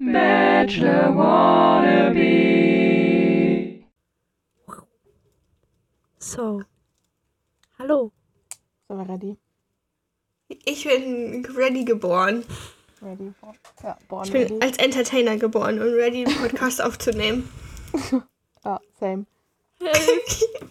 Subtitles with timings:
[0.00, 2.24] Bachelor Wannabe.
[6.18, 6.62] So.
[7.78, 8.12] Hallo.
[8.86, 9.36] Sind wir ready?
[10.64, 12.44] Ich bin ready geboren.
[13.02, 13.32] Ready.
[13.82, 14.60] Ja, born Ich bin ready.
[14.60, 17.48] als Entertainer geboren und ready, einen Podcast aufzunehmen.
[18.64, 19.26] Ja, same.
[19.80, 20.20] Hey,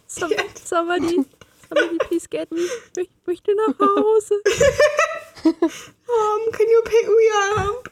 [0.07, 0.33] some,
[0.63, 1.25] somebody,
[1.67, 2.61] somebody please get me.
[2.97, 4.35] Ich möchte nach Hause.
[5.43, 7.89] Mom, can you pick me up?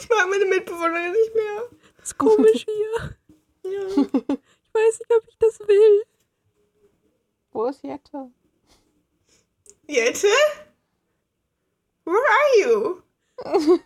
[0.00, 1.68] Ich mag meine Mitbewohnerin nicht mehr.
[1.98, 3.16] Das ist komisch hier.
[3.70, 3.86] Ja.
[4.72, 6.04] Ich weiß nicht, ob ich das will.
[7.50, 8.30] Wo ist Jette?
[9.88, 10.28] Jette?
[12.04, 13.02] Where are you?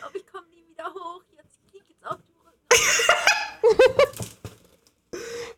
[0.00, 1.22] Aber ich komme nie wieder hoch.
[1.36, 4.18] Jetzt liegt jetzt auf dem Rücken.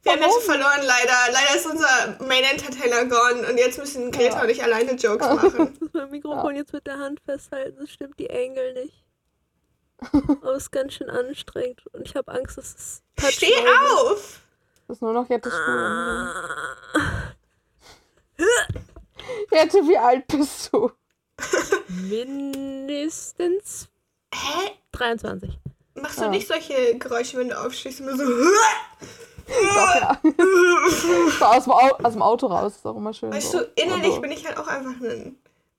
[0.05, 1.17] Wir haben Jette verloren, leider.
[1.33, 4.43] Leider ist unser Main Entertainer gone und jetzt müssen Greta Ja.
[4.43, 5.73] und ich alleine Jokes machen.
[5.75, 7.79] Ich muss mein Mikrofon jetzt mit der Hand festhalten.
[7.81, 9.05] Das stimmt die Engel nicht.
[10.13, 11.83] Aber es ist ganz schön anstrengend.
[11.93, 13.03] Und ich habe Angst, dass es
[13.35, 13.53] Steh
[13.97, 14.41] auf!
[14.87, 15.79] Das ist nur noch Jettes Stuhl.
[15.79, 17.33] Ah.
[19.51, 20.91] Jette, wie alt bist du?
[21.89, 23.89] Mindestens
[24.35, 24.73] Hä?
[24.93, 25.59] 23.
[25.95, 26.29] Machst du Ja.
[26.29, 28.01] nicht solche Geräusche, wenn du aufstehst?
[28.01, 28.25] Immer so.
[29.47, 30.21] Doch, ja.
[31.39, 32.77] so aus dem, Au aus dem Auto raus.
[32.77, 33.33] Ist auch immer schön.
[33.33, 33.59] Weißt so.
[33.59, 35.37] du, innerlich Also, bin ich halt auch einfach ein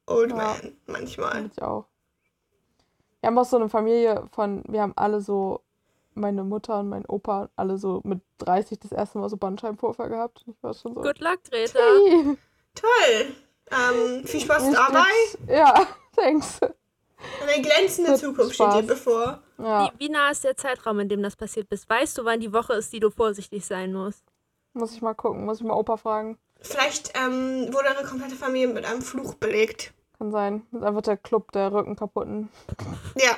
[0.07, 0.35] Old Ja.
[0.35, 0.77] Man.
[0.85, 1.49] Manchmal.
[1.51, 1.85] ich auch.
[3.21, 5.61] Wir haben auch so eine Familie von, wir haben alle so,
[6.13, 10.45] meine Mutter und mein Opa, alle so mit 30 das erste Mal so Bandscheibenvorfall gehabt.
[10.47, 11.01] Ich war schon so.
[11.01, 11.79] Good luck, Greta.
[11.79, 12.37] Hey,
[12.75, 13.35] Toll!
[13.71, 15.05] Ähm, viel Spaß dabei.
[15.47, 16.59] Ja, thanks.
[17.41, 19.41] Eine glänzende Wird Zukunft steht dir bevor.
[19.57, 21.89] Ja, Wie, wie nah ist der Zeitraum, in dem das passiert ist?
[21.89, 24.23] Weißt du, wann die Woche ist, die du vorsichtig sein musst?
[24.75, 26.37] muss ich mal gucken, muss ich mal Opa fragen.
[26.61, 29.93] Vielleicht ähm, wurde eure komplette Familie mit einem Fluch belegt.
[30.17, 30.65] Kann sein.
[30.71, 32.49] Das ist einfach der Club der Rücken kaputten.
[33.15, 33.35] Ja.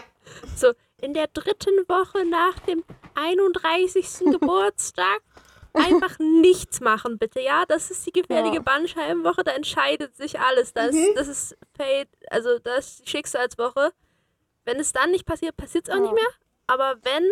[0.56, 2.84] So, in der dritten Woche nach dem
[3.16, 4.32] 31.
[4.32, 5.22] Geburtstag
[5.78, 7.40] einfach nichts machen, bitte.
[7.40, 8.62] Ja, das ist die gefährliche Ja.
[8.62, 9.44] Bandscheibenwoche.
[9.44, 10.74] Da entscheidet sich alles.
[10.74, 11.14] Das, Mhm.
[11.16, 13.92] das ist Fate, also das ist die Schicksalswoche.
[14.66, 16.02] Wenn es dann nicht passiert, passiert es auch Ja.
[16.02, 16.28] nicht mehr.
[16.68, 17.24] Aber wenn,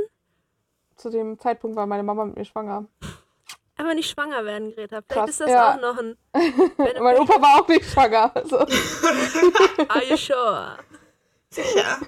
[0.95, 2.85] Zu dem Zeitpunkt war meine Mama mit mir schwanger.
[3.77, 5.01] einfach nicht schwanger werden, Greta.
[5.01, 5.73] Vielleicht Krass, ist das ja.
[5.75, 6.17] auch noch ein.
[6.77, 8.31] Wenn, Mein Opa war auch nicht schwanger.
[8.33, 8.57] Also,
[9.89, 10.77] are you sure?
[11.49, 11.99] Sicher.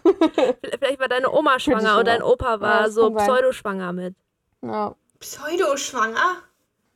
[0.79, 4.15] Vielleicht war deine Oma schwanger und dein Opa war so pseudoschwanger mit.
[4.61, 4.95] ja.
[5.19, 6.37] Pseudo-schwanger?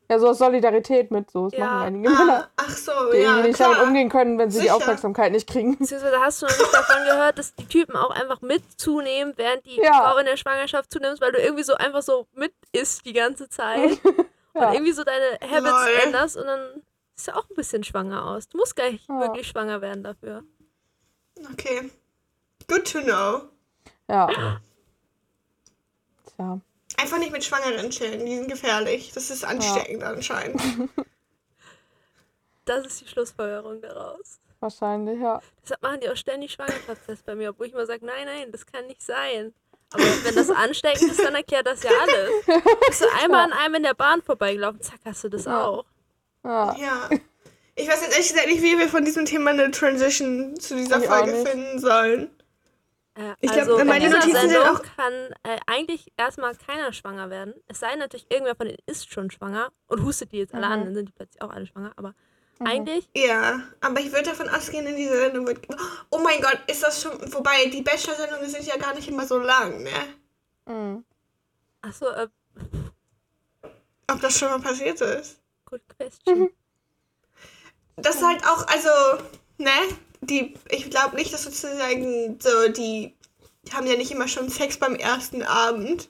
[0.09, 1.47] Ja, so aus Solidarität mit so.
[1.49, 1.65] Das Ja.
[1.67, 2.49] machen einige Männer.
[2.57, 3.29] Ah, ach so, Die ja.
[3.29, 3.87] irgendwie nicht damit Klar.
[3.87, 4.65] umgehen können, wenn sie Sicher.
[4.69, 5.77] die Aufmerksamkeit nicht kriegen.
[5.77, 9.65] Beziehungsweise hast du noch nicht davon gehört, dass die Typen auch einfach mit zunehmen, während
[9.65, 9.93] die Ja.
[9.93, 13.47] Frau in der Schwangerschaft zunimmt, weil du irgendwie so einfach so mit isst die ganze
[13.47, 13.99] Zeit
[14.53, 14.67] Ja.
[14.67, 16.03] und irgendwie so deine Habits Lol.
[16.03, 16.83] änderst und dann
[17.15, 18.49] siehst du auch ein bisschen schwanger aus.
[18.49, 19.17] Du musst gar nicht Ja.
[19.17, 20.43] wirklich schwanger werden dafür.
[21.53, 21.89] Okay.
[22.67, 23.43] Good to know.
[24.09, 24.27] Ja.
[26.35, 26.59] Tja.
[26.97, 29.11] Einfach nicht mit Schwangeren chillen, die sind gefährlich.
[29.13, 30.61] Das ist ansteckend anscheinend.
[32.65, 34.39] Das ist die Schlussfolgerung daraus.
[34.59, 35.41] Wahrscheinlich, ja.
[35.63, 38.65] Deshalb machen die auch ständig Schwangerschaftstests bei mir, obwohl ich immer sage, nein, nein, das
[38.67, 39.53] kann nicht sein.
[39.91, 42.31] Aber wenn das ansteckend ist, dann erklärt das ja alles.
[42.87, 45.65] Bist du einmal an einem in der Bahn vorbeigelaufen, zack, hast du das Ja.
[45.65, 45.85] auch.
[46.45, 46.75] Ja.
[46.77, 47.09] Ja.
[47.75, 50.99] Ich weiß jetzt ehrlich gesagt nicht, wie wir von diesem Thema eine Transition zu dieser
[50.99, 52.29] Ich Folge finden sollen.
[53.15, 55.13] Äh, Ich glaub, also in meine dieser Notizen sind Sendung auch- kann
[55.43, 57.53] äh, eigentlich erstmal keiner schwanger werden.
[57.67, 60.65] Es sei denn natürlich, irgendwer von denen ist schon schwanger und hustet die jetzt alle
[60.67, 60.71] Mhm.
[60.71, 61.91] an, dann sind die plötzlich auch alle schwanger.
[61.97, 62.13] Aber
[62.63, 65.59] eigentlich, Ja, aber ich würde davon ausgehen, in dieser Sendung wird.
[66.09, 67.11] Oh mein Gott, ist das schon.
[67.33, 69.91] Wobei, die Bachelor-Sendungen sind ja gar nicht immer so lang, ne?
[70.67, 71.03] Mhm.
[71.81, 72.27] achso, äh,
[74.09, 75.39] Ob das schon mal passiert ist.
[75.65, 76.49] good question.
[77.97, 78.89] Das ist halt auch, also,
[79.57, 79.69] ne?
[80.21, 83.15] Die, ich glaube nicht, dass sozusagen so, die
[83.73, 86.09] haben ja nicht immer schon Sex beim ersten Abend.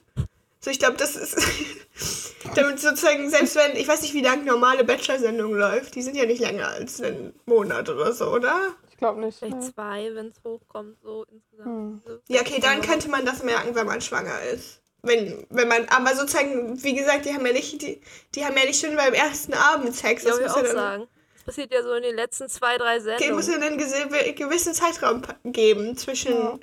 [0.60, 1.36] So, ich glaube, das ist.
[2.54, 6.26] damit sozusagen, selbst wenn, ich weiß nicht, wie lange normale Bachelor-Sendung läuft, die sind ja
[6.26, 8.74] nicht länger als einen Monat oder so, oder?
[8.90, 9.38] Ich glaube nicht.
[9.38, 9.70] Vielleicht Nee.
[9.70, 11.66] zwei, wenn es hochkommt, so insgesamt.
[11.66, 12.02] Hm.
[12.04, 14.80] So Ja, okay, dann könnte man das merken, wenn man schwanger ist.
[15.02, 18.00] Wenn, wenn man, aber sozusagen, wie gesagt, die haben ja nicht, die,
[18.34, 20.22] die haben ja nicht schon beim ersten Abend Sex.
[20.22, 21.08] Ja, Das muss ja dann, sagen.
[21.44, 23.78] Das passiert ja so in den letzten zwei, drei okay, muss Sendungen.
[23.80, 26.58] ja einen gewissen Zeitraum geben zwischen, Ja.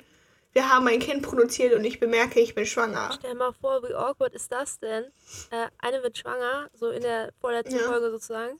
[0.52, 3.10] wir haben ein Kind produziert und ich bemerke, ich bin schwanger.
[3.14, 5.04] Stell dir mal vor, wie awkward ist das denn?
[5.50, 7.84] Äh, eine wird schwanger, so in der vorletzten Ja.
[7.84, 8.58] Folge sozusagen.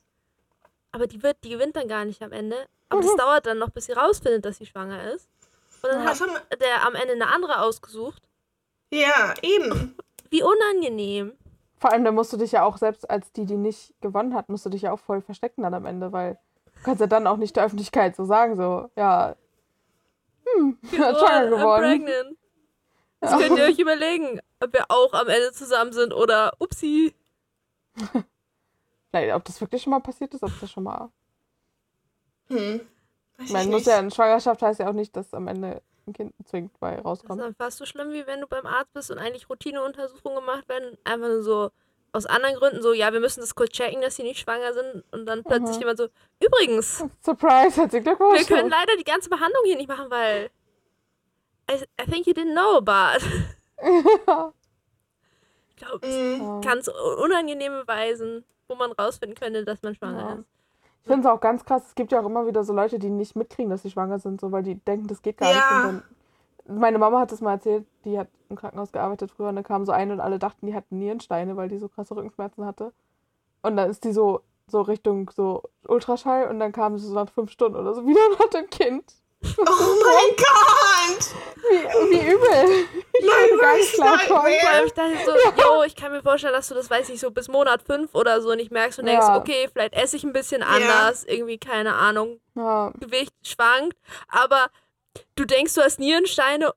[0.93, 2.67] Aber die wird, die gewinnt dann gar nicht am Ende.
[2.89, 5.29] Aber das dauert dann noch, bis sie rausfindet, dass sie schwanger ist.
[5.83, 6.29] Und dann Was hat
[6.61, 8.23] der am Ende eine andere ausgesucht.
[8.91, 9.97] ja, eben.
[10.29, 11.33] Wie unangenehm.
[11.81, 14.51] Vor allem, da musst du dich ja auch selbst als die, die nicht gewonnen hat,
[14.51, 16.39] musst du dich ja auch voll verstecken dann am Ende, weil
[16.77, 19.35] du kannst ja dann auch nicht der Öffentlichkeit so sagen, so, ja,
[20.45, 21.83] hm, hat schwanger I'm geworden.
[21.83, 22.37] pregnant.
[23.23, 27.15] Jetzt könnt ihr euch überlegen, ob wir auch am Ende zusammen sind oder upsi.
[29.13, 31.11] Nein, ob das wirklich schon mal passiert ist, ob das schon mal.
[32.49, 32.81] Hm.
[32.81, 32.87] Weiß
[33.39, 33.87] Ich ich meine, muss nicht.
[33.89, 36.99] ja in Schwangerschaft heißt ja auch nicht, dass am Ende ein Kind zwingend bei Das
[37.01, 37.41] ist rauskommt.
[37.41, 40.97] dann fast so schlimm, wie wenn du beim Arzt bist und eigentlich Routineuntersuchungen gemacht werden.
[41.05, 41.71] Einfach nur so
[42.13, 45.05] aus anderen Gründen so, ja, wir müssen das kurz checken, dass sie nicht schwanger sind.
[45.13, 45.81] Und dann plötzlich Mhm.
[45.83, 46.09] jemand so,
[46.45, 48.41] übrigens, Surprise, herzlichen Glückwunsch.
[48.49, 50.51] wir können leider die ganze Behandlung hier nicht machen, weil
[51.71, 53.25] I, I think you didn't know about.
[55.71, 56.41] ich glaube, Hm.
[56.41, 56.61] Ja.
[56.61, 60.35] ganz unangenehme Weisen, wo man rausfinden könnte, dass man schwanger Ja.
[60.35, 60.45] ist.
[61.03, 63.09] Ich finde es auch ganz krass, es gibt ja auch immer wieder so Leute, die
[63.11, 65.57] nicht mitkriegen, dass sie schwanger sind, so weil die denken, das geht gar Ja.
[65.57, 65.71] nicht.
[65.71, 66.03] Dann,
[66.69, 69.85] meine Mama hat das mal erzählt, die hat im Krankenhaus gearbeitet früher und dann kam
[69.85, 72.93] so eine und alle dachten, die hatten Nierensteine, weil die so krasse Rückenschmerzen hatte.
[73.63, 77.31] Und dann ist die so, so Richtung so Ultraschall und dann kam sie so nach
[77.31, 79.15] fünf Stunden oder so wieder und hatte ein Kind.
[79.43, 79.47] Oh
[80.05, 81.31] mein Gott!
[81.63, 82.87] Wie, wie übel.
[83.19, 84.87] Ich kann gar nicht allem, nightmare.
[84.87, 85.33] ich dachte so,
[85.63, 88.41] yo, ich kann mir vorstellen, dass du das, weiß ich, so bis Monat 5 oder
[88.43, 89.37] so nicht merkst und denkst, Ja.
[89.37, 93.97] okay, vielleicht esse ich ein bisschen anders, irgendwie, keine Ahnung, Ja, Gewicht schwankt,
[94.29, 94.69] aber
[95.37, 96.73] du denkst, du hast Nierensteine.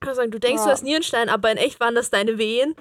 [0.00, 0.66] Ich muss sagen, du denkst, Ja.
[0.66, 2.74] du hast Nierensteine, aber in echt waren das deine Wehen.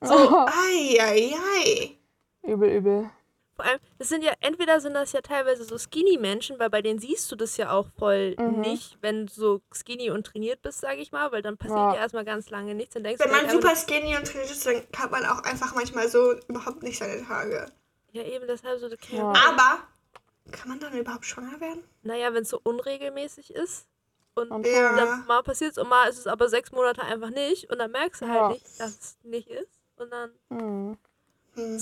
[0.00, 1.96] Eieiei.
[2.42, 3.10] übel, übel.
[3.56, 6.98] Vor allem, das sind ja, entweder sind das ja teilweise so Skinny-Menschen, weil bei denen
[6.98, 8.60] siehst du das ja auch voll Mhm.
[8.60, 11.94] nicht, wenn du so skinny und trainiert bist, sage ich mal, weil dann passiert Ja.
[11.94, 12.92] ja, erstmal ganz lange nichts.
[12.94, 15.74] Dann denkst Wenn du man super skinny und trainiert ist, dann hat man auch einfach
[15.74, 17.66] manchmal so überhaupt nicht seine Tage.
[18.12, 19.32] Ja, eben deshalb so, okay, Ja.
[19.32, 19.78] Aber
[20.52, 21.82] kann man dann überhaupt schwanger werden?
[22.02, 23.88] naja, wenn es so unregelmäßig ist
[24.34, 24.96] und Ja.
[24.96, 27.90] dann mal passiert es und mal ist es aber sechs Monate einfach nicht und dann
[27.90, 28.48] merkst du halt Ja.
[28.50, 30.98] nicht, dass es nicht ist und dann Hm.
[31.54, 31.78] Hm.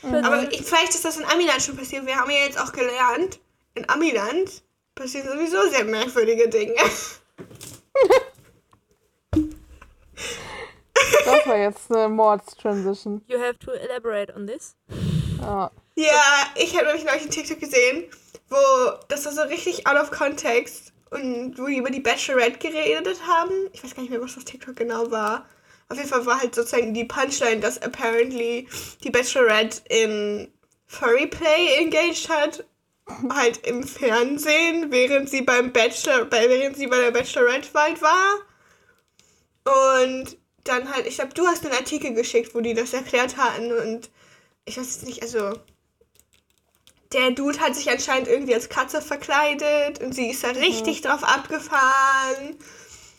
[0.00, 0.24] Surprise!
[0.24, 2.06] Aber ich, vielleicht ist das in Amiland schon passiert.
[2.06, 3.38] Wir haben ja jetzt auch gelernt,
[3.74, 4.62] in Amiland
[4.94, 6.74] passieren sowieso sehr merkwürdige Dinge.
[11.24, 13.22] Das war jetzt eine Mords-Transition.
[13.28, 14.74] You have to elaborate on this.
[15.40, 15.70] Ja.
[15.94, 18.04] Ja, ich habe nämlich neulich einen TikTok gesehen,
[18.48, 18.56] wo
[19.08, 23.52] das war so richtig out of context und wo die über die Bachelorette geredet haben.
[23.72, 25.46] Ich weiß gar nicht mehr, was das TikTok genau war.
[25.90, 28.66] Auf jeden Fall war halt sozusagen die Punchline, dass apparently
[29.04, 30.50] die Bachelorette in
[30.86, 32.64] Furry Play engaged hat.
[33.28, 38.36] Halt im Fernsehen, während sie beim Bachelor, bei, während sie bei der Bachelorette weit war.
[39.64, 43.72] Und dann halt, ich glaube, du hast einen Artikel geschickt, wo die das erklärt hatten
[43.72, 44.10] und
[44.64, 45.54] ich weiß jetzt nicht, also
[47.12, 51.24] der Dude hat sich anscheinend irgendwie als Katze verkleidet und sie ist da richtig drauf
[51.24, 52.56] abgefahren.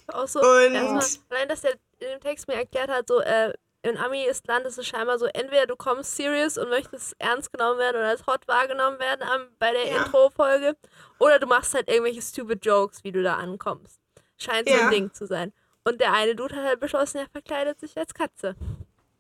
[0.08, 3.54] Auch so, Und- erstmal, allein, dass der in dem Text mir erklärt hat, so, äh,
[3.84, 7.98] in Ami-Island ist es scheinbar so, entweder du kommst serious und möchtest ernst genommen werden
[7.98, 9.98] oder als hot wahrgenommen werden am, bei der Ja.
[9.98, 10.76] Intro-Folge,
[11.20, 14.00] oder du machst halt irgendwelche stupid Jokes, wie du da ankommst.
[14.38, 14.86] Scheint so Ja.
[14.86, 15.52] ein Ding zu sein.
[15.84, 18.56] Und der eine Dude hat halt beschlossen, er verkleidet sich als Katze.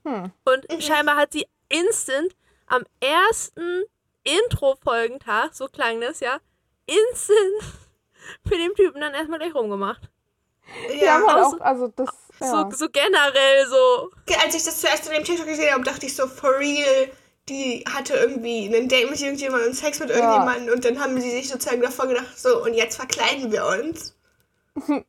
[0.05, 0.31] Hm.
[0.45, 2.35] Und scheinbar hat sie instant
[2.67, 3.83] am ersten
[4.23, 6.37] Intro-Folgentag, so klang das ja,
[6.85, 7.79] instant
[8.47, 10.03] für den Typen dann erstmal gleich rumgemacht.
[10.87, 12.09] Haben halt auch auch, also das,
[12.41, 12.67] ja.
[12.71, 14.09] So, so generell so.
[14.43, 17.09] Als ich das zuerst in dem TikTok gesehen habe, dachte ich so, for real,
[17.49, 20.15] die hatte irgendwie einen Date mit irgendjemandem und Sex mit Ja.
[20.17, 24.15] irgendjemandem und dann haben sie sich sozusagen davor gedacht, so, und jetzt verkleiden wir uns.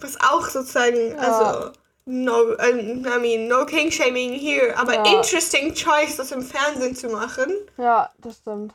[0.00, 1.18] Was auch sozusagen, Ja.
[1.18, 1.70] also,
[2.06, 5.04] no, äh, I mean, no king shaming here, aber Ja.
[5.18, 7.52] interesting choice, das im Fernsehen zu machen.
[7.78, 8.74] ja, das stimmt.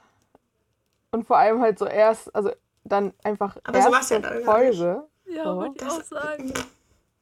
[1.11, 2.51] Und vor allem halt so erst, also
[2.83, 4.43] dann einfach Aber so war's erste ja dann.
[4.43, 5.03] Folge.
[5.25, 5.55] Ja, So.
[5.57, 6.53] wollte ich auch sagen.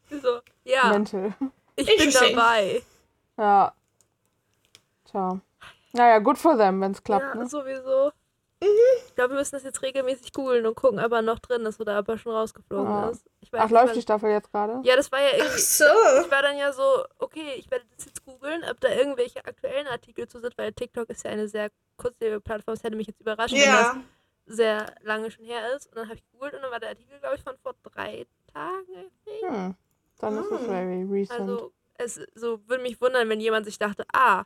[0.09, 1.33] So, ja, Mental.
[1.75, 2.35] ich bin Interesting.
[2.35, 2.81] dabei.
[3.37, 3.73] Ja.
[5.05, 5.39] Tja.
[5.93, 7.47] Naja, good for them, wenn es klappt, ja, ne?
[7.47, 8.11] sowieso.
[8.59, 11.79] Ich glaube, wir müssen das jetzt regelmäßig googeln und gucken, ob er noch drin ist
[11.79, 13.09] oder ob er schon rausgeflogen Ja.
[13.09, 13.23] ist.
[13.41, 14.79] Ich weiß Ach, läuft die Staffel jetzt gerade?
[14.83, 15.59] Ja, das war ja Ach irgendwie.
[15.59, 15.83] so.
[16.23, 19.85] Ich war dann ja so, okay, ich werde das jetzt googeln, ob da irgendwelche aktuellen
[19.87, 22.73] Artikel zu sind, weil TikTok ist ja eine sehr kurzlebige Plattform.
[22.73, 24.01] Es hätte mich jetzt überrascht, wenn das Ja.
[24.47, 25.87] sehr lange schon her ist.
[25.87, 28.25] Und dann habe ich gegoogelt und dann war der Artikel, glaube ich, von vor drei
[28.53, 29.11] Tagen.
[29.27, 29.75] I
[30.19, 30.31] think.
[30.31, 30.35] Hm.
[30.35, 30.65] Dann ist es Hm.
[30.67, 31.39] very recent.
[31.41, 34.43] Also, es so würde mich wundern, wenn jemand sich dachte, ah,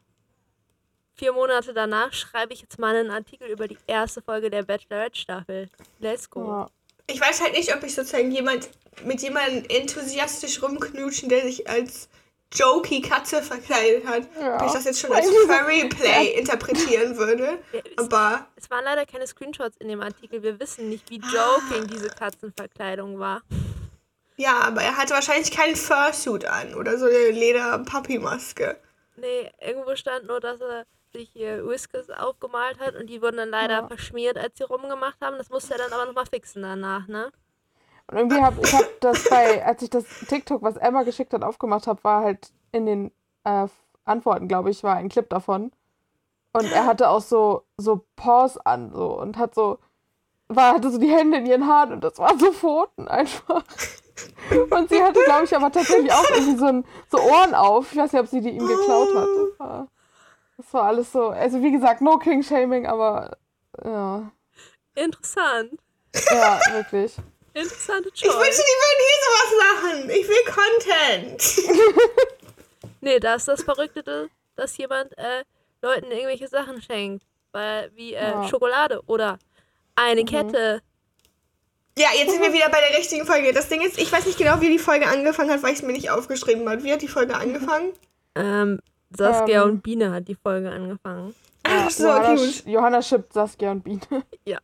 [1.15, 5.69] vier Monate danach schreibe ich jetzt mal einen Artikel über die erste Folge der Bachelorette-Staffel.
[5.99, 6.45] Let's go.
[6.47, 6.69] ja.
[7.07, 8.69] Ich weiß halt nicht, ob ich sozusagen jemand
[9.03, 12.07] mit jemandem enthusiastisch rumknutschen, der sich als
[12.53, 14.55] jokey Katze verkleidet hat, Ja.
[14.61, 17.59] ob ich das jetzt schon als Furry Play interpretieren würde.
[17.73, 20.41] Ja, es, Aber es waren leider keine Screenshots in dem Artikel.
[20.43, 23.41] Wir wissen nicht, wie joking diese Katzenverkleidung war.
[24.41, 28.77] Ja, aber er hatte wahrscheinlich keinen Fursuit an oder so eine Leder-Papi-Maske.
[29.15, 33.49] Nee, irgendwo stand nur, dass er sich hier Whiskers aufgemalt hat und die wurden dann
[33.49, 33.87] leider Ja.
[33.87, 35.37] verschmiert, als sie rumgemacht haben.
[35.37, 37.31] Das musste er dann aber nochmal fixen danach, ne?
[38.07, 41.43] Und irgendwie habe ich hab das bei, als ich das TikTok, was Emma geschickt hat,
[41.43, 43.11] aufgemacht habe, war halt in den
[43.43, 43.67] äh,
[44.05, 45.71] Antworten, glaube ich, war ein Clip davon.
[46.53, 49.79] Und er hatte auch so, so Pause an, so, und hat so,
[50.49, 53.63] war, hatte so die Hände in ihren Haaren und das waren so Pfoten einfach.
[54.69, 57.91] Und sie hatte, glaube ich, aber tatsächlich auch irgendwie so, ein, so Ohren auf.
[57.91, 59.27] Ich weiß nicht, ob sie die ihm geklaut hat.
[59.27, 59.87] Das war,
[60.57, 63.37] das war alles so, also wie gesagt, no King-Shaming, aber
[63.83, 64.31] ja,
[64.95, 65.71] Interessant.
[66.29, 67.15] ja, wirklich.
[67.53, 68.57] Interessante Ich wünschte, Choice.
[68.57, 70.09] die würden hier sowas machen.
[70.09, 70.43] Ich will
[71.35, 72.01] Content.
[73.03, 75.43] Nee, da ist das Verrückte, dass jemand äh,
[75.81, 77.25] Leuten irgendwelche Sachen schenkt.
[77.51, 78.47] Weil, wie äh, Ja.
[78.47, 79.39] Schokolade oder
[79.95, 80.81] eine Kette.
[82.01, 83.53] Ja, jetzt sind wir wieder bei der richtigen Folge.
[83.53, 85.85] Das Ding ist, ich weiß nicht genau, wie die Folge angefangen hat, weil ich es
[85.85, 86.83] mir nicht aufgeschrieben habe.
[86.83, 87.91] Wie hat die Folge angefangen?
[88.35, 88.79] Ähm,
[89.15, 89.69] Saskia Ähm.
[89.69, 91.35] und Biene hat die Folge angefangen.
[91.67, 93.99] Ja, Ach so, Johanna, okay, sch- Johanna schippt Saskia und Biene.
[94.45, 94.59] Ja.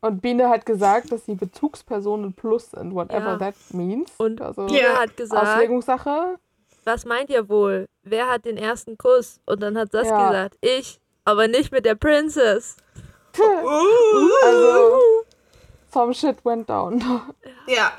[0.00, 3.36] Und Biene hat gesagt, dass sie Bezugspersonen plus sind, whatever Ja.
[3.38, 4.10] that means.
[4.18, 5.00] Und also Biene Ja.
[5.00, 6.36] hat gesagt, Auslegungssache.
[6.84, 7.86] was meint ihr wohl?
[8.02, 9.40] Wer hat den ersten Kuss?
[9.46, 10.28] Und dann hat Saskia Ja.
[10.30, 12.76] gesagt, ich, aber nicht mit der Princess.
[13.38, 13.42] Uh,
[14.44, 14.98] Also,
[15.92, 17.00] some shit went down.
[17.66, 17.92] ja,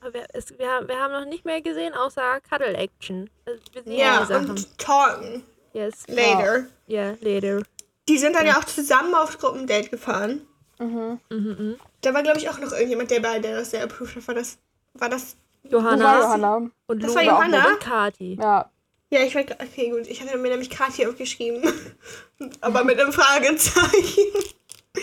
[0.00, 3.30] Aber wir, es, wir, haben, wir haben noch nicht mehr gesehen, außer Cuddle Action.
[3.46, 6.06] Also, Wir sehen ja, und talken yes.
[6.08, 6.66] later.
[6.86, 7.62] Ja, later.
[8.08, 10.46] Die sind dann ja auch zusammen aufs Gruppendate gefahren.
[10.78, 11.76] Mhm, mhm.
[12.02, 14.28] Da war, glaube ich, auch noch irgendjemand dabei, der das sehr approved hat.
[14.28, 14.58] War das,
[14.94, 16.70] war das, Johanna Johanna.
[16.86, 17.68] und das Lu war Johanna?
[17.68, 18.38] und Kati.
[18.40, 18.70] Ja.
[19.10, 20.06] Ja, ich war, okay, gut.
[20.08, 21.62] Ich hatte mir nämlich Kathi aufgeschrieben.
[22.60, 24.24] Aber mit einem Fragezeichen.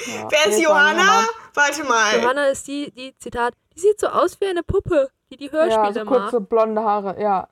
[0.08, 0.28] Ja.
[0.30, 1.26] Wer ist Johanna?
[1.54, 2.20] Warte mal.
[2.20, 5.88] Johanna ist die, die, Zitat, die sieht so aus wie eine Puppe, die die Hörspiele
[5.88, 6.32] Ja, so macht.
[6.32, 7.48] kurze blonde Haare, ja.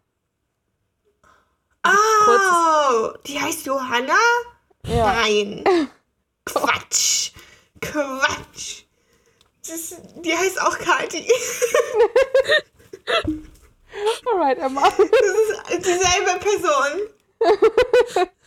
[1.85, 4.17] Oh, die heißt Johanna?
[4.85, 5.13] Ja.
[5.13, 5.63] Nein.
[6.45, 7.31] Quatsch.
[7.81, 8.83] Quatsch.
[9.67, 11.27] Das, die heißt auch Kathi.
[14.25, 14.83] Alright, Emma.
[14.83, 14.99] Das
[15.69, 18.27] ist dieselbe Person.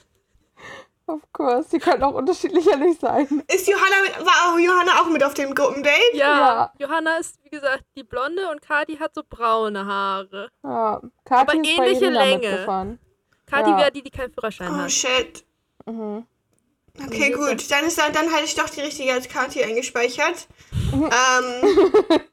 [1.07, 1.69] Of course.
[1.71, 3.27] Die könnten auch unterschiedlicher nicht sein.
[3.53, 5.93] Ist Johanna mit, war auch Johanna auch mit auf dem Gruppendate?
[6.15, 6.73] Ja, Ja.
[6.79, 10.49] Johanna ist, wie gesagt, die Blonde und Kati hat so braune Haare.
[10.63, 11.03] Ja.
[11.27, 12.99] Kathi Aber ist ähnliche Länge.
[13.47, 13.79] Kati Ja.
[13.79, 14.91] wäre die, die keinen Führerschein Oh hat.
[14.91, 15.45] shit.
[15.85, 16.27] Mhm.
[17.07, 17.71] Okay, gut.
[17.71, 20.47] Dann ist dann, dann hatte ich doch die richtige als Kathi eingespeichert.
[20.93, 21.11] Mhm.
[21.11, 22.21] Ähm,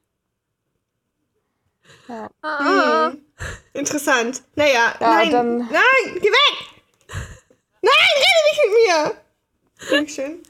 [2.08, 2.30] Ja.
[2.42, 3.26] Ah, hm.
[3.74, 4.44] Interessant.
[4.56, 5.32] Naja, Ja, nein.
[5.32, 6.68] dann- Nein, geh weg!
[7.82, 8.98] Nein, rede nicht mit mir!
[9.90, 10.44] Dankeschön.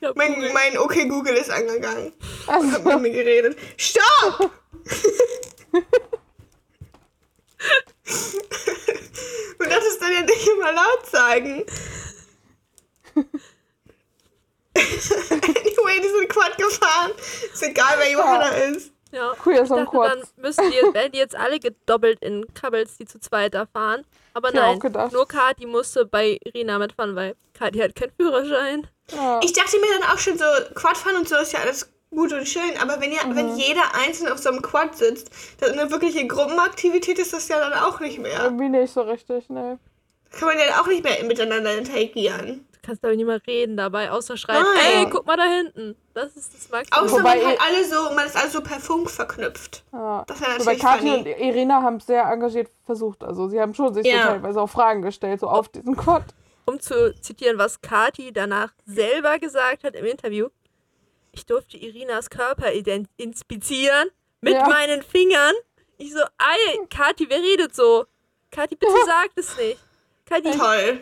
[0.00, 0.52] ja, Mein, Google.
[0.52, 2.12] mein Okay Google ist angegangen.
[2.46, 3.58] Also, Hat mit mir geredet.
[3.76, 4.50] Stopp!
[9.58, 11.64] Und das ist dann ja nicht immer laut sagen.
[14.76, 17.12] anyway, die sind Quad gefahren.
[17.52, 18.92] Ist egal, wer Johanna ist.
[19.10, 19.34] ja.
[19.42, 23.06] Queer Ich Song dachte, dann müssen die, werden die jetzt alle gedoppelt in Couples, die
[23.06, 24.04] zu zweit da fahren.
[24.36, 24.78] Aber nein,
[25.12, 28.86] nur Kati musste bei Irina mitfahren, weil Kati hat keinen Führerschein.
[29.10, 29.40] Ja.
[29.42, 32.34] Ich dachte mir dann auch schon so, Quad fahren und so ist ja alles gut
[32.34, 35.90] und schön, aber wenn, ja, wenn jeder einzeln auf so einem Quad sitzt, das eine
[35.90, 38.44] wirkliche Gruppenaktivität ist das ja dann auch nicht mehr.
[38.44, 39.78] Irgendwie nicht so richtig, ne.
[40.32, 42.68] Kann man ja auch nicht mehr miteinander interagieren.
[42.86, 45.06] Du kannst aber nicht mal reden dabei, außer schreien, Nein.
[45.06, 45.96] ey, guck mal da hinten.
[46.14, 47.04] Das ist das Maximum.
[47.04, 49.82] Außer Wobei man halt alle so, man ist alle so per Funk verknüpft.
[49.92, 50.22] Ja.
[50.28, 51.26] Das wäre Wobei natürlich Kathi und.
[51.26, 53.24] Irina haben es sehr engagiert versucht.
[53.24, 54.22] Also sie haben schon sich Ja.
[54.22, 56.22] so teilweise auch Fragen gestellt, so auf diesen Quad.
[56.66, 60.46] um zu zitieren, was Kati danach selber gesagt hat im Interview.
[61.32, 62.70] Ich durfte Irinas Körper
[63.16, 64.68] inspizieren mit Ja.
[64.68, 65.54] meinen Fingern.
[65.98, 68.06] Ich so, ey, Kati, wer redet so?
[68.52, 69.80] Kati, bitte sag es nicht.
[70.24, 71.00] Kati, Toll.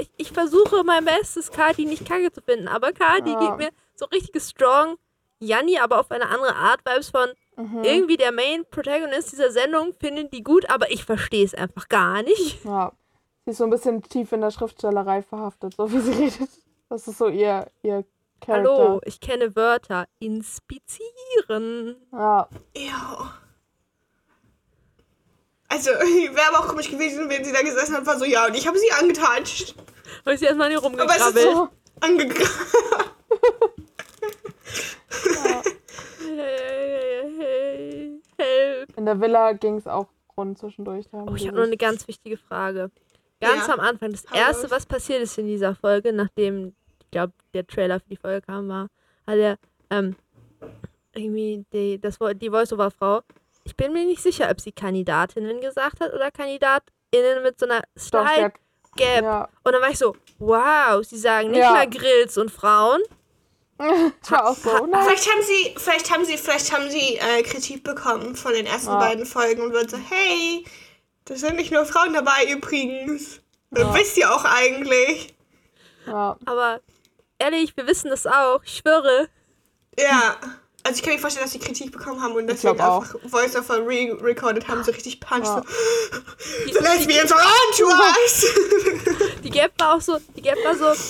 [0.00, 3.40] Ich, ich versuche mein Bestes, Kati nicht kacke zu finden, aber Kati Ja.
[3.40, 4.96] gibt mir so richtig strong
[5.38, 7.84] Janni, aber auf eine andere Art Vibes von Mhm.
[7.84, 12.22] irgendwie der Main Protagonist dieser Sendung finden die gut, aber ich verstehe es einfach gar
[12.22, 12.64] nicht.
[12.64, 12.92] Ja.
[13.44, 16.48] Sie ist so ein bisschen tief in der Schriftstellerei verhaftet, so wie sie redet.
[16.88, 18.04] Das ist so ihr, ihr
[18.40, 18.70] Charakter.
[18.70, 20.06] Hallo, ich kenne Wörter.
[20.20, 21.96] Inspizieren.
[22.12, 22.48] Ja.
[22.76, 23.34] Ja.
[25.70, 28.54] Also, wäre aber auch komisch gewesen, wenn sie da gesessen hat, war so, ja, und
[28.56, 29.74] ich habe sie angetatscht.
[30.24, 31.52] Habe ich sie erstmal hier Aber es ist rumgekrabbelt.
[31.54, 31.68] so
[32.00, 32.50] angegraben.
[36.18, 38.96] Hey, hey, help.
[38.96, 41.06] In der Villa ging es auch rund zwischendurch.
[41.12, 42.90] Oh, ich habe noch eine ganz wichtige Frage.
[43.40, 43.74] Ganz Ja.
[43.74, 47.66] am Anfang, das Hau erste, was passiert ist in dieser Folge, nachdem, ich glaube, der
[47.66, 48.88] Trailer für die Folge kam, war,
[49.26, 49.56] hat er
[49.90, 50.14] ähm,
[51.14, 53.22] irgendwie die, das, die Voice-Over-Frau,
[53.70, 57.82] ich bin mir nicht sicher, ob sie Kandidatinnen gesagt hat oder KandidatInnen mit so einer
[58.10, 58.52] Doch, der,
[58.96, 59.22] Style-Gap.
[59.22, 59.48] ja.
[59.62, 61.72] Und dann war ich so, wow, sie sagen nicht Ja.
[61.72, 63.00] mehr Grills und Frauen.
[64.22, 65.02] Ich war auch so, nein.
[65.06, 68.90] Vielleicht haben sie, vielleicht haben sie, vielleicht haben sie äh, Kritik bekommen von den ersten
[68.90, 68.98] Ja.
[68.98, 70.64] beiden Folgen und würden so, hey,
[71.24, 73.40] das sind nicht nur Frauen dabei übrigens.
[73.70, 73.94] Das Ja.
[73.94, 75.32] wisst ihr auch eigentlich.
[76.06, 76.36] Ja.
[76.44, 76.80] Aber
[77.38, 78.62] ehrlich, wir wissen das auch.
[78.64, 79.28] Ich schwöre.
[79.98, 80.36] Ja.
[80.90, 83.02] Also ich kann mir vorstellen, dass sie Kritik bekommen haben und glaub auch.
[83.04, 85.44] einfach Voice-Over re-recorded haben, so richtig punch.
[85.46, 85.62] Ja.
[85.62, 88.44] So, The lesbians are on to us!
[89.44, 91.00] Die Gap war auch so, die Gap war so,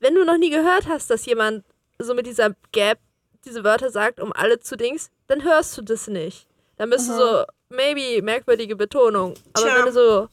[0.00, 1.64] wenn du noch nie gehört hast, dass jemand
[1.98, 2.98] so mit dieser Gap
[3.46, 6.46] diese Wörter sagt, um alle zu Dings, dann hörst du das nicht.
[6.76, 9.32] Dann bist du so, maybe merkwürdige Betonung.
[9.54, 9.74] Aber Tja.
[9.78, 10.28] wenn du so,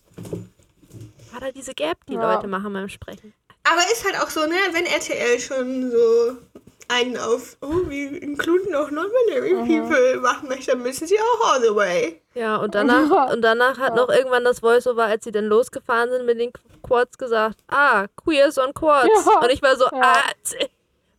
[1.31, 2.33] war da diese Gap, die Ja.
[2.35, 3.33] Leute machen beim Sprechen.
[3.63, 6.37] Aber ist halt auch so, ne, wenn RTL schon so
[6.89, 11.61] einen auf, oh, wir includen auch non-binary people machen möchte, dann müssen sie auch all
[11.61, 12.21] the way.
[12.33, 16.25] Ja, und danach, und danach hat noch irgendwann das Voiceover, als sie dann losgefahren sind
[16.25, 16.51] mit den
[16.83, 19.09] Quads, gesagt, ah, Queers on Quads.
[19.25, 19.39] Ja.
[19.41, 20.01] Und ich war so, Ja.
[20.01, 20.31] ah,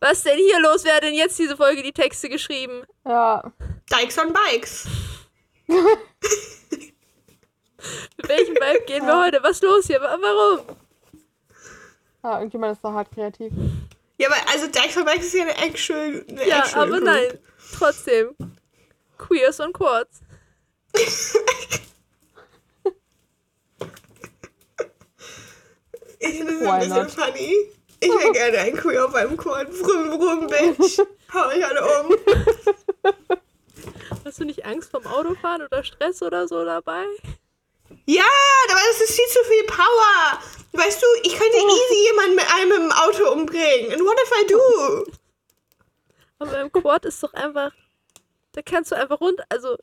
[0.01, 0.85] was denn hier los?
[0.85, 2.83] Wer hat denn jetzt diese Folge die Texte geschrieben?
[3.07, 3.43] Ja.
[3.91, 4.87] Dykes on Bikes.
[8.17, 9.43] Mit welchem Vibe gehen wir heute?
[9.43, 10.01] Was ist los hier?
[10.01, 10.61] Wa- Warum?
[12.25, 13.53] ja, irgendjemand ist da hart kreativ.
[14.19, 17.05] Ja, aber also on Bikes ist ja eine actual, eine Ja, actual aber group.
[17.05, 17.39] nein.
[17.77, 18.35] Trotzdem.
[19.17, 20.21] Queers on Quads.
[26.21, 27.11] Ich finde das Why ein bisschen not?
[27.13, 27.55] funny.
[28.01, 29.71] Ich wäre gerne ein Queer auf einem Quad.
[29.71, 30.99] Brumm, brumm, Bitch.
[31.33, 32.17] Hau euch alle um.
[34.25, 37.05] Hast du nicht Angst vom Autofahren oder Stress oder so dabei?
[38.09, 38.25] Ja,
[38.71, 40.41] aber das ist viel zu viel Power.
[40.73, 43.93] Weißt du, ich könnte easy jemanden mit einem im Auto umbringen.
[43.93, 45.13] And what if I do?
[46.39, 47.71] Aber im Quad ist doch einfach.
[48.53, 49.45] Da kannst du einfach runter.
[49.51, 49.77] Also.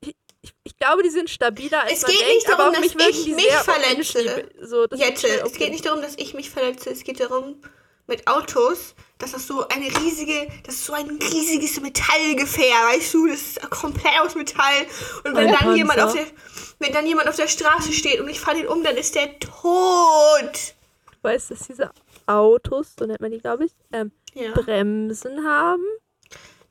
[0.00, 2.74] Ich, ich, ich glaube, die sind stabiler als Es man geht denkt, nicht aber darum,
[2.76, 4.48] auf mich dass ich mich verletze.
[4.62, 6.88] So, Jette, es geht nicht darum, dass ich mich verletze.
[6.88, 7.60] Es geht darum,
[8.06, 13.28] mit Autos, dass das so eine riesige, das ist so ein riesiges Metallgefähr, weißt du?
[13.28, 14.86] Das ist komplett aus Metall.
[15.24, 16.26] Und wenn Ein dann jemand auf der,
[16.80, 19.38] wenn dann jemand auf der Straße steht und ich fahre den um, dann ist der
[19.38, 20.74] tot.
[21.10, 21.90] Du weißt, dass diese
[22.26, 24.52] Autos, so nennt man die, glaube ich, ähm, Ja.
[24.52, 25.84] Bremsen haben.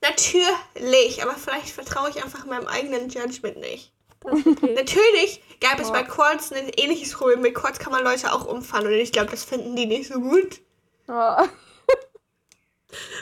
[0.02, 3.94] Natürlich, aber vielleicht vertraue ich einfach meinem eigenen Judgment nicht.
[4.26, 4.74] Okay.
[4.76, 7.41] Natürlich gab es bei Quads ein ähnliches Problem.
[7.41, 10.20] Mit Quads kann man Leute auch umfahren und ich glaube, das finden die nicht so
[10.20, 10.62] gut.
[11.08, 11.48] Ja.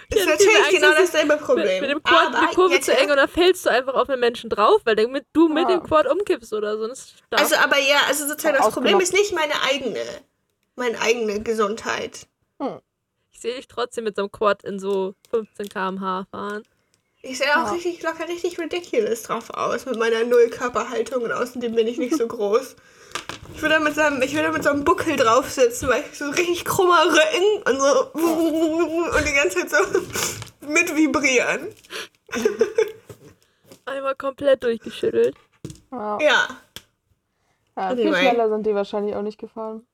[0.09, 1.65] Das ist Ja, natürlich Angst, genau dasselbe Problem.
[1.65, 3.93] Mit, mit dem Quad aber die Kurve jetzt- zu eng und dann fällst du einfach
[3.93, 5.77] auf einen Menschen drauf, weil damit du mit Ja.
[5.77, 6.87] dem Quad umkippst oder so.
[6.87, 7.41] Das ist stark.
[7.41, 10.03] Also, aber ja, also sozusagen das Problem ist nicht meine eigene,
[10.75, 12.27] meine eigene Gesundheit.
[13.31, 16.63] ich sehe dich trotzdem mit so einem Quad in so 15 km/h fahren.
[17.23, 17.71] Ich sehe auch Ja.
[17.71, 22.27] richtig locker, richtig ridiculous drauf aus mit meiner Null-Körperhaltung und außerdem bin ich nicht so
[22.27, 22.75] groß.
[23.53, 25.87] Ich würde da mit so einem, ich würde da mit so einem Buckel drauf sitzen,
[25.87, 28.11] weil ich so richtig krummer Rücken und so
[29.17, 31.67] und die ganze Zeit so mit vibrieren.
[33.85, 35.35] Einmal komplett durchgeschüttelt.
[35.91, 36.17] Ja.
[36.21, 36.47] Ja,
[37.77, 39.85] ja viel schneller sind die wahrscheinlich auch nicht gefahren.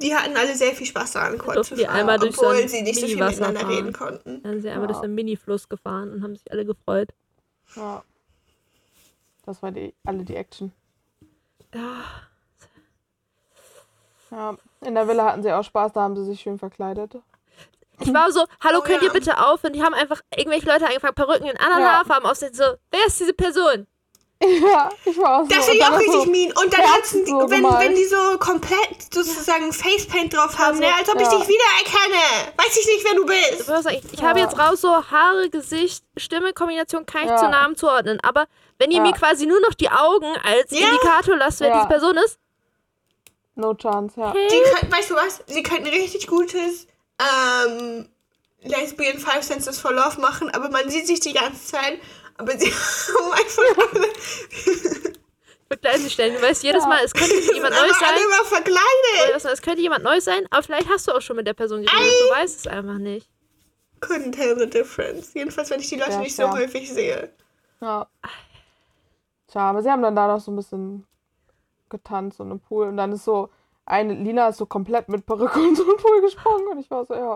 [0.00, 2.46] die hatten alle sehr viel Spaß daran, Quad durften zu die fahren, einmal durch so
[2.46, 3.72] obwohl ein sie nicht so viel miteinander fahren.
[3.74, 4.42] reden konnten.
[4.42, 4.86] Dann sind sie einmal Ja.
[4.88, 7.10] durch so einen Mini-Fluss gefahren und haben sich alle gefreut.
[7.76, 8.02] Ja.
[9.44, 10.72] Das war die, alle die Action.
[11.74, 12.04] Ja,
[14.30, 14.56] Ja.
[14.82, 17.14] In der Villa hatten sie auch Spaß, da haben sie sich schön verkleidet.
[17.98, 19.08] Ich war so, hallo, Oh, könnt ja.
[19.08, 19.72] ihr bitte aufhören?
[19.74, 21.92] Die haben einfach irgendwelche Leute angefangen, Perücken in anderen Ja.
[21.98, 22.64] Haarfarben aufzusetzen.
[22.64, 23.86] So, wer ist diese Person?
[24.42, 25.48] Ja, ich war auch so.
[25.48, 26.52] Das Und finde ich auch richtig so, mean.
[26.64, 27.80] Und dann hatten die, so wenn, gemalt.
[27.88, 31.36] wenn die so komplett sozusagen Facepaint drauf haben, Also, ne, als ob ich ja.
[31.38, 32.52] dich wiedererkenne.
[32.56, 33.90] Weiß ich nicht, wer du Ich, bist.
[34.06, 34.46] ich, ich habe Ja.
[34.46, 37.36] jetzt raus so Haare, Gesicht, Stimme, Kombination kann ich Ja.
[37.36, 38.18] zu Namen zuordnen.
[38.22, 38.46] Aber
[38.80, 39.02] wenn ihr Ja.
[39.04, 40.88] mir quasi nur noch die Augen als Ja.
[40.88, 41.74] Indikator lasst, wer Ja.
[41.76, 42.38] diese Person ist,
[43.54, 44.32] No chance, ja.
[44.32, 45.42] hey, Die können, weißt du was?
[45.46, 46.86] Sie könnten richtig gutes
[47.20, 48.08] ähm,
[48.62, 52.00] Lesbian Five Senses for Love machen, aber man sieht sich die ganze Zeit.
[52.38, 54.08] Aber sie haben einfach alle,
[55.68, 56.34] verkleiden sich stellen.
[56.36, 56.88] Du weißt jedes Ja.
[56.88, 58.26] Mal, es könnte jemand Neues einfach alle sein.
[58.26, 59.44] immer verkleidet.
[59.52, 62.12] Es könnte jemand Neues sein, aber vielleicht hast du auch schon mit der Person geredet.
[62.28, 63.28] Du weißt es einfach nicht.
[64.00, 65.34] Couldn't tell the difference.
[65.34, 66.52] Jedenfalls, wenn ich die Leute Ja, nicht so fair.
[66.52, 67.30] häufig sehe.
[67.82, 68.08] Ja.
[69.50, 71.06] Tja, aber sie haben dann da noch so ein bisschen
[71.88, 72.86] getanzt und im Pool.
[72.88, 73.48] Und dann ist so,
[73.84, 76.68] eine Lina ist so komplett mit Perücke und so im Pool gesprungen.
[76.68, 77.32] Und ich war so, ja.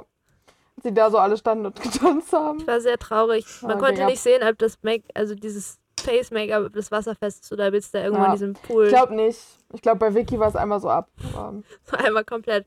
[0.77, 2.61] Als sie da so alle standen und getanzt haben.
[2.61, 3.45] Ich war sehr traurig.
[3.63, 7.45] Man Oh, konnte nicht sehen, ob das Make, also dieses Face Make-up, ob das wasserfest
[7.45, 8.27] ist oder ob jetzt da irgendwo Ja.
[8.27, 9.39] in diesem Pool Ich glaube nicht.
[9.73, 11.09] Ich glaube, bei Vicky war es einmal so ab.
[11.37, 12.67] Ähm, so einmal komplett.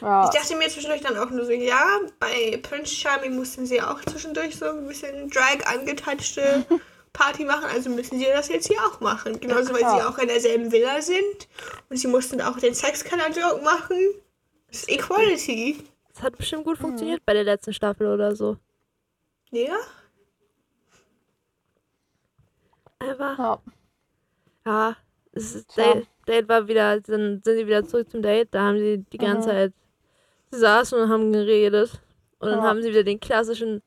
[0.00, 0.24] ja.
[0.24, 1.80] Ich dachte mir zwischendurch dann auch nur so, ja,
[2.20, 6.64] bei Prince Charming mussten sie auch zwischendurch so ein bisschen Drag angetatschte
[7.18, 9.40] Party machen, also müssen sie das jetzt hier auch machen.
[9.40, 11.48] Genauso, weil sie auch in derselben Villa sind
[11.90, 13.98] und sie mussten auch den Sexcolor-Joke machen.
[14.68, 15.78] Das ist Equality.
[16.14, 18.56] Das hat bestimmt gut funktioniert bei der letzten Staffel oder so.
[19.50, 19.76] Ja?
[23.00, 23.60] Einfach, Ja.
[24.66, 24.96] ja.
[25.32, 25.94] Es ist, Tja.
[25.94, 28.48] Date, Date war wieder, dann sind sie wieder zurück zum Date.
[28.52, 29.52] Da haben sie die ganze Mhm.
[29.52, 29.72] Zeit,
[30.50, 32.00] sie saßen und haben geredet.
[32.38, 32.64] Und dann Ja.
[32.64, 33.82] haben sie wieder den klassischen,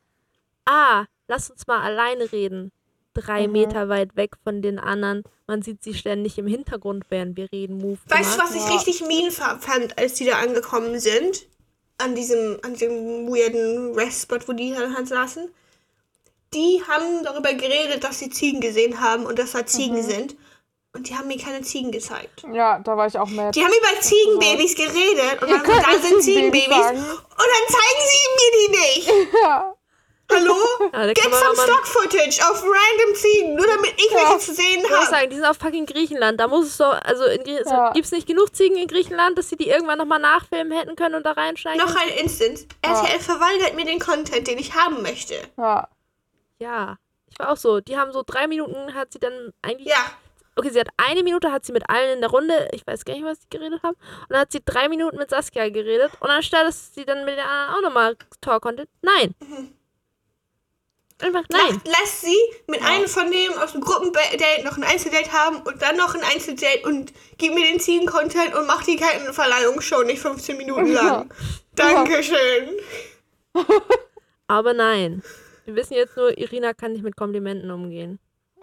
[0.65, 2.71] ah, lass uns mal alleine reden.
[3.13, 3.53] Drei Mhm.
[3.53, 5.23] Meter weit weg von den anderen.
[5.47, 7.77] Man sieht sie ständig im Hintergrund, während wir reden.
[7.77, 7.97] Move.
[8.07, 8.73] Weißt du, was ich Ja.
[8.75, 11.45] richtig mean fa- fand, als die da angekommen sind?
[11.97, 15.49] An diesem, an diesem weirden Restspot, wo die halt saßen.
[16.53, 20.01] Die haben darüber geredet, dass sie Ziegen gesehen haben und dass da Ziegen Mhm.
[20.03, 20.35] sind.
[20.93, 22.43] Und die haben mir keine Ziegen gezeigt.
[22.53, 23.51] ja, da war ich auch mad.
[23.57, 26.97] Die haben über Ziegenbabys geredet und Ihr dann könnt da nicht sind Ziegenbabys Ziegenbabys sagen.
[26.99, 29.33] und dann zeigen sie mir die nicht.
[29.43, 29.73] Ja.
[30.33, 30.55] Hallo?
[30.93, 34.17] Ja, Get some stock footage auf random Ziegen, nur damit ich Ja.
[34.29, 35.05] welche zu sehen Ich muss habe.
[35.09, 36.39] sagen, die sind auf fucking Griechenland.
[36.39, 37.91] Da muss es doch, also in Grie Ja.
[37.93, 41.15] gibt es nicht genug Ziegen in Griechenland, dass sie die irgendwann nochmal nachfilmen hätten können
[41.15, 41.79] und da reinsteigen?
[41.79, 42.65] Noch ein Instance.
[42.81, 45.35] RTL verweigert mir den Content, den ich haben möchte.
[45.57, 45.87] Ja.
[46.59, 46.97] Ja,
[47.29, 47.79] ich war auch so.
[47.79, 49.87] Die haben so drei Minuten, hat sie dann eigentlich.
[49.87, 49.97] Ja.
[50.57, 53.13] Okay, sie hat eine Minute, hat sie mit allen in der Runde, ich weiß gar
[53.13, 53.95] nicht, was sie geredet haben.
[53.95, 56.11] Und dann hat sie drei Minuten mit Saskia geredet.
[56.19, 59.33] Und anstatt dass sie dann mit der anderen auch nochmal Talk konnte, nein.
[61.21, 61.81] Einfach nein.
[61.85, 65.81] Lass, lass sie mit einem von dem aus dem Gruppendate noch ein Einzeldate haben und
[65.81, 70.57] dann noch ein Einzeldate und gib mir den Ziegen-Content und mach die Kettenverleihungsshow nicht 15
[70.57, 71.31] Minuten lang.
[71.75, 72.69] Dankeschön.
[74.47, 75.23] Aber nein.
[75.65, 78.19] Wir wissen jetzt nur, Irina kann nicht mit Komplimenten umgehen.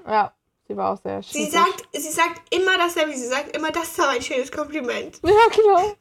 [0.07, 0.33] Ja.
[0.67, 1.53] Sie war auch sehr Sie schwierig.
[1.53, 3.13] sagt, sie sagt immer dasselbe.
[3.15, 5.19] Sie sagt immer, das war ein schönes Kompliment.
[5.23, 5.97] Ja, genau.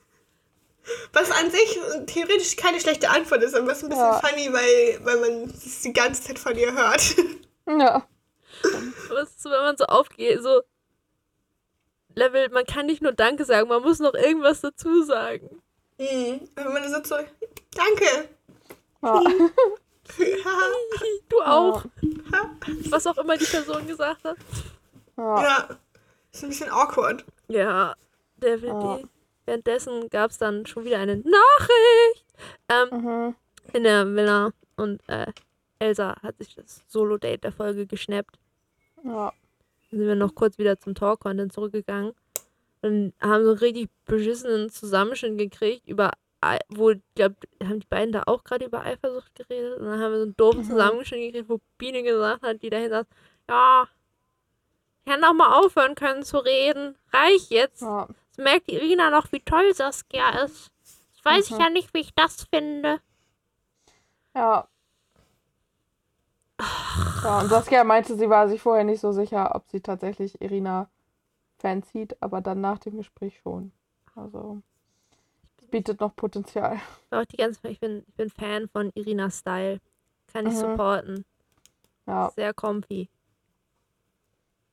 [1.13, 4.19] Was an sich theoretisch keine schlechte Antwort ist, aber es ist ein bisschen Ja.
[4.19, 7.15] funny, weil, weil man es die ganze Zeit von ihr hört.
[7.67, 8.07] Ja.
[9.09, 10.61] Aber es ist so, wenn man so aufgeht, so
[12.15, 15.61] Level, man kann nicht nur Danke sagen, man muss noch irgendwas dazu sagen.
[15.99, 16.47] Mhm.
[16.55, 17.15] Wenn man so, so
[17.75, 18.29] danke.
[19.03, 19.21] Ja.
[21.27, 21.83] Du auch.
[22.89, 24.37] Was auch immer die Person gesagt hat.
[25.17, 25.43] ja.
[25.43, 25.69] ja.
[26.31, 27.25] Ist ein bisschen awkward.
[27.49, 27.93] Ja,
[28.37, 28.99] der Ja.
[29.47, 32.25] Währenddessen gab es dann schon wieder eine Nachricht
[32.69, 33.35] ähm, Mhm.
[33.73, 35.27] in der Villa und äh,
[35.79, 38.37] Elsa hat sich das Solo-Date der Folge geschnappt.
[39.03, 39.31] Ja.
[39.91, 42.13] Dann sind wir noch kurz wieder zum Talk-Content zurückgegangen
[42.81, 46.11] und haben so einen richtig beschissenen Zusammenschnitt gekriegt über,
[46.69, 50.11] wo, ich glaube, haben die beiden da auch gerade über Eifersucht geredet und dann haben
[50.11, 50.69] wir so einen doofen Mhm.
[50.69, 53.05] Zusammenschnitt gekriegt, wo Biene gesagt hat, die dahin saß,
[53.49, 53.87] ja,
[55.05, 57.81] ich hätte noch mal aufhören können zu reden, reich jetzt.
[57.81, 58.07] Ja.
[58.37, 60.71] Merkt Irina noch, wie toll Saskia ist.
[61.13, 61.59] Jetzt weiß ich Mhm.
[61.59, 63.01] ja nicht, wie ich das finde.
[64.35, 64.67] Ja.
[67.23, 70.89] Ja, und Saskia meinte, sie war sich vorher nicht so sicher, ob sie tatsächlich Irina
[71.59, 73.71] fanzieht, aber dann nach dem Gespräch schon.
[74.15, 74.61] Also,
[75.59, 76.79] es bietet noch Potenzial.
[77.11, 79.79] Auch die ganze, ich bin, ich bin Fan von Irinas Style.
[80.31, 80.59] Kann ich Mhm.
[80.59, 81.25] supporten.
[82.05, 83.09] Ja, Sehr comfy.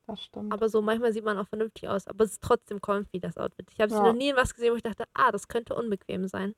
[0.07, 0.53] Das stimmt.
[0.53, 2.07] Aber so manchmal sieht man auch vernünftig aus.
[2.07, 3.67] Aber es ist trotzdem comfy, das Outfit.
[3.73, 4.03] Ich habe sie Ja.
[4.03, 6.55] noch nie in was gesehen, wo ich dachte, ah, das könnte unbequem sein.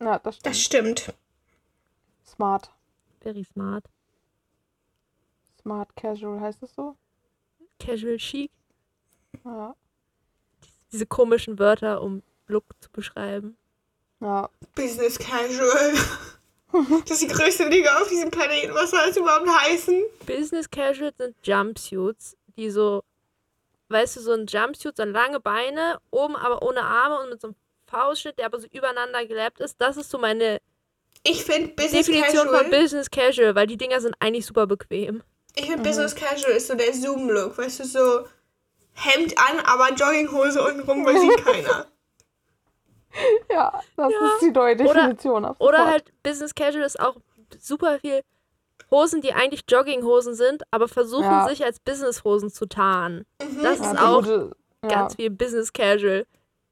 [0.00, 0.46] Ja, das stimmt.
[0.46, 1.14] Das stimmt.
[2.24, 2.70] Smart.
[3.20, 3.84] Very smart.
[5.60, 6.96] Smart Casual heißt es so?
[7.78, 8.50] Casual chic.
[9.44, 9.74] Ja.
[10.90, 13.56] Diese komischen Wörter, um Look zu beschreiben.
[14.20, 14.50] Ja.
[14.74, 15.94] Business Casual.
[17.06, 18.72] Das ist die größte Liga auf diesem Planeten.
[18.74, 20.04] Was soll das überhaupt heißen?
[20.24, 23.02] Business Casual sind Jumpsuits, die so,
[23.88, 27.48] weißt du, so ein Jumpsuit, so lange Beine, oben aber ohne Arme und mit so
[27.48, 29.76] einem Faustschnitt, der aber so übereinander gelappt ist.
[29.80, 30.60] Das ist so meine
[31.24, 32.62] Ich finde Business Definition Casual.
[32.62, 35.22] von Business Casual, weil die Dinger sind eigentlich super bequem.
[35.54, 37.58] ich finde Business Casual ist so der Zoom-Look.
[37.58, 38.26] Weißt du, so
[38.94, 41.86] Hemd an, aber Jogginghose untenrum, weil sieht keiner.
[43.50, 44.26] Ja, das Ja.
[44.34, 45.44] ist die neue Definition.
[45.44, 45.78] Oder sofort.
[45.90, 47.16] halt Business Casual ist auch
[47.58, 48.22] super viel
[48.90, 51.48] Hosen, die eigentlich Jogginghosen sind, aber versuchen Ja.
[51.48, 53.24] sich als Businesshosen zu tarnen.
[53.42, 53.62] Mhm.
[53.62, 54.88] Das Ja, ist so auch gute- ja.
[54.88, 56.26] ganz viel Business Casual.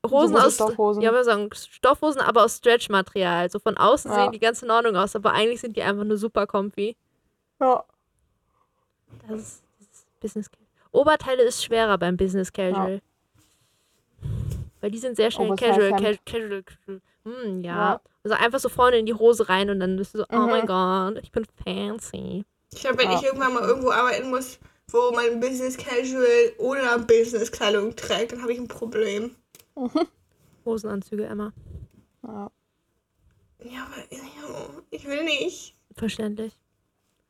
[0.08, 1.02] Hosen gute aus Stoffhosen.
[1.02, 3.42] Ja, wir sagen Stoffhosen, aber aus Stretchmaterial.
[3.42, 4.22] Also von außen Ja.
[4.24, 6.96] sehen die ganz in Ordnung aus, aber eigentlich sind die einfach nur super comfy.
[7.60, 7.84] Ja.
[9.28, 10.66] Das ist, das ist Business Casual.
[10.92, 13.00] Oberteile ist schwerer beim Business Casual.
[14.80, 17.00] Weil die sind sehr schnell Oversize casual, ca casual, casual.
[17.24, 17.74] Hm, ja.
[17.92, 18.00] Ja.
[18.22, 20.50] Also einfach so vorne in die Hose rein und dann bist du so, oh Mhm.
[20.50, 22.44] mein Gott, ich bin fancy.
[22.72, 23.16] Ich glaube, wenn Ja.
[23.18, 24.58] ich irgendwann mal irgendwo arbeiten muss,
[24.90, 29.34] wo man Business Casual oder Business Kleidung trägt, dann habe ich ein Problem.
[30.64, 31.52] Hosenanzüge, Emma.
[32.26, 32.50] ja.
[33.62, 35.74] Ja, aber ich will nicht.
[35.94, 36.56] Verständlich.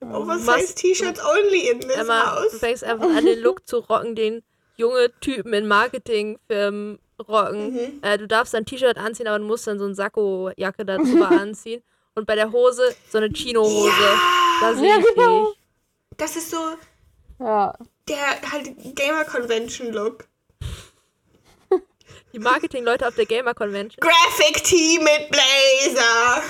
[0.00, 2.58] Oversize T-Shirts only in this Emma, du house.
[2.58, 4.42] fängst einfach an, den Look zu rocken, den
[4.76, 7.72] junge Typen in Marketingfirmen rocken.
[7.72, 7.98] Mhm.
[8.02, 11.82] Äh, du darfst ein T-Shirt anziehen, aber du musst dann so eine Sakko-Jacke darüber anziehen.
[12.14, 13.90] Und bei der Hose so eine Chino-Hose.
[14.60, 15.46] Da sehe Ja, ich genau.
[15.50, 15.58] dich.
[16.16, 16.56] Das ist so
[17.38, 17.72] Ja.
[18.08, 20.24] der halt Gamer Convention Look.
[22.32, 24.00] Die Marketing-Leute auf der Gamer Convention.
[24.00, 26.42] Graphic Tee mit Blazer.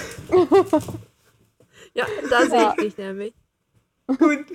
[1.95, 2.75] Ja, da sehe Ja.
[2.77, 3.33] ich dich nämlich.
[4.19, 4.47] Gut.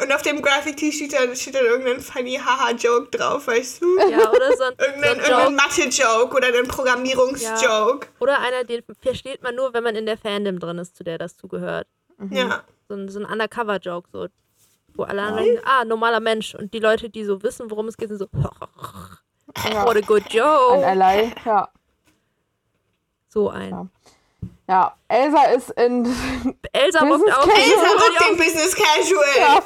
[0.00, 3.98] Und auf dem Graphic Tee steht dann, steht dann irgendein funny Haha-Joke drauf, weißt du?
[4.10, 5.52] Ja, oder so ein, so Irgendein, ein irgendein Joke.
[5.52, 8.06] Mathe-Joke oder ein Programmierungs-Joke.
[8.20, 11.18] Oder einer, den versteht man nur, wenn man in der Fandom drin ist, zu der
[11.18, 11.86] das zugehört.
[12.30, 12.62] Ja.
[12.88, 14.26] So ein, so ein Undercover-Joke, so.
[14.94, 16.54] Wo alle anderen denken, ah, normaler Mensch.
[16.54, 18.50] Und die Leute, die so wissen, worum es geht, sind so, ja.
[19.84, 20.86] what a good Ein joke.
[20.86, 21.32] Ally.
[21.44, 21.68] Ja.
[23.28, 23.90] So ein.
[24.68, 24.94] Ja.
[25.08, 26.04] Elsa ist in.
[26.72, 27.48] Elsa Business rockt auch.
[27.48, 27.62] Casual.
[27.62, 29.24] Elsa Elsa rockt den Business Casual.
[29.38, 29.62] Ja.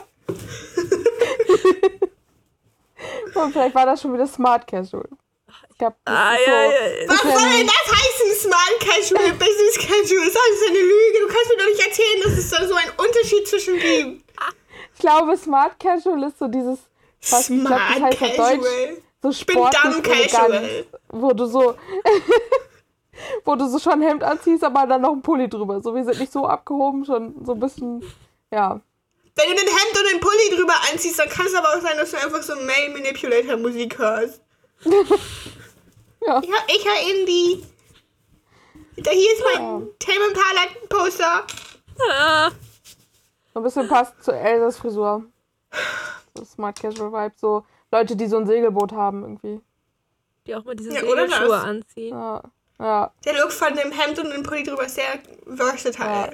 [3.42, 5.08] Und vielleicht war das schon wieder Smart Casual.
[5.70, 6.50] Ich glaube, das Ah, so.
[6.50, 7.08] ja, ja.
[7.08, 10.20] Was soll denn das heißen, Smart Casual, Business Casual?
[10.24, 11.18] Das ist alles eine Lüge.
[11.20, 14.22] Du kannst mir doch nicht erzählen, dass es da so einen Unterschied zwischen gibt.
[14.94, 16.78] Ich glaube, Smart Casual ist so dieses.
[17.30, 18.96] Was, ich glaube, das Smart heißt auf Deutsch Casual.
[19.22, 20.86] so bin sportlich dumb casual.
[21.08, 21.74] wo du so
[23.44, 25.80] wo du so schon ein Hemd anziehst, aber dann noch ein Pulli drüber.
[25.80, 28.02] So, wir sind nicht so abgehoben, schon so ein bisschen,
[28.50, 28.80] ja.
[29.34, 31.96] Wenn du den Hemd und den Pulli drüber anziehst, dann kann es aber auch sein,
[31.96, 34.40] dass du einfach so Male Manipulator Musik hörst.
[36.24, 36.40] Ja.
[36.40, 37.64] Ich, hör- ich höre Indie.
[38.96, 39.86] Da hier ist mein Ja.
[39.98, 41.42] Tame Impala Poster.
[42.12, 42.50] Ah,
[43.52, 45.24] So ein bisschen passt zu Elsas Frisur.
[46.36, 49.60] So Smart Casual Vibe, so Leute, die so ein Segelboot haben irgendwie.
[50.46, 51.64] die auch mal diese Ja, Segelschuhe das.
[51.64, 52.14] anziehen.
[52.16, 52.42] Ja.
[52.82, 53.12] Ja.
[53.24, 56.04] Der Look von dem Hemd und dem Pulli drüber ist sehr versatile.
[56.04, 56.30] Ja.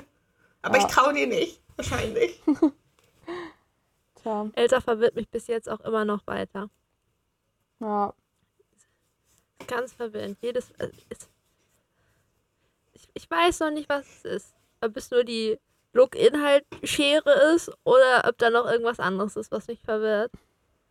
[0.62, 0.86] Aber Ja.
[0.86, 1.60] ich traue dir nicht.
[1.76, 2.40] Wahrscheinlich.
[4.22, 4.50] Tja.
[4.54, 6.70] Elsa verwirrt mich bis jetzt auch immer noch weiter.
[7.80, 8.14] Ja.
[9.66, 10.38] Ganz verwirrend.
[10.40, 10.70] Jedes.
[10.78, 11.28] Äh, ist,
[12.94, 14.54] ich, ich weiß noch nicht, was es ist.
[14.80, 15.58] Ob es nur die
[15.92, 20.32] Look-Inhalt-Schere ist oder ob da noch irgendwas anderes ist, was mich verwirrt.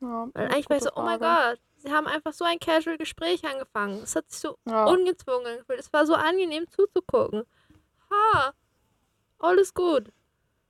[0.02, 0.30] ja.
[0.34, 1.20] Weil eigentlich war ich so, oh mein.
[1.20, 4.02] Gott, sie haben einfach so ein Casual-Gespräch angefangen.
[4.04, 4.86] Es hat sich so Ja.
[4.86, 5.80] ungezwungen angefühlt.
[5.80, 7.44] Es war so angenehm zuzugucken.
[8.12, 8.54] Ha,
[9.40, 10.12] alles gut.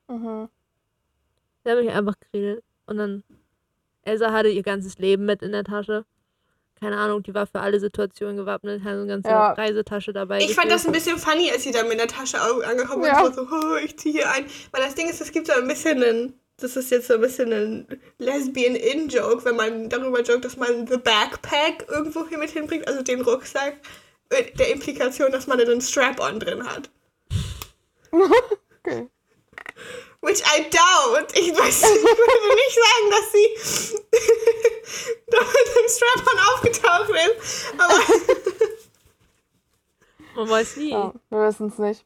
[0.08, 0.50] Mhm.
[1.64, 2.64] Sie haben mich einfach geredet.
[2.86, 3.24] Und dann,
[4.04, 6.06] Elsa hatte ihr ganzes Leben mit in der Tasche.
[6.80, 9.52] Keine Ahnung, die war für alle Situationen gewappnet, hatte so eine ganze Ja.
[9.54, 10.40] Reisetasche dabei.
[10.40, 11.18] Ich fand das ein gefühlt.
[11.18, 13.22] bisschen funny, als sie dann mit der Tasche angekommen Ja.
[13.22, 13.38] ist.
[13.38, 14.46] und So, oh, ich ziehe hier ein.
[14.72, 16.40] Weil das Ding ist, es gibt so ein bisschen einen.
[16.60, 20.98] Das ist jetzt so ein bisschen ein Lesbian-In-Joke, wenn man darüber jokt, dass man the
[20.98, 23.76] Backpack irgendwo hier mit hinbringt, also den Rucksack,
[24.32, 26.90] mit der Implikation, dass man da einen Strap-on drin hat.
[28.12, 29.08] Okay.
[30.22, 31.32] Which I doubt.
[31.38, 33.48] Ich weiß, ich würde nicht sagen, dass sie
[35.28, 37.74] da mit dem Strap-on aufgetaucht ist.
[37.78, 38.00] Aber
[40.38, 40.92] Man weiß nie.
[40.92, 42.06] Ja, wir wissen es nicht.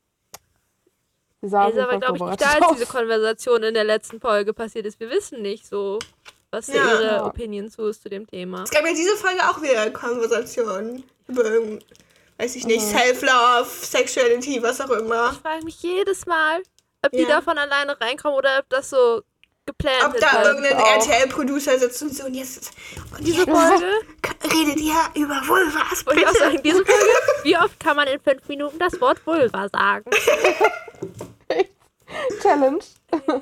[1.41, 2.85] War, Fall glaube ich, nicht da, als diese.
[2.85, 4.99] Konversation in der letzten Folge passiert ist.
[4.99, 5.97] Wir wissen nicht so,
[6.51, 6.91] was da Ja.
[6.93, 7.25] ihre Ja.
[7.25, 8.63] Opinion zu ist zu dem Thema.
[8.63, 11.43] Es gab ja diese Folge auch wieder Konversationen über,
[12.37, 15.31] weiß ich nicht, Self-Love, Sexuality, was auch immer.
[15.33, 16.61] Ich frage mich jedes Mal,
[17.03, 17.29] ob die Ja.
[17.29, 19.21] davon alleine reinkommen oder ob das so
[19.65, 20.21] geplant Ob ist.
[20.23, 20.77] da weil irgendein.
[20.77, 22.71] RTL-Producer sitzt und so, und jetzt,
[23.17, 23.85] und diese Folge,
[24.43, 27.05] redet ihr über Vulvas, wollte ich auch sagen, diese Folge,
[27.43, 30.05] wie oft kann man in fünf Minuten das Wort Vulva sagen?
[32.41, 32.83] Challenge.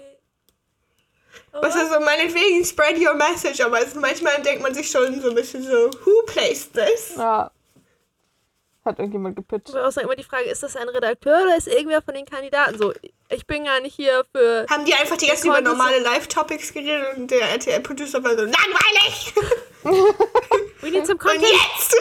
[1.52, 5.30] Was ist so, meinetwegen, spread your message, aber es, manchmal denkt man sich schon so
[5.30, 7.15] ein bisschen so, who placed this?
[7.17, 7.52] Ja.
[8.86, 9.69] Hat irgendjemand gepitcht.
[9.69, 12.78] Ich auch immer die Frage, ist das ein Redakteur oder ist irgendwer von den Kandidaten
[12.78, 12.93] so?
[13.30, 14.65] Ich bin gar nicht hier für.
[14.69, 19.34] Haben die einfach die ganze über normale Live-Topics geredet und der RTL-Producer war so, langweilig!
[20.82, 21.43] We need some Und content.
[21.43, 21.95] jetzt!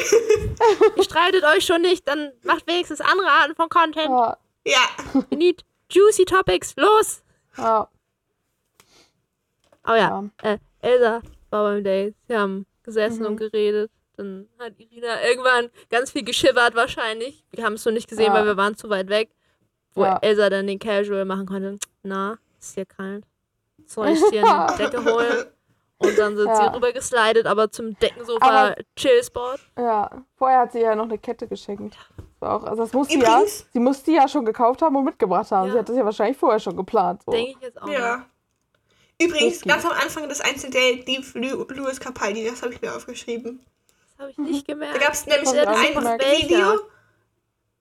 [0.96, 4.08] Ihr streitet euch schon nicht, dann macht wenigstens andere Arten von Content.
[4.08, 4.38] Ja.
[4.64, 4.80] ja.
[5.30, 6.74] We need juicy topics.
[6.76, 7.22] Los!
[7.56, 7.88] Ja.
[9.86, 12.14] Oh ja, äh, Elsa war beim Date.
[12.26, 13.26] Sie haben gesessen Mhm.
[13.26, 13.90] und geredet.
[14.16, 17.44] Dann hat Irina irgendwann ganz viel geschibbert wahrscheinlich.
[17.52, 18.34] Wir haben es so nicht gesehen, Ja.
[18.34, 19.30] weil wir waren zu weit weg.
[19.94, 20.18] Wo Ja.
[20.20, 21.78] Elsa dann den Casual machen konnte.
[22.02, 23.24] Na, ist dir kalt?
[23.86, 25.46] Soll ich dir eine Decke holen?
[26.00, 26.56] Und dann sind Ja.
[26.56, 29.58] sie rüber geslidet, aber zum Deckensofa Aber- Chillspot.
[29.76, 30.10] Ja.
[30.36, 31.96] Vorher hat sie ja noch eine Kette geschenkt.
[32.40, 35.50] Auch, also das musste sie ja, sie musste die ja schon gekauft haben und mitgebracht
[35.50, 35.66] haben.
[35.66, 35.72] Ja.
[35.72, 37.22] Sie hat das ja wahrscheinlich vorher schon geplant.
[37.26, 37.32] So.
[37.32, 37.88] Denke ich jetzt auch.
[37.88, 38.24] Ja.
[39.20, 43.58] Übrigens, ganz am Anfang des einzelnen Date lief Louis Capaldi, das habe ich mir aufgeschrieben.
[44.12, 44.94] Das habe ich nicht gemerkt.
[44.94, 46.20] Da gab es nämlich ein.
[46.20, 46.74] Video.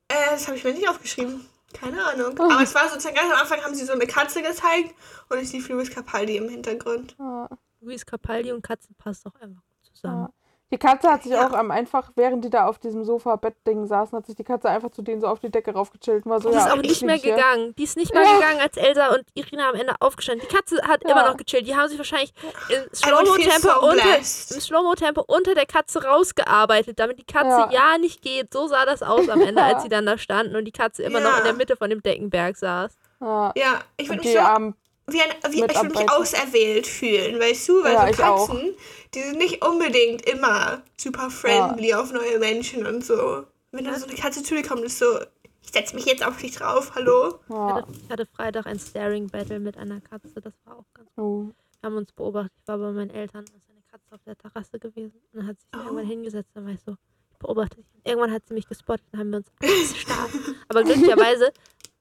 [0.07, 1.45] Äh, das habe ich mir nicht aufgeschrieben.
[1.79, 2.39] Keine Ahnung.
[2.39, 4.95] Aber es war sozusagen ganz am Anfang haben sie so eine Katze gezeigt
[5.29, 7.15] und es lief Louis Capaldi im Hintergrund.
[7.19, 7.47] Ja.
[7.87, 10.23] Luis Capaldi und Katzen passt doch einfach gut zusammen.
[10.23, 10.29] Ja.
[10.69, 11.47] Die Katze hat sich Ja.
[11.47, 14.91] auch am einfach, während die da auf diesem Sofa-Bett-Ding saßen, hat sich die Katze einfach
[14.91, 16.89] zu denen so auf die Decke raufgechillt und war so, Die ja, ist auch ich
[16.89, 17.35] nicht mehr hier.
[17.35, 17.73] gegangen.
[17.77, 18.33] Die ist nicht mal Ja.
[18.35, 20.45] gegangen, als Elsa und Irina am Ende aufgestanden.
[20.45, 21.11] Die Katze hat Ja.
[21.11, 21.65] immer noch gechillt.
[21.65, 22.33] Die haben sich wahrscheinlich
[22.67, 27.91] im Slow-Mo-Tempo so unter, Slow-Mo-Tempo unter der Katze rausgearbeitet, damit die Katze ja.
[27.93, 27.97] Ja.
[27.97, 28.51] nicht geht.
[28.53, 29.67] So sah das aus am Ende, Ja.
[29.67, 32.01] als sie dann da standen und die Katze immer noch in der Mitte von dem
[32.03, 32.93] Deckenberg saß.
[33.21, 33.53] Ja.
[33.55, 34.75] Ja, ich würde mich die so armen
[35.09, 37.83] wie ein, wie, ich würde mich auserwählt fühlen, weißt du?
[37.83, 38.21] Weil Ja, so.
[38.47, 38.75] Katzen,
[39.13, 43.43] die sind nicht unbedingt immer super friendly auf neue Menschen und so.
[43.71, 45.19] Wenn da so eine Katze zu dir kommt, ist so,
[45.61, 47.39] ich setze mich jetzt auf dich drauf, hallo?
[47.47, 47.75] Ich Ja.
[47.75, 50.41] hatte, ich hatte Freitag ein Staring-Battle mit einer Katze.
[50.41, 51.45] Das war auch ganz Oh.
[51.81, 52.53] Wir haben uns beobachtet.
[52.61, 53.45] Ich war bei meinen Eltern.
[53.45, 55.13] Da ist eine Katze auf der Terrasse gewesen.
[55.31, 55.85] Und dann hat sie sich Oh.
[55.85, 56.49] irgendwann hingesetzt.
[56.53, 56.91] Dann war ich so,
[57.31, 57.85] ich beobachte dich.
[57.93, 59.05] Und irgendwann hat sie mich gespottet.
[59.11, 59.47] Dann haben wir uns
[59.97, 60.29] stark.
[60.69, 61.51] Aber glücklicherweise,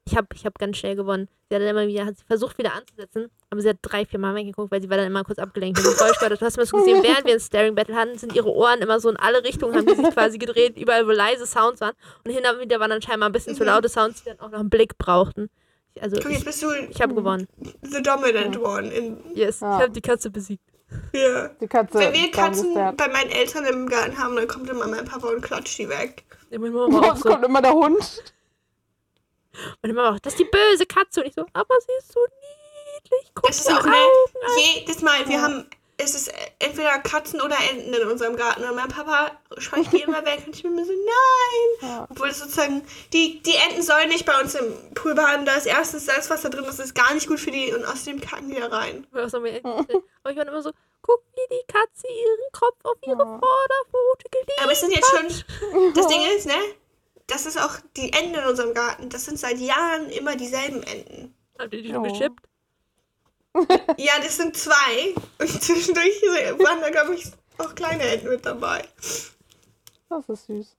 [0.09, 1.29] ich habe ich hab ganz schnell gewonnen.
[1.49, 3.29] Sie hat dann immer wieder, hat sie versucht wieder anzusetzen.
[3.51, 5.79] Aber sie hat drei, vier Mal weggeguckt, weil sie war dann immer kurz abgelenkt.
[5.79, 8.35] Wenn Geräusch gehört hat, du hast mir das gesehen, während wir ein Staring-Battle hatten, sind
[8.35, 11.47] ihre Ohren immer so in alle Richtungen, haben die sich quasi gedreht, überall wo leise
[11.47, 11.95] Sounds waren.
[12.25, 13.69] Und hin und wieder waren dann scheinbar ein bisschen zu Mhm.
[13.69, 15.51] laute Sounds, die dann auch noch einen Blick brauchten.
[15.95, 17.47] Ich, also, Guck, ich, bist du ich habe gewonnen.
[17.83, 18.89] the dominant one.
[18.93, 19.77] In, Yes, Ja.
[19.77, 20.63] ich habe die Katze besiegt.
[21.13, 21.49] ja.
[21.61, 21.99] Die Katze.
[21.99, 25.41] Wenn wir Katzen bei meinen Eltern im Garten haben, dann kommt immer mein Papa und
[25.43, 26.25] klatscht die weg.
[26.51, 27.29] Meine Mama auch Jetzt so.
[27.31, 28.23] kommt immer der Hund.
[29.83, 31.21] Meine Mama auch, das ist die böse Katze.
[31.21, 33.33] Und ich so, aber sie ist so niedlich.
[33.35, 34.59] Guck Das ist die auch, ne, Augen an.
[34.75, 38.65] jedes Mal, wir haben, es ist entweder Katzen oder Enten in unserem Garten.
[38.65, 41.91] Und mein Papa scheucht die immer weg und ich bin mir so, nein.
[41.91, 42.07] Ja.
[42.11, 45.47] Obwohl es sozusagen, die, die Enten sollen nicht bei uns im Pool baden.
[45.47, 47.85] Da ist erstens das, was da drin ist, ist gar nicht gut für die und
[47.85, 49.07] außerdem kacken die da rein.
[49.13, 53.17] Aber ich war immer so, guck, wie die Katze ihren Kopf auf ihre.
[53.17, 56.55] Vorderpfote gelegt Aber es sind jetzt schon, das Ding ist, ne,
[57.27, 59.09] das ist auch die Enten in unserem Garten.
[59.09, 61.35] Das sind seit Jahren immer dieselben Enten.
[61.59, 62.11] Habt ihr die schon Oh.
[62.13, 62.47] geschippt?
[63.97, 65.15] Ja, das sind zwei.
[65.39, 66.21] Und zwischendurch
[66.59, 67.25] waren da, glaube ich,
[67.57, 68.87] auch kleine Enten mit dabei.
[70.11, 70.77] Das ist süß.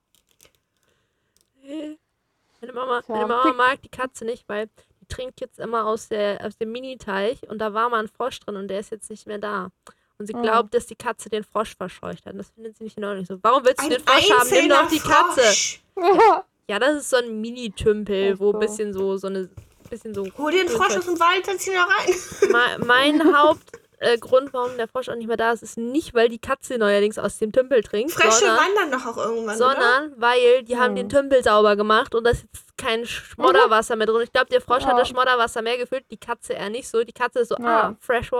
[2.60, 4.68] Meine Mama, meine Mama mag die Katze nicht, weil
[5.00, 8.40] die trinkt jetzt immer aus, der, aus dem Mini-Teich und da war mal ein Frosch
[8.40, 9.70] drin und der ist jetzt nicht mehr da.
[10.18, 10.42] Und sie Oh.
[10.42, 12.32] glaubt, dass die Katze den Frosch verscheucht hat.
[12.32, 13.24] Und das findet sie nicht in Ordnung.
[13.24, 14.50] So, warum willst du Ein den Frosch haben?
[14.50, 15.40] Nimm doch die Katze.
[15.42, 15.80] Frosch.
[15.96, 16.44] Ja.
[16.70, 19.48] Ja, das ist so ein Mini-Tümpel, Ach wo ein bisschen so, so eine,
[19.88, 20.26] bisschen so.
[20.36, 22.78] Hol dir einen Frosch aus dem Wald, setz ihn da rein.
[22.78, 26.28] Me- mein Hauptgrund, äh, warum der Frosch auch nicht mehr da ist, ist nicht, weil
[26.28, 29.56] die Katze neuerdings aus dem Tümpel trinkt, Frösche sondern, wandern doch auch irgendwann, oder?
[29.56, 30.96] sondern weil die haben Hm.
[30.96, 34.20] den Tümpel sauber gemacht und da ist jetzt kein Schmodderwasser mehr drin.
[34.24, 34.98] Ich glaube, der Frosch hat Ja.
[34.98, 37.02] das Schmodderwasser mehr gefüllt, die Katze eher nicht so.
[37.02, 37.64] Die Katze ist so, Ja.
[37.88, 38.30] ah, fresh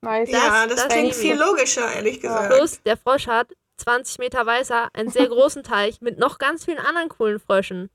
[0.00, 0.30] Nice.
[0.30, 2.54] Ja, Das- das, klingt viel logischer, ehrlich gesagt.
[2.54, 6.78] Plus, der Frosch hat 20 Meter weißer, einen sehr großen Teich mit noch ganz vielen
[6.78, 7.90] anderen coolen Fröschen.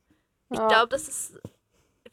[0.50, 0.68] Ich Ja.
[0.68, 1.40] glaube, das ist.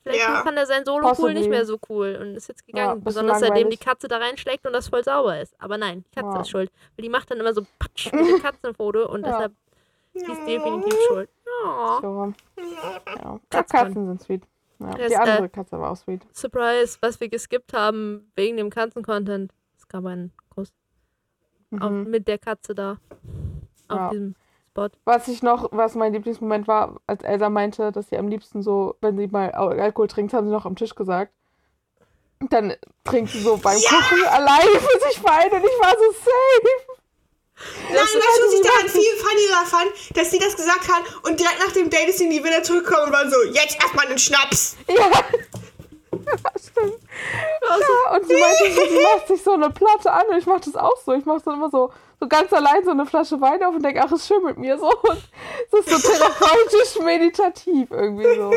[0.03, 0.43] Vielleicht Ja.
[0.43, 1.35] fand er sein Solo-Pool Possibly.
[1.35, 2.91] nicht mehr so cool und ist jetzt Ja, gegangen.
[3.01, 3.81] bisschen Besonders seitdem die langweilig.
[3.81, 5.55] Katze da reinschlägt und das voll sauber ist.
[5.61, 6.41] Aber nein, die Katze Ja.
[6.41, 6.71] ist schuld.
[6.97, 9.33] Weil die macht dann immer so Patsch mit dem Katzenfoto und Ja.
[9.33, 9.53] deshalb
[10.15, 11.29] die ist definitiv schuld.
[11.65, 11.99] Ja.
[12.01, 12.33] So.
[12.57, 13.01] Ja.
[13.23, 13.41] Ja.
[13.51, 14.43] Katzen sind sweet.
[14.79, 14.91] Ja.
[14.93, 16.23] Das, Die äh, andere Katze war auch sweet.
[16.33, 19.53] Surprise, was wir geskippt haben wegen dem Katzen-Content.
[19.91, 20.73] Gab einen Kuss
[21.71, 22.07] Mhm.
[22.09, 22.99] mit der Katze da.
[23.89, 24.11] Auf Ja.
[24.11, 24.35] diesem
[24.71, 24.89] Spot.
[25.05, 28.97] Was ich noch, was mein Lieblingsmoment war, als Elsa meinte, dass sie am liebsten so,
[29.01, 31.33] wenn sie mal Al- Alkohol trinkt, haben sie noch am Tisch gesagt.
[32.49, 32.75] Dann
[33.05, 37.01] trinkt sie so beim Kochen alleine für sich fein und ich war so safe.
[37.89, 40.17] Nein, weißt du, was ich daran viel funnier fand?
[40.17, 42.63] Dass sie das gesagt hat und direkt nach dem Date ist sie in die Villa
[42.63, 44.77] zurückgekommen und war so, jetzt erstmal einen Schnaps.
[44.89, 45.11] Ja.
[46.13, 46.99] Ja, stimmt.
[47.63, 50.61] Ja, und sie meinte, so, sie macht sich so eine Platte an und ich mach
[50.61, 51.13] das auch so.
[51.13, 54.03] Ich mach so immer so, so ganz allein so eine Flasche Wein auf und denke,
[54.05, 54.87] ach, ist schön mit mir so.
[55.03, 55.23] Und
[55.73, 58.53] es ist so therapeutisch meditativ irgendwie so.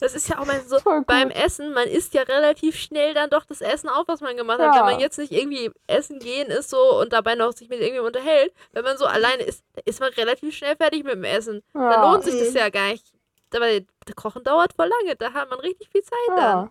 [0.00, 3.44] Das ist ja auch mal so, beim Essen, man isst ja relativ schnell dann doch
[3.44, 4.74] das Essen auf, was man gemacht hat.
[4.74, 4.80] Ja.
[4.80, 8.20] Wenn man jetzt nicht irgendwie essen gehen ist so und dabei noch sich mit irgendjemandem
[8.22, 11.62] unterhält, wenn man so alleine ist, dann ist man relativ schnell fertig mit dem Essen.
[11.74, 11.92] Ja.
[11.92, 12.56] Dann lohnt sich das Mhm.
[12.56, 13.06] ja gar nicht.
[13.54, 16.36] Aber das Kochen dauert voll lange, da hat man richtig viel Zeit dann.
[16.38, 16.70] Ja.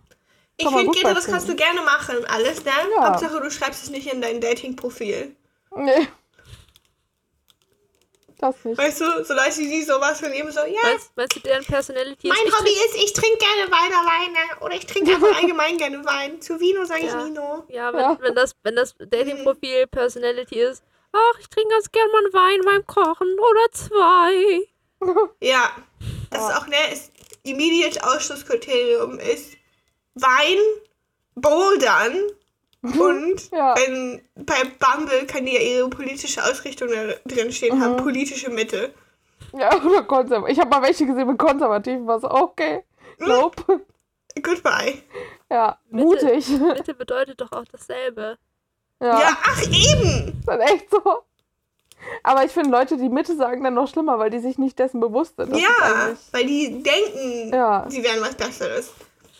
[0.58, 2.72] Ich Kann man finde, Gita, das kannst du gerne machen, alles, ne?
[2.96, 3.10] Ja.
[3.10, 5.36] Hauptsache, du schreibst es nicht in dein Dating-Profil.
[5.76, 6.08] Nee.
[8.39, 8.78] Das nicht.
[8.78, 12.28] Weißt du, so Leute, die sowas von eben so, ja, Meinst, meinst du, deren Personality
[12.30, 14.62] mein ist ich Hobby ist, ich trinke gerne Wein alleine.
[14.62, 16.42] Oder ich trinke einfach allgemein gerne Wein.
[16.42, 17.25] Zu Vino sage ich Ja.
[17.25, 17.63] Vino.
[17.67, 18.17] Ja, wenn, Ja.
[18.21, 22.62] wenn das, wenn das Dating-Profil Personality ist, ach, ich trinke ganz gern mal einen Wein
[22.65, 24.67] beim Kochen oder zwei.
[25.42, 25.71] Ja,
[26.30, 27.12] das ist auch, ne, ist
[27.44, 29.54] immediate Ausschlusskriterium ist
[30.15, 30.58] Wein,
[31.36, 32.15] Bouldern
[32.82, 33.75] und Ja.
[33.77, 37.98] wenn, bei Bumble kann die ja ihre politische Ausrichtung da drin stehen haben, Mhm.
[38.04, 38.94] politische Mitte.
[39.54, 40.52] Ja, oder konservativ.
[40.54, 42.84] Ich habe mal welche gesehen mit konservativen, war so, okay.
[43.17, 43.82] Nope.
[44.42, 45.02] Goodbye.
[45.52, 46.06] Ja, Mitte.
[46.25, 46.48] mutig.
[46.50, 48.38] Mitte bedeutet doch auch dasselbe.
[49.02, 50.38] Ja, Ja, ach eben.
[50.40, 51.02] ist dann echt so.
[52.23, 55.00] Aber ich finde Leute, die Mitte sagen, dann noch schlimmer, weil die sich nicht dessen
[55.00, 55.56] bewusst sind.
[55.56, 57.85] ja, weil die denken, Ja.
[57.89, 58.91] sie wären was Besseres.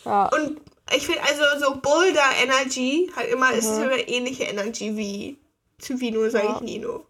[0.04, 0.28] ja.
[0.28, 0.60] Und
[0.94, 3.84] ich finde also so Boulder Energy hat immer, es ist Mhm.
[3.84, 5.38] immer ähnliche Energy wie
[5.78, 6.54] zu Vino, sage Ja.
[6.56, 7.04] ich Nino.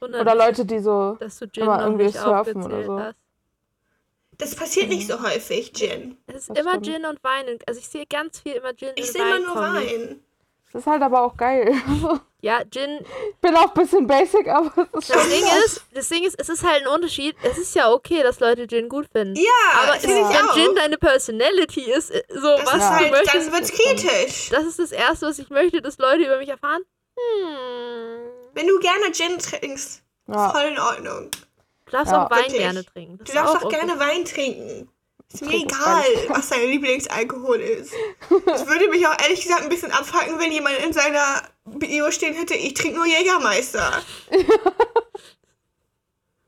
[0.00, 1.16] Oder Leute, die so.
[1.20, 2.98] dass du Jin immer irgendwie nicht surfen oder so.
[2.98, 3.14] hast.
[4.38, 5.12] Das passiert nicht Mhm.
[5.12, 6.16] so häufig, Gin.
[6.26, 6.86] Es ist Das immer stimmt.
[6.86, 7.58] Gin und Wein.
[7.66, 9.28] Also ich sehe ganz viel immer Gin Ich und sehe Wein.
[9.36, 9.74] immer nur kommen.
[9.76, 10.20] Wein.
[10.72, 11.74] Das ist halt aber auch geil.
[12.44, 12.98] Ja, Gin.
[13.30, 16.24] Ich bin auch ein bisschen basic, aber es ist Das schon Ding ist, das Ding
[16.24, 17.36] ist, es ist halt ein Unterschied.
[17.44, 19.36] Es ist ja okay, dass Leute Gin gut finden.
[19.36, 20.52] Ja, aber ist, ich wenn auch.
[20.54, 24.48] Gin deine Personality ist, äh, so das was ist du halt, möchtest, dann wird's kritisch.
[24.50, 26.82] das ist das Erste, was ich möchte, dass Leute über mich erfahren.
[27.16, 28.18] Hm.
[28.54, 30.50] Wenn du gerne Gin trinkst, Ja.
[30.50, 31.30] voll in Ordnung.
[31.86, 32.26] Du darfst Ja.
[32.26, 32.58] auch Wein Wirklich.
[32.58, 33.18] gerne trinken.
[33.18, 33.76] Das Du darfst auch auch okay.
[33.86, 34.88] gerne Wein trinken.
[35.32, 37.92] Ist mir egal, was dein Lieblingsalkohol ist.
[38.54, 42.34] Es würde mich auch ehrlich gesagt ein bisschen abfacken, wenn jemand in seiner Bio stehen
[42.34, 44.02] hätte, ich trinke nur Jägermeister.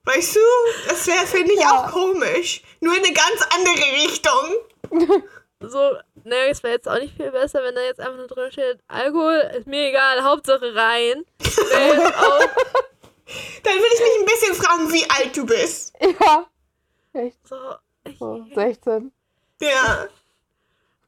[0.05, 0.41] Weißt du?
[0.89, 1.71] Das wäre, finde ich, Ja.
[1.87, 2.63] auch komisch.
[2.81, 4.55] Nur in eine ganz andere Richtung.
[5.61, 5.93] So,
[6.25, 8.81] ne, es wäre jetzt auch nicht viel besser, wenn da jetzt einfach nur drin steht,
[8.87, 11.25] Alkohol, ist mir egal, Hauptsache rein.
[13.63, 15.95] Dann würde ich mich ein bisschen fragen, wie alt du bist.
[16.21, 16.47] Ja.
[17.15, 17.57] Echt so,
[18.19, 18.45] so.
[18.55, 19.13] 16.
[19.61, 20.09] Ja.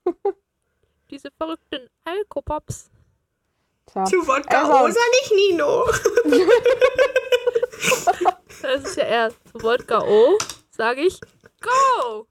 [1.11, 2.91] diese verrückten Alkopops.
[3.87, 4.05] Tja.
[4.05, 5.87] Zu Wodka Also- Rosa nicht Nino.
[8.63, 10.39] Das ist ja eher zu Wodka O,
[10.71, 11.21] sage ich,
[11.61, 12.27] go!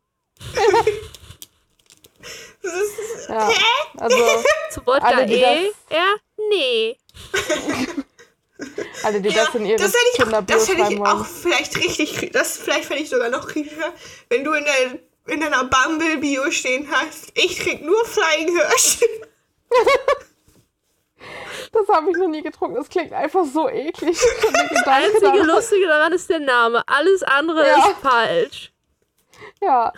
[2.62, 3.50] Das Ja.
[3.98, 4.18] Also,
[4.72, 6.16] Zu Wodka Alle, E, eher
[6.50, 6.98] nee.
[9.04, 11.26] alle, die ja, das in ihre das hätte ich, das hätte ich auch wollen.
[11.26, 13.94] vielleicht richtig, das vielleicht fände ich sogar noch kritischer,
[14.30, 19.00] wenn du in, der, in deiner Bumble-Bio stehen hast, ich trinke nur Flying Hirsch.
[21.72, 22.76] Das habe ich noch nie getrunken.
[22.76, 24.18] Das klingt einfach so eklig.
[24.42, 25.44] Gedanke Einzige.
[25.44, 26.82] Lustige daran ist der Name.
[26.88, 27.76] Alles andere Ja.
[27.90, 28.72] ist falsch.
[29.62, 29.92] Ja.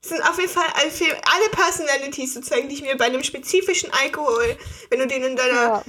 [0.00, 4.56] Das sind auf jeden Fall alle Personalities sozusagen, die ich mir bei einem spezifischen Alkohol,
[4.90, 5.84] wenn du den in deiner Ja.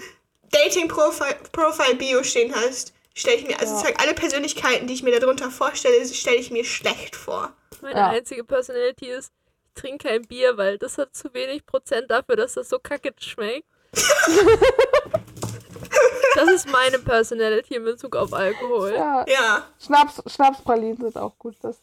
[0.54, 3.94] Dating-Profile-Bio stehen hast, stelle ich mir, also Ja.
[4.00, 7.52] alle Persönlichkeiten, die ich mir darunter vorstelle, stelle ich mir schlecht vor.
[7.82, 8.10] Meine Ja.
[8.10, 9.32] einzige Personality ist,
[9.76, 13.12] ich trinke kein Bier, weil das hat zu wenig Prozent dafür, dass das so kacke
[13.20, 13.66] schmeckt.
[16.36, 18.94] das ist meine Personality in Bezug auf Alkohol.
[18.94, 19.26] ja.
[19.28, 19.68] Ja.
[19.84, 21.56] Schnaps, Schnapspralinen sind auch gut.
[21.62, 21.78] Das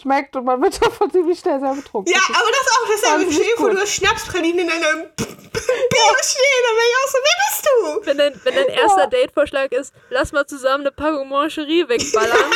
[0.00, 2.12] schmeckt und man wird davon ziemlich schnell sehr betrunken.
[2.12, 3.32] Ja, aber das ist auch dasselbe.
[3.32, 7.18] Stell dir vor, du hast Schnapspralinen in deinem Bio stehen, dann wäre ich auch so,
[7.22, 8.06] wer bist du?
[8.06, 9.06] Wenn dein, wenn dein erster Ja.
[9.06, 12.50] Datevorschlag ist, lass mal zusammen eine Packung Mancherie wegballern,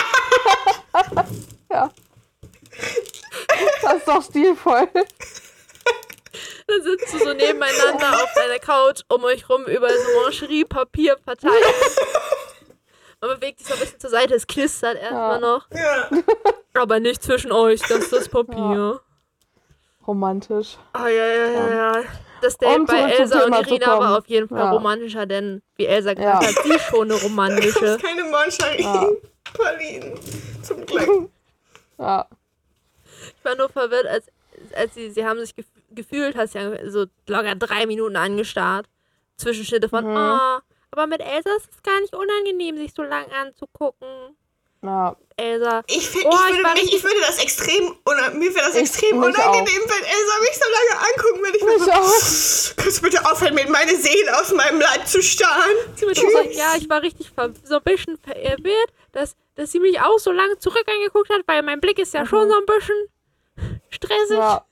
[1.71, 1.91] Ja.
[3.83, 4.89] Das ist doch stilvoll.
[6.67, 11.55] dann sitzt du so nebeneinander auf deiner Couch, um euch rum über so Mancherie-Papier verteilt.
[13.21, 15.41] Man bewegt sich so ein bisschen zur Seite, es knistert erstmal Ja.
[15.41, 15.67] noch.
[15.73, 16.11] Ja.
[16.75, 19.01] Aber nicht zwischen euch, das ist das Papier.
[20.07, 20.77] Romantisch.
[20.93, 22.03] Ah, ja, ja, ja, ja.
[22.43, 24.71] Das Date Um bei Elsa und Irina war auf jeden Fall Ja.
[24.71, 26.49] romantischer, denn, wie Elsa gesagt Ja.
[26.49, 27.93] hat, sie ist schon eine Du romantische.
[27.95, 30.19] hast keine Mancherie-Pralinen.
[30.63, 31.31] Zum Glück.
[31.99, 32.27] Ja.
[33.39, 34.27] Ich war nur verwirrt, als,
[34.77, 38.87] als sie, sie haben sich gef gefühlt, hast ja so locker drei Minuten angestarrt.
[39.39, 40.17] Zwischenschnitte von, Mhm.
[40.17, 40.61] ah,
[40.91, 44.37] aber mit Elsa ist es gar nicht unangenehm, sich so lang anzugucken.
[44.83, 45.17] Ja.
[45.37, 47.85] Elsa, Ich, find, Oh, ich, ich würde mich, ich würde das extrem,
[48.39, 51.57] mir wäre das Ich- extrem unangenehm, wenn Elsa mich so lange angucken würde.
[51.57, 52.77] Ich würde so, auch.
[52.83, 55.71] kannst du bitte aufhören, mit meine Seele aus meinem Leib zu starren?
[56.01, 57.33] mir so, ja, ich war richtig
[57.65, 61.63] so ein bisschen verwirrt, dass, dass sie mich auch so lange zurück angeguckt hat, weil
[61.63, 64.31] mein Blick ist ja schon so ein bisschen stressig.
[64.31, 64.43] Mhm.
[64.43, 64.65] Ja.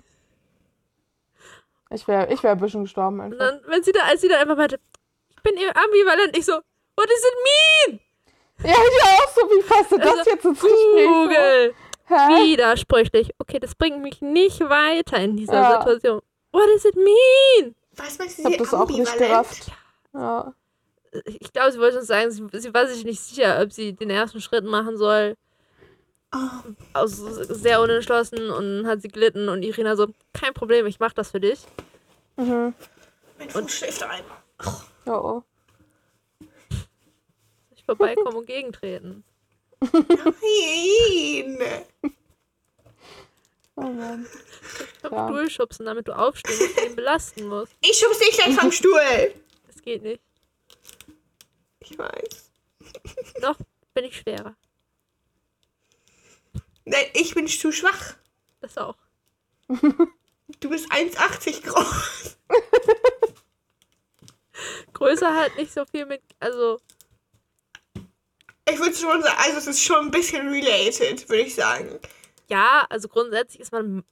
[1.91, 3.39] Ich wäre ich wär ein bisschen gestorben Und einfach.
[3.39, 4.79] dann, wenn sie da, als sie dann einfach meinte,
[5.45, 8.01] bin ambivalent, ich so, what does it mean?
[8.65, 10.61] Ja, ich auch so, wie fasst du das Also, jetzt ins?
[10.61, 11.75] Google.
[12.07, 12.15] Hä?
[12.45, 13.31] Widersprüchlich.
[13.39, 15.79] Okay, das bringt mich nicht weiter in dieser Ja.
[15.81, 16.21] Situation.
[16.53, 17.75] What does it mean?
[17.97, 19.19] Was meinst du, Ich hab das auch nicht ambivalent?
[19.19, 19.73] gerafft.
[20.13, 20.53] Ja.
[21.27, 24.11] Ich glaube, sie wollte uns sagen, sie, sie war sich nicht sicher, ob sie den
[24.11, 25.37] ersten Schritt machen soll.
[26.35, 26.39] Oh,
[26.95, 31.31] Aus, sehr unentschlossen und hat sie gelitten und Irina so, kein Problem, ich mach das
[31.31, 31.61] für dich.
[32.37, 32.75] Mhm.
[33.39, 34.25] mein Fuß schläft ein.
[34.67, 34.71] Oh,
[35.07, 35.43] oh.
[36.41, 36.49] Soll
[37.77, 39.25] ich vorbeikommen und gegentreten.
[39.81, 41.59] Nein.
[43.77, 44.27] Oh Mann.
[45.01, 45.29] Vom Ja.
[45.29, 47.73] Stuhl schubsen, damit du aufstehen musst und ihn belasten musst.
[47.81, 49.35] Ich schub's dich gleich vom Stuhl.
[49.67, 50.23] Das geht nicht.
[51.81, 52.53] Ich weiß.
[53.41, 53.59] Noch
[53.93, 54.57] bin ich schwerer.
[56.85, 58.15] Nein, ich bin zu schwach.
[58.61, 58.97] Das auch.
[60.61, 62.37] Du bist 1,80 groß.
[65.05, 66.81] Größer hat nicht so viel mit, also
[68.67, 71.99] ich würde schon sagen, also es ist schon ein bisschen related, würde ich sagen.
[72.49, 74.05] Ja, also grundsätzlich ist man.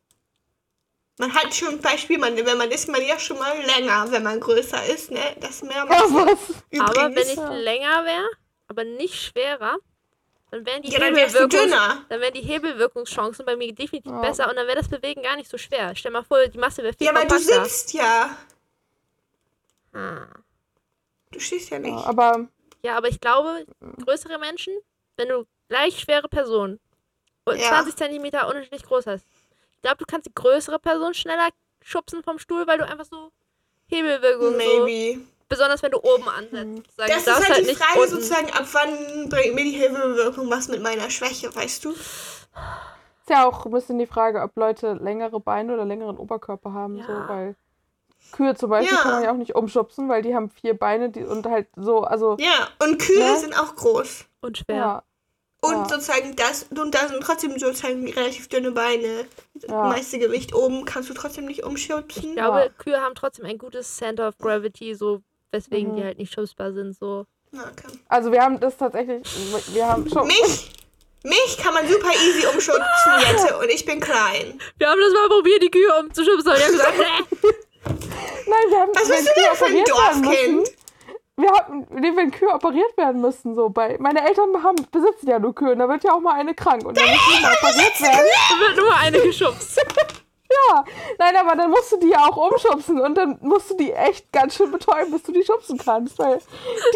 [1.19, 4.23] Man hat schon ein Beispiel, man, wenn man ist man ja schon mal länger, wenn
[4.23, 5.37] man größer ist, ne?
[5.41, 6.81] Das mehr Ja, man was?
[6.81, 8.29] Aber wenn ich länger wäre,
[8.69, 9.77] aber nicht schwerer,
[10.51, 14.21] dann wären die Ja, dann Hebelwirkungs- dann wären die Hebelwirkungschancen bei mir definitiv Ja.
[14.21, 15.95] besser und dann wäre das Bewegen gar nicht so schwer.
[15.97, 18.37] Stell mal vor, die Masse wäre viel Ja, aber du sitzt ja.
[19.95, 20.27] Ah.
[21.33, 21.93] Du stehst ja nicht.
[21.93, 22.47] Ja, aber
[22.85, 23.67] Ja, aber ich glaube,
[24.05, 24.75] größere Menschen,
[25.17, 26.79] wenn du gleich schwere Personen
[27.45, 27.69] und Ja.
[27.69, 29.25] 20 Zentimeter unterschiedlich groß hast,
[29.75, 31.49] ich glaube, du kannst die größere Person schneller
[31.83, 33.33] schubsen vom Stuhl, weil du einfach so
[33.89, 35.21] Hebelwirkung so, Maybe.
[35.49, 36.97] besonders wenn du oben ansetzt.
[36.97, 38.11] Sagen, Das ist darfst halt die nicht Frage unten.
[38.15, 41.91] sozusagen, ab wann bringt mir die Hebelwirkung was mit meiner Schwäche, weißt du?
[41.91, 46.99] ist ja auch ein bisschen die Frage, ob Leute längere Beine oder längeren Oberkörper haben.
[46.99, 47.07] Ja.
[47.07, 47.57] So, weil
[48.31, 49.03] Kühe zum Beispiel Ja.
[49.03, 52.01] kann man ja auch nicht umschubsen, weil die haben vier Beine die, und halt so,
[52.03, 53.39] also Ja, und Kühe Ne?
[53.39, 54.25] sind auch groß.
[54.41, 54.77] und schwer.
[54.77, 55.03] ja.
[55.65, 55.89] Und Ja.
[55.89, 59.27] sozusagen das, und da sind trotzdem sozusagen relativ dünne Beine.
[59.55, 59.85] Das Ja.
[59.85, 62.31] meiste Gewicht oben kannst du trotzdem nicht umschubsen.
[62.31, 62.69] Ich glaube, Ja.
[62.71, 65.21] Kühe haben trotzdem ein gutes Center of Gravity, so
[65.53, 65.97] weswegen Mhm.
[65.97, 66.97] die halt nicht schubsbar sind.
[66.97, 67.27] So.
[67.53, 67.97] Na, okay.
[68.09, 69.23] Also wir haben das tatsächlich,
[69.75, 70.27] wir haben schon.
[70.27, 70.73] Mich,
[71.23, 74.59] mich kann man super easy umschubsen, Jette, und ich bin klein.
[74.79, 76.97] Wir haben das mal probiert, die Kühe umzuschubsen, aber die haben gesagt.
[77.85, 80.61] Nein, wir haben Was wenn bist du Kühe denn für ein operiert werden Dorfkind?
[80.61, 80.77] müssen,
[81.37, 83.97] Wir haben, nee, wenn Kühe operiert werden müssen, so bei.
[83.99, 86.85] Meine Eltern haben, besitzen ja nur Kühe, und da wird ja auch mal eine krank
[86.85, 88.27] und dann muss mal operiert werden.
[88.51, 89.81] Da wird nur eine geschubst.
[90.69, 90.85] Ja,
[91.19, 94.31] nein, aber dann musst du die ja auch umschubsen und dann musst du die echt
[94.33, 96.41] ganz schön betäuben, bis du die schubsen kannst, weil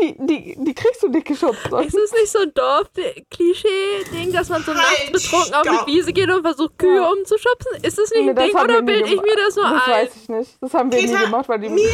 [0.01, 1.73] die, die, die kriegst du nicht geschubst.
[1.73, 5.87] Und Ist es nicht so ein Dorf-Klischee-Ding, dass man so nachts Halt, betrunken auf stopp.
[5.87, 7.09] die Wiese geht und versucht, Kühe Ja.
[7.11, 7.73] umzuschubsen?
[7.83, 9.83] Ist das nicht Nee, ein das Ding oder nie bilde ich mir das nur Das
[9.87, 9.93] ein?
[9.93, 10.51] weiß ich nicht.
[10.61, 11.89] Das haben wir nie Peter, gemacht, weil die mir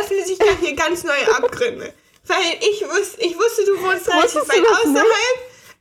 [0.00, 1.92] öffnen sich gerade hier ganz neue Abgründe.
[2.26, 5.04] Weil ich wusste, ich wusste, du wohnst relativ weit das nicht?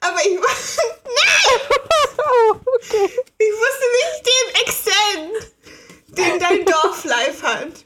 [0.08, 1.80] Aber ich wusste, nein,
[2.18, 3.10] Oh, okay.
[3.38, 5.54] ich wusste nicht den Extent,
[6.10, 7.86] den dein Dorf live hat.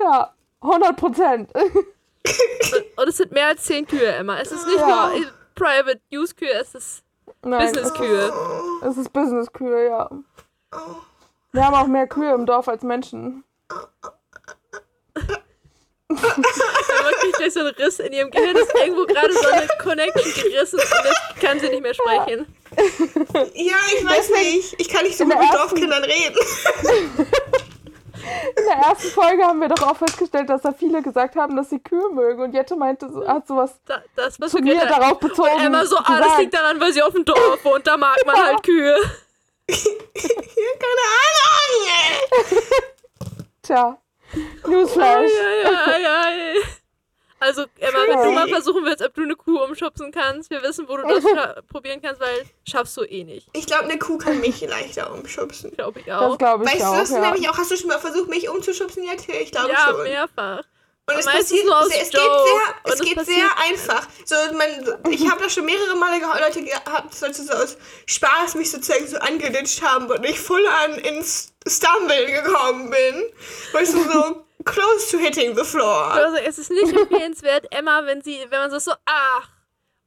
[0.00, 1.50] Ja, 100 Prozent.
[2.96, 4.38] Und, es sind mehr als zehn Kühe, Emma.
[4.38, 5.10] Es ist nicht Ja.
[5.14, 7.02] nur Private Use Kühe, es ist
[7.42, 8.32] Business Kühe.
[8.82, 10.10] es ist Business-Kühe, ja.
[10.72, 10.78] Oh.
[11.52, 13.44] Wir haben auch mehr Kühe im Dorf als Menschen.
[16.16, 20.78] Kriegt gleich so einen Riss in ihrem Gehirn, ist irgendwo gerade so eine Connection gerissen
[20.78, 22.46] und jetzt kann sie nicht mehr sprechen.
[23.54, 24.74] Ja, ich weiß nicht.
[24.80, 26.36] Ich kann nicht so mit ersten- Dorfkindern reden.
[28.56, 31.70] In der ersten Folge haben wir doch auch festgestellt, dass da viele gesagt haben, dass
[31.70, 32.42] sie Kühe mögen.
[32.42, 35.50] Und Jette meinte, so- hat sowas Da, das, was zu wir mir darauf bezogen.
[35.54, 38.16] Und Emma so, ah, das liegt daran, weil sie auf dem Dorf wohnt, da mag
[38.26, 38.42] man Ja.
[38.44, 38.94] halt Kühe.
[39.66, 41.06] Keine
[41.56, 42.62] Ahnung.
[43.62, 43.98] Tja,
[44.66, 45.30] Newsflash.
[45.64, 46.60] Ja, ja, ja, ja.
[47.42, 48.30] Also, Emma, wenn du Ja.
[48.32, 51.62] mal versuchen willst, ob du eine Kuh umschubsen kannst, wir wissen, wo du das scha-
[51.62, 53.48] probieren kannst, weil schaffst du eh nicht.
[53.54, 55.70] Ich glaube, eine Kuh kann mich leichter umschubsen.
[55.74, 56.36] Glaube ich Das auch.
[56.36, 56.92] glaube ich Weißt auch.
[56.94, 57.20] du das ja.
[57.20, 57.56] nämlich auch?
[57.56, 59.32] Hast du schon mal versucht, mich umzuschubsen, Jette?
[59.32, 60.02] Ich glaube Ja, schon.
[60.02, 60.62] mehrfach.
[61.08, 64.06] Und es passiert, nur aus es geht sehr, es geht sehr einfach.
[64.24, 68.54] So, man, ich habe das schon mehrere Male gehabt, Leute gehabt, die so aus Spaß
[68.54, 73.24] mich sozusagen so angeditscht haben und ich voll an ins Stumble gekommen bin.
[73.72, 76.10] Weißt du, so close to hitting the floor.
[76.12, 79.48] Also, es ist nicht empfehlenswert, Emma, wenn sie, wenn man so so, ach,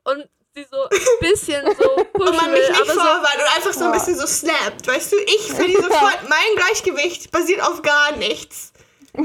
[0.05, 3.35] und sie so ein bisschen so Und pushen man mich will, nicht aber so, vorwarnt
[3.37, 4.87] und einfach so ein bisschen so slappt.
[4.87, 8.71] Weißt du, ich verliere sofort, mein Gleichgewicht basiert auf gar nichts.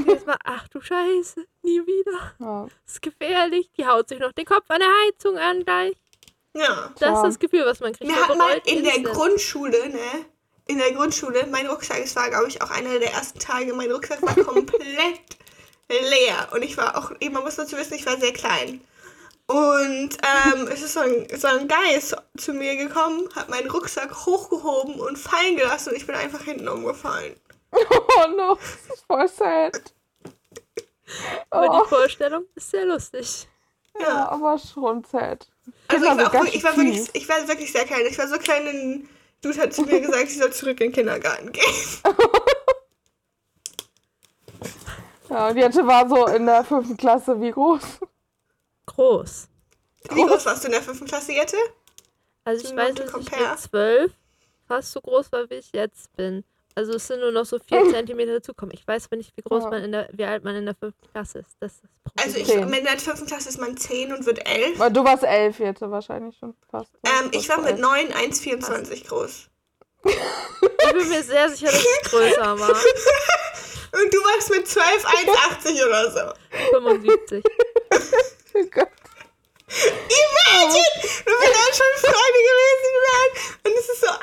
[0.07, 2.33] jetzt mal, ach du Scheiße, nie wieder.
[2.39, 2.67] Ja.
[2.85, 3.69] Das ist gefährlich.
[3.77, 5.93] Die haut sich noch den Kopf an der Heizung an gleich.
[6.55, 6.91] Ja.
[6.99, 7.15] Das Ja.
[7.17, 8.07] ist das Gefühl, was man kriegt.
[8.09, 8.99] Wir Man hatten mal in der.
[9.01, 10.25] Grundschule, ne?
[10.69, 13.91] In der Grundschule, mein Rucksack, es war, glaube ich, auch einer der ersten Tage, mein
[13.91, 15.19] Rucksack war komplett
[15.89, 16.47] leer.
[16.51, 18.79] Und ich war auch, man muss dazu wissen, ich war sehr klein.
[19.47, 20.09] Und
[20.53, 24.99] ähm, es ist so ein, so ein Geist zu mir gekommen, hat meinen Rucksack hochgehoben
[24.99, 27.35] und fallen gelassen und ich bin einfach hinten umgefallen.
[27.71, 29.81] Oh no, das ist voll sad.
[31.49, 33.47] Aber Oh, die Vorstellung ist sehr lustig.
[33.99, 35.47] ja, aber schon sad.
[35.87, 38.05] Also ich war, auch, ich, war wirklich, ich war wirklich sehr klein.
[38.07, 39.09] Ich war so klein, ein
[39.41, 41.63] Dude hat zu mir gesagt, ich soll zurück in den Kindergarten gehen.
[45.29, 47.99] Ja, und Jette war so in der fünften Klasse wie groß.
[48.87, 49.47] Groß.
[50.09, 51.57] Wie groß warst du in der fünften Klasse, Jette?
[52.45, 54.11] Also ich weiß, dass ich mit zwölf
[54.67, 56.43] fast so groß war, wie ich jetzt bin.
[56.79, 58.73] Also es sind nur noch so vier Zentimeter dazukommen.
[58.73, 59.69] Ich weiß aber nicht, wie groß Ja.
[59.69, 61.57] man in der, wie alt man in der fünften Klasse ist.
[61.59, 62.25] Das ist das Problem.
[62.25, 62.73] Also ich, Zehn.
[62.73, 64.79] in der fünften Klasse ist man 10 und wird 11.
[64.79, 66.89] Weil du warst elf, Jette, wahrscheinlich schon fast.
[67.05, 67.79] Ähm, Du ich war mit elf.
[67.81, 69.49] 9 1,24 groß.
[70.05, 72.69] ich bin mir sehr sicher, dass ich größer war.
[73.91, 75.03] Und du warst mit 12
[75.65, 76.77] 1,80 oder so.
[76.77, 77.43] 75.
[78.55, 78.87] Oh Gott.
[79.69, 80.93] Imagine!
[81.25, 83.31] Du bist dann schon Freunde gewesen wären
[83.65, 84.17] und es ist so 1,30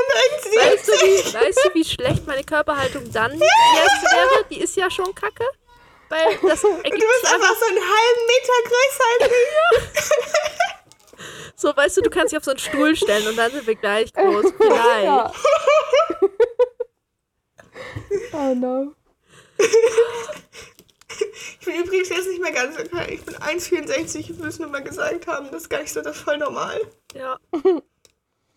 [0.00, 0.08] und
[0.44, 0.56] 1,70.
[0.56, 4.44] Weißt, du, wie, weißt du, wie schlecht meine Körperhaltung dann jetzt wäre?
[4.50, 5.44] Die ist ja schon kacke.
[6.08, 9.50] Weil das und du bist einfach so einen halben Meter größer als ich.
[11.54, 13.76] so, weißt du, du kannst dich auf so einen Stuhl stellen und dann sind wir
[13.76, 14.46] gleich groß.
[14.56, 15.04] Vielleicht.
[15.04, 15.32] Ja.
[18.32, 18.94] Oh no.
[21.60, 23.14] Ich bin übrigens jetzt nicht mehr ganz okay.
[23.14, 25.46] Ich bin 1,64, müssen wir mal gesagt haben.
[25.50, 26.80] Das ist gar nicht so das voll normal.
[27.14, 27.36] Ja.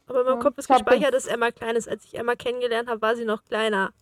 [0.07, 1.87] Aber in meinem Kopf ist Ich gespeichert, dass Emma klein ist.
[1.89, 3.93] Als ich Emma kennengelernt habe, war sie noch kleiner.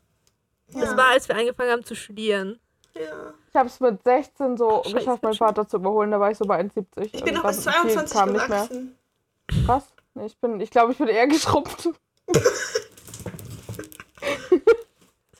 [0.73, 0.97] Das Ja.
[0.97, 2.59] war, als wir angefangen haben zu studieren.
[2.93, 3.33] Ja.
[3.49, 5.35] Ich habe es mit 16 so Scheiße, geschafft, meinen.
[5.35, 6.11] Vater zu überholen.
[6.11, 7.09] Da war ich so bei 1,70.
[7.13, 8.57] Ich bin noch bis dann viel 22 kam nicht mehr.
[8.67, 8.97] gewachsen.
[9.65, 9.93] Krass.
[10.13, 11.89] Nee, ich bin, ich glaube, ich bin eher geschrumpft.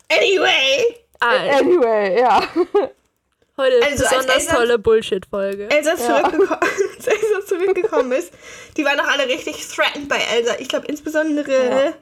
[0.10, 2.42] Anyway, Alter, Anyway, ja.
[3.62, 5.70] heute ist Also, als besonders Eltern- tolle Bullshit-Folge.
[5.70, 6.24] Elsa, Ja.
[6.60, 8.34] als Elsa zurückgekommen ist,
[8.78, 10.56] die waren doch alle richtig threatened bei Elsa.
[10.60, 11.52] Ich glaube insbesondere
[11.86, 11.94] Ja.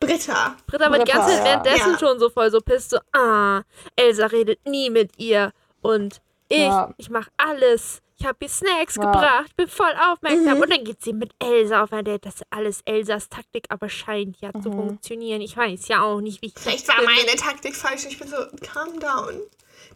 [0.00, 0.56] Britta.
[0.66, 1.98] Britta war die ganze Zeit währenddessen Ja.
[1.98, 3.62] schon so voll so pisst, so, ah,
[3.96, 6.92] Elsa redet nie mit ihr und ich, Ja.
[6.98, 8.02] ich mach alles.
[8.18, 9.02] Ich habe ihr Snacks Ja.
[9.12, 10.62] gebracht, bin voll aufmerksam Mhm.
[10.62, 12.24] und dann geht sie mit Elsa auf ein Date.
[12.24, 14.74] Das ist alles Elsas Taktik, aber scheint ja zu Mhm.
[14.88, 15.40] funktionieren.
[15.42, 18.06] Ich weiß ja auch nicht, wie ich das Vielleicht war meine Taktik falsch.
[18.08, 18.36] Ich bin so,
[18.66, 19.40] calm down.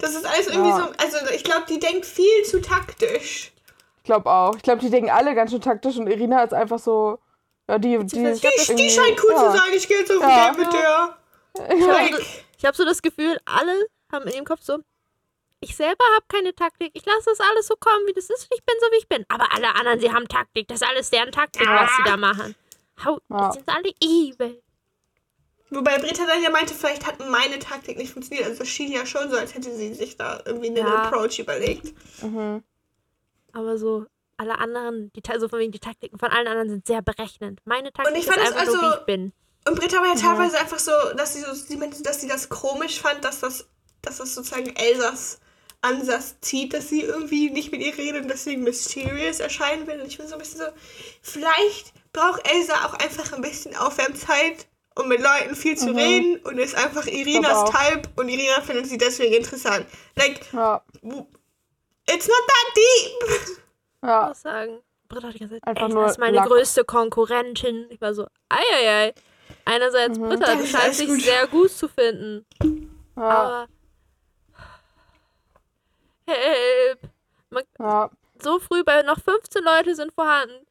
[0.01, 0.77] Das ist alles irgendwie Ja.
[0.79, 0.85] so,
[1.19, 3.53] also ich glaube, die denkt viel zu taktisch.
[3.99, 4.57] Ich glaube auch.
[4.57, 7.19] Ich glaube, die denken alle ganz schön taktisch und Irina ist einfach so.
[7.69, 9.51] Ja, die, die, Die, die scheint cool ja.
[9.53, 9.71] zu sein.
[9.75, 10.53] Ich gehe jetzt auf Ja.
[10.57, 11.17] mit der.
[11.77, 12.23] Ich habe so,
[12.59, 14.79] ich hab so das Gefühl, alle haben in ihrem Kopf so,
[15.61, 16.91] ich selber habe keine Taktik.
[16.95, 18.49] Ich lasse das alles so kommen, wie das ist.
[18.53, 19.25] Ich bin so, wie ich bin.
[19.29, 20.67] Aber alle anderen, sie haben Taktik.
[20.69, 22.55] Das ist alles deren Taktik, was sie da machen.
[23.05, 23.51] Hau, Ja.
[23.51, 24.63] die sind alle evil.
[25.71, 28.47] Wobei Britta dann ja meinte, vielleicht hat meine Taktik nicht funktioniert.
[28.49, 31.05] Also es schien ja schon so, als hätte sie sich da irgendwie einen Ja.
[31.05, 31.95] Approach überlegt.
[32.23, 32.63] Mhm.
[33.53, 34.07] Aber so,
[34.37, 37.61] alle anderen, die, Ta- so von wegen die Taktiken von allen anderen sind sehr berechnend.
[37.65, 39.33] Meine Taktik ich ist einfach so, wie also- ich bin.
[39.69, 42.49] Und Britta war ja teilweise einfach so, dass sie so, sie meinte, dass sie das
[42.49, 43.69] komisch fand, dass das,
[44.01, 45.39] dass das sozusagen Elsas
[45.83, 50.01] Ansatz zieht, dass sie irgendwie nicht mit ihr redet und deswegen mysterious erscheinen will.
[50.01, 50.67] Und ich bin so ein bisschen so,
[51.23, 54.67] vielleicht braucht Elsa auch einfach ein bisschen Aufwärmzeit,
[55.01, 57.71] um mit Leuten viel zu reden und ist einfach Irinas.
[57.71, 59.87] Type und Irina findet sie deswegen interessant.
[60.17, 60.83] Like, Ja.
[61.03, 63.59] it's not that deep.
[64.03, 64.29] Ich Ja.
[64.29, 64.79] muss sagen,
[65.09, 66.47] Britta hat die ganze Zeit, Einfach Elsa nur ist meine Lack.
[66.49, 67.87] größte Konkurrentin.
[67.91, 69.13] Ich war so, eieiei.
[69.67, 70.29] Einerseits, Mhm.
[70.29, 71.21] Britta, Das alles dich gut.
[71.21, 72.47] sehr gut zu finden.
[73.17, 73.23] Ja.
[73.23, 73.69] Aber.
[76.27, 77.01] Help!
[77.51, 78.11] Man, Ja.
[78.43, 80.67] so früh bei noch 15 Leute sind vorhanden.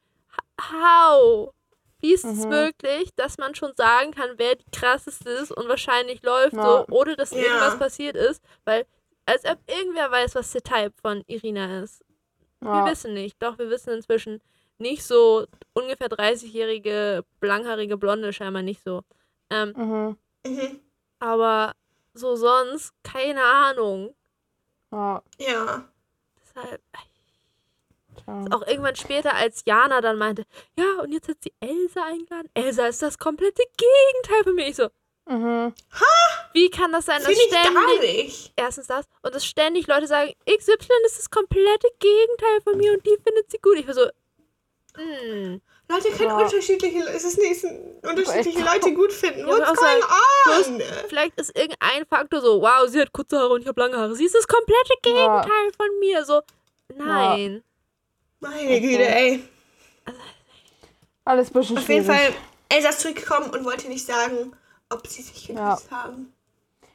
[0.60, 1.52] How?
[2.00, 2.48] Wie ist es Mhm.
[2.48, 6.62] möglich, dass man schon sagen kann, wer die krasseste ist und wahrscheinlich läuft Ja.
[6.62, 7.38] so, ohne dass Ja.
[7.38, 8.42] irgendwas passiert ist?
[8.64, 8.86] Weil,
[9.26, 12.02] als ob irgendwer weiß, was der Type von Irina ist.
[12.60, 12.86] Wir Ja.
[12.86, 13.42] wissen nicht.
[13.42, 14.40] Doch, wir wissen inzwischen
[14.78, 19.02] nicht so ungefähr 30-jährige, blanghaarige Blonde, scheinbar nicht so.
[19.50, 20.16] Ähm, Mhm.
[20.46, 20.80] Mhm.
[21.18, 21.72] aber
[22.14, 24.14] so sonst, keine Ahnung.
[24.90, 25.22] Ja.
[25.38, 25.88] Ja.
[26.40, 26.82] Deshalb,
[28.24, 28.44] Tja.
[28.56, 30.44] auch irgendwann später, als Jana dann meinte,
[30.78, 32.48] ja, und jetzt hat sie Elsa eingeladen.
[32.54, 34.68] Elsa ist das komplette Gegenteil von mir.
[34.68, 34.88] Ich so,
[35.28, 35.72] Mhm.
[36.54, 40.76] wie kann das sein, dass gar ständig, erstens das, und dass ständig Leute sagen, XY
[41.06, 43.76] ist das komplette Gegenteil von mir und die findet sie gut.
[43.78, 44.06] Ich war so,
[44.96, 45.60] hm.
[45.88, 46.36] Leute können Ja.
[46.38, 47.64] unterschiedliche, es ist nicht
[48.02, 49.40] unterschiedliche Leute gut finden.
[49.40, 50.00] Ja, What's auch sagen,
[50.66, 50.82] going on?
[51.08, 54.14] Vielleicht ist irgendein Faktor so, wow, sie hat kurze Haare und ich habe lange Haare.
[54.14, 55.12] Sie ist das komplette Ja.
[55.42, 56.24] Gegenteil von mir.
[56.24, 56.40] So,
[56.96, 57.62] nein.
[58.40, 59.42] Meine Güte, ey.
[61.24, 62.20] Alles ein bisschen Auf jeden schwierig.
[62.20, 62.34] Fall,
[62.68, 64.52] Elsa ist zurückgekommen und wollte nicht sagen,
[64.88, 66.32] ob sie sich geküsst haben.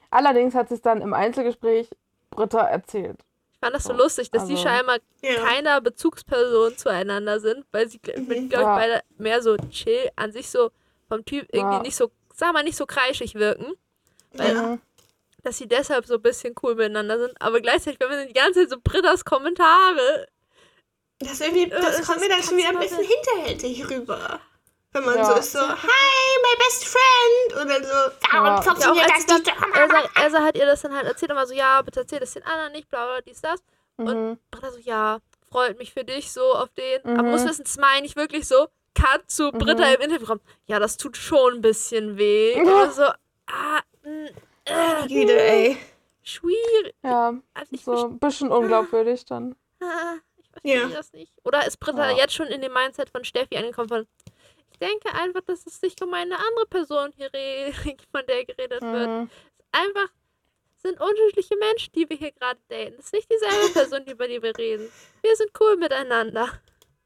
[0.09, 1.89] Allerdings hat sie es dann im Einzelgespräch
[2.31, 3.17] Britta erzählt.
[3.53, 5.43] Ich fand das so lustig, dass die Also- scheinbar Ja.
[5.43, 8.25] keiner Bezugsperson zueinander sind, weil sie, Mhm.
[8.27, 8.75] glaube ich, Ja.
[8.75, 10.71] beide mehr so chill, an sich so
[11.07, 11.81] vom Typ irgendwie Ja.
[11.81, 13.73] nicht so, sag mal, nicht so kreischig wirken.
[14.33, 14.79] Weil,
[15.43, 17.33] dass sie deshalb so ein bisschen cool miteinander sind.
[17.41, 20.27] Aber gleichzeitig, wenn man die ganze Zeit so Brittas Kommentare.
[21.19, 24.39] Das, irgendwie, Äh, das es kommt mir dann schon wieder ein bisschen hinterhältig rüber.
[24.91, 25.25] Wenn man Ja.
[25.25, 27.61] so ist so, hi, my best friend.
[27.61, 27.89] Und dann so,
[28.31, 28.55] warum Ja.
[28.55, 29.53] Ja, funktioniert als das nicht?
[29.75, 32.33] Elsa, Elsa hat ihr das dann halt erzählt und war so, ja, bitte erzähl das
[32.33, 33.61] den anderen nicht, bla bla, dies, das.
[33.97, 34.37] Mhm.
[34.51, 35.19] Britta so, ja,
[35.51, 37.01] freut mich für dich so auf den.
[37.05, 37.31] Aber Mhm.
[37.31, 38.67] muss wissen, das meine ich wirklich so.
[38.93, 40.35] Cut zu Britta im Interview.
[40.67, 42.55] Ja, das tut schon ein bisschen weh.
[42.61, 44.29] Oder so, ah, mh,
[44.65, 45.77] äh, Güte, ey.
[46.23, 46.95] schwierig.
[47.03, 49.55] Ja, Also so ein bisschen unglaubwürdig dann.
[50.61, 50.87] Verstehe, Ja.
[50.89, 51.31] das nicht.
[51.43, 52.17] Oder ist Britta Ja.
[52.17, 54.07] jetzt schon in dem Mindset von Steffi angekommen von,
[54.71, 57.75] ich denke einfach, dass es sich um eine andere Person hier redet,
[58.11, 59.07] von der geredet wird.
[59.07, 59.29] Mhm.
[59.71, 60.09] Einfach
[60.81, 62.93] sind unterschiedliche Menschen, die wir hier gerade daten.
[62.97, 64.89] Das ist nicht dieselbe Person, über die wir reden.
[65.21, 66.49] Wir sind cool miteinander.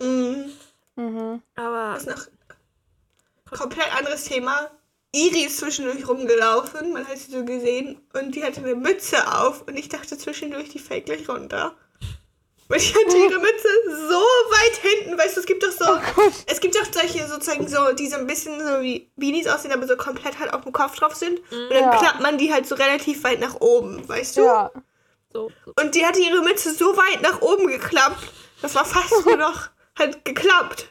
[0.02, 0.52] Mhm.
[0.96, 1.42] Mhm.
[1.56, 2.28] Aber Das ist noch
[3.52, 4.70] ein komplett anderes Thema.
[5.12, 9.64] Iri ist zwischendurch rumgelaufen, man hat sie so gesehen und die hatte eine Mütze auf
[9.68, 11.76] und ich dachte zwischendurch, die fällt gleich runter.
[12.70, 13.68] Und ich hatte ihre Mütze
[14.08, 15.86] so weit hinten, weißt du, es gibt doch so,
[16.46, 19.88] es gibt doch solche sozusagen so, die so ein bisschen so wie Beanies aussehen, aber
[19.88, 21.40] so komplett halt auf dem Kopf drauf sind.
[21.52, 21.98] Und dann Ja.
[21.98, 24.42] klappt man die halt so relativ weit nach oben, weißt du?
[24.46, 24.72] Ja.
[25.34, 25.52] So.
[25.82, 28.24] Und die hatte ihre Mütze so weit nach oben geklappt,
[28.62, 30.90] das war fast nur noch halt geklappt.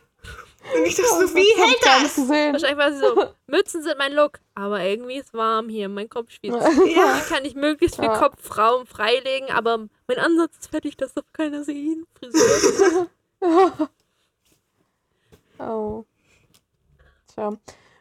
[0.77, 2.15] Und ich dachte so, wie hält ich gar nicht das?
[2.17, 2.53] gesehen.
[2.53, 6.31] Wahrscheinlich war sie so, Mützen sind mein Look, aber irgendwie ist warm hier, mein Kopf
[6.31, 6.57] schwitzt.
[6.87, 7.17] Ja.
[7.17, 8.19] Wie kann ich möglichst viel Ja.
[8.19, 12.07] Kopfraum freilegen, aber mein Ansatz ist fertig, das darf keiner sehen.
[12.19, 13.09] Frisur.
[15.61, 16.05] Oh.
[17.35, 17.53] Tja.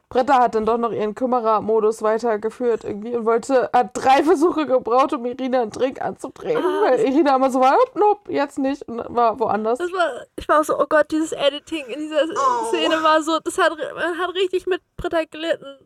[0.10, 5.12] Britta hat dann doch noch ihren Kümmerer-Modus weitergeführt irgendwie und wollte, hat drei Versuche gebraucht,
[5.14, 8.84] um Irina einen Drink anzudrehen, Ah, weil Irina immer so war, nope, nope, jetzt nicht
[8.88, 9.80] und war woanders.
[9.80, 12.66] Das war, ich war auch so, oh Gott, dieses Editing in dieser Oh.
[12.68, 15.78] Szene war so, das hat, man hat richtig mit Britta gelitten.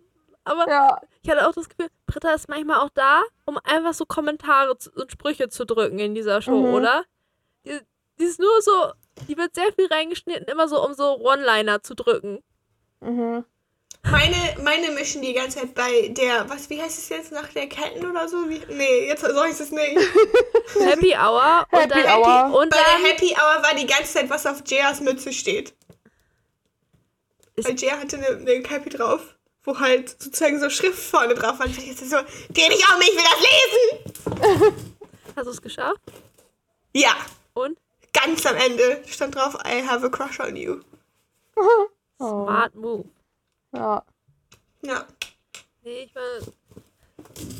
[0.43, 4.05] Aber Ja, ich hatte auch das Gefühl, Britta ist manchmal auch da, um einfach so
[4.05, 6.73] Kommentare zu, und Sprüche zu drücken in dieser Show, Mhm.
[6.75, 7.03] oder?
[7.65, 7.79] Die,
[8.19, 8.71] die ist nur so,
[9.27, 12.43] die wird sehr viel reingeschnitten, immer so, um so One-Liner zu drücken.
[12.99, 13.45] mhm.
[14.03, 17.67] Meine, meine mischen die ganze Zeit bei der, was, wie heißt es jetzt, nach der
[17.67, 18.49] Ketten oder so?
[18.49, 19.97] Wie, nee, jetzt soll ich es nicht.
[20.79, 22.59] Happy Hour und Happy dann, Hour.
[22.59, 25.73] Und Bei dann der Happy Hour war die ganze Zeit, was auf Jayas Mütze steht.
[27.57, 31.67] Weil Jaya hatte eine, eine Cappy drauf, wo halt sozusagen so Schrift vorne drauf war.
[31.67, 32.17] Und ich dachte so,
[32.53, 34.95] dreh dich um, ich will das lesen!
[35.35, 36.01] hast du es geschafft.
[36.93, 37.15] Ja,
[37.53, 37.77] Und
[38.13, 40.81] ganz am Ende stand drauf, I have a crush on you.
[42.17, 43.05] Smart move.
[43.73, 44.03] Ja.
[44.83, 45.05] Ja.
[45.83, 46.53] Nee, ich meine,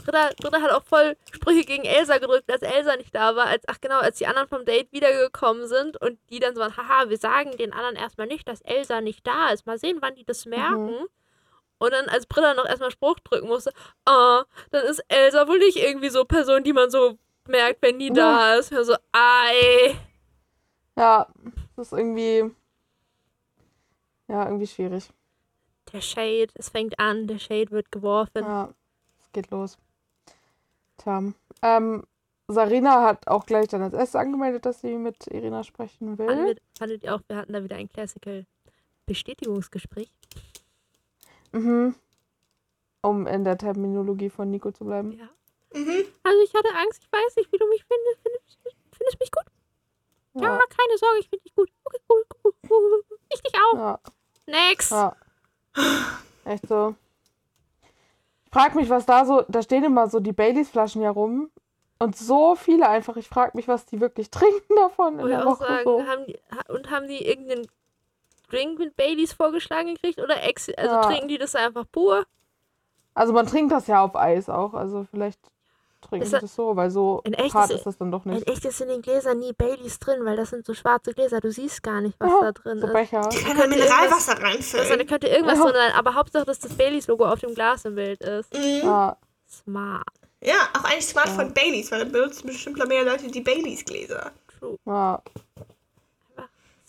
[0.03, 3.45] Britta, Britta hat auch voll Sprüche gegen Elsa gedrückt, als Elsa nicht da war.
[3.47, 6.75] Als, ach genau, als die anderen vom Date wiedergekommen sind und die dann so waren,
[6.75, 9.65] haha, wir sagen den anderen erstmal nicht, dass Elsa nicht da ist.
[9.65, 11.05] Mal sehen, wann die das merken.
[11.77, 13.73] Und dann, als Britta noch erstmal Spruch drücken musste,
[14.05, 18.11] ah, dann ist Elsa wohl nicht irgendwie so Person, die man so merkt, wenn die
[18.11, 18.71] da ist.
[18.71, 19.97] Ja, so, ei.
[20.95, 21.27] Ja,
[21.75, 22.51] das ist irgendwie.
[24.27, 25.09] Ja, irgendwie schwierig.
[25.93, 28.43] Der Shade, es fängt an, der Shade wird geworfen.
[28.43, 28.69] Ja,
[29.19, 29.77] es geht los.
[30.97, 31.23] Tja.
[31.61, 32.03] Ähm,
[32.47, 36.27] Sarina hat auch gleich dann als erstes angemeldet, dass sie mit Irina sprechen will.
[36.27, 38.45] Fandet, fandet ihr auch, wir hatten da wieder ein Classical
[39.05, 40.13] Bestätigungsgespräch?
[41.51, 41.95] Mhm.
[43.01, 45.11] Um in der Terminologie von Nico zu bleiben.
[45.11, 45.29] Ja.
[45.73, 46.05] Mhm.
[46.23, 48.21] Also ich hatte Angst, ich weiß nicht, wie du mich findest.
[48.21, 49.45] Findest, findest mich gut?
[50.33, 51.69] Ja, keine Sorge, ich finde dich gut.
[51.83, 53.03] Okay, cool, cool, cool.
[53.33, 53.73] Ich dich auch.
[53.77, 53.99] Ja,
[54.45, 54.91] Next.
[54.91, 55.15] ja.
[56.45, 56.95] Echt so.
[58.45, 61.49] Ich frag mich, was da so, da stehen immer so die Baileys-Flaschen ja rum.
[61.99, 63.15] Und so viele einfach.
[63.15, 65.65] Ich frag mich, was die wirklich trinken davon in Wollte der auch Woche.
[65.65, 66.05] sagen, so.
[66.07, 67.67] haben die, und haben die irgendeinen
[68.49, 71.01] Drink mit Baileys vorgeschlagen gekriegt oder ex also Ja.
[71.01, 72.25] trinken die das einfach pur?
[73.13, 74.73] Also man trinkt das ja auf Eis auch.
[74.73, 75.39] Also vielleicht
[76.11, 78.25] trinken Ist das- das so, weil so In echt hart ist- ist das dann doch
[78.25, 78.47] In nicht.
[78.47, 81.39] echt ist in den Gläsern nie Baileys drin, weil das sind so schwarze Gläser.
[81.39, 82.93] Du siehst gar nicht, was Ja, da drin So ist.
[82.93, 83.29] Becher.
[83.31, 85.07] Ich kann da Mineralwasser Also, da reinfüllen.
[85.07, 85.63] könnte irgendwas Ja.
[85.65, 88.53] drin sein, aber Hauptsache, dass das Baileys-Logo auf dem Glas im Bild ist.
[88.53, 88.81] Mhm.
[88.83, 89.17] Ja,
[89.49, 90.03] Smart.
[90.43, 91.33] Ja, auch eigentlich smart Ja.
[91.33, 94.31] von Baileys, weil dann benutzen bestimmt noch mehr Leute die Baileys-Gläser.
[94.59, 94.77] True.
[94.85, 95.21] ja.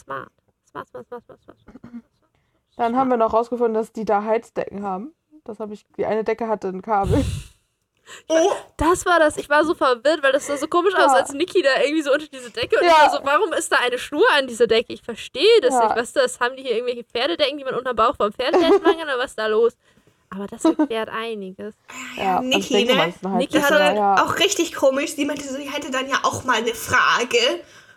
[0.03, 0.29] Smart.
[0.69, 1.59] Smart, smart, smart, smart, smart.
[1.61, 1.93] smart.
[2.77, 5.13] Dann haben wir noch rausgefunden, dass die da Heizdecken haben.
[5.45, 5.85] Das habe ich.
[5.97, 7.25] Die eine Decke hatte ein Kabel.
[8.29, 9.37] Oh, Das war das.
[9.37, 11.19] Ich war so verwirrt, weil das sah so komisch aus, Ja.
[11.21, 12.79] als Niki da irgendwie so unter diese Decke.
[12.79, 12.93] Und Ja.
[12.93, 14.93] ich war so, warum ist da eine Schnur an dieser Decke?
[14.93, 15.85] Ich verstehe das Ja.
[15.87, 15.97] nicht.
[15.97, 16.41] Was ist das?
[16.41, 18.95] Haben die hier irgendwelche Pferdedecken, die man unter dem Bauch vom Pferd machen kann?
[18.97, 19.73] Oder was ist da los?
[20.31, 21.75] Aber das erklärt einiges.
[22.17, 22.93] Ja, also Niki, ich ne?
[23.03, 23.71] eine Niki Das Heizdecke.
[23.71, 24.25] war dann ja.
[24.25, 25.15] auch richtig komisch.
[25.15, 27.39] Sie meinte so, sie hätte dann ja auch mal eine Frage.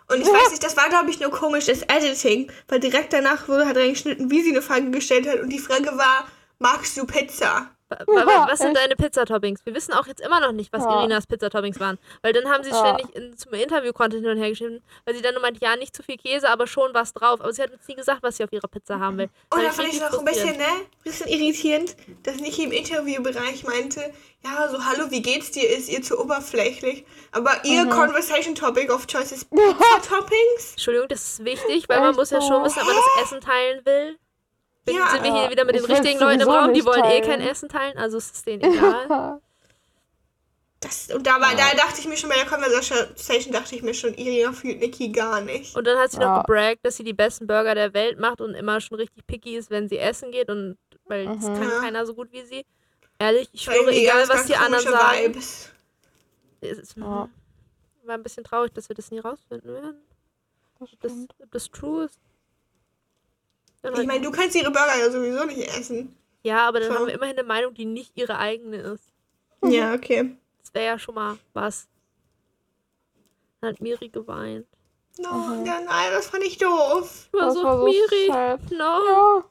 [0.08, 2.52] Und ich weiß nicht, das war, glaube ich, nur komisch, das Editing.
[2.68, 5.40] Weil direkt danach wurde halt reingeschnitten, wie sie eine Frage gestellt hat.
[5.40, 6.26] Und die Frage war,
[6.58, 7.70] magst du Pizza?
[8.06, 9.60] Was sind deine Pizzatoppings?
[9.64, 10.98] Wir wissen auch jetzt immer noch nicht, was Ja.
[10.98, 11.98] Irinas Pizzatoppings waren.
[12.22, 12.78] Weil dann haben sie Ja.
[12.80, 15.94] ständig in, zum Interview-Content hin und her geschrieben, weil sie dann nur meinte, ja, nicht
[15.94, 17.40] zu viel Käse, aber schon was drauf.
[17.40, 19.28] Aber sie hat uns nie gesagt, was sie auf ihrer Pizza haben will.
[19.50, 20.64] Und Fand da fand ich auch ein bisschen, ne?
[21.04, 24.12] Bisschen irritierend, dass Niki im Interviewbereich meinte,
[24.44, 25.68] ja, so, hallo, wie geht's dir?
[25.68, 27.04] Ist ihr zu oberflächlich?
[27.32, 27.90] Aber ihr Mhm.
[27.90, 30.72] Conversation Topic of Choice ist Pizza-Toppings?
[30.72, 33.84] Entschuldigung, das ist wichtig, weil man muss ja schon wissen, ob man das Essen teilen
[33.86, 34.18] will.
[34.86, 35.10] Bin, Ja.
[35.10, 37.24] sind wir hier wieder mit den richtigen Leuten im Raum, die wollen eh teilen.
[37.24, 39.40] kein Essen teilen, also ist es denen egal.
[40.80, 43.08] Das, und da, war, da dachte ich mir schon bei der Conversation,
[43.50, 45.74] dachte ich mir schon, Irina fühlt Niki gar nicht.
[45.74, 46.42] Und dann hat sie noch Ja.
[46.42, 49.70] gebraggt, dass sie die besten Burger der Welt macht und immer schon richtig picky ist,
[49.70, 50.76] wenn sie essen geht und
[51.06, 51.54] weil das Mhm.
[51.54, 51.80] kann Ja.
[51.80, 52.66] keiner so gut wie sie.
[53.18, 55.18] Ehrlich, ich schwöre, egal was die anderen sagen.
[55.34, 55.70] Vibes.
[56.60, 57.28] Es ist, Ja.
[58.04, 59.96] War ein bisschen traurig, dass wir das nie rausfinden werden.
[60.78, 61.12] Das Ob das,
[61.42, 62.18] ob das true ist.
[63.94, 66.16] Ich meine, du kannst ihre Burger ja sowieso nicht essen.
[66.42, 66.98] Ja, aber dann So.
[66.98, 69.12] haben wir immerhin eine Meinung, die nicht ihre eigene ist.
[69.64, 70.36] Ja, okay.
[70.62, 71.88] Das wäre ja schon mal was.
[73.60, 74.66] Dann hat Miri geweint.
[75.18, 75.30] No,
[75.64, 77.28] ja, nein, das fand ich doof.
[77.28, 78.60] Ich war Das so, war so Miri, sad.
[78.70, 79.44] no.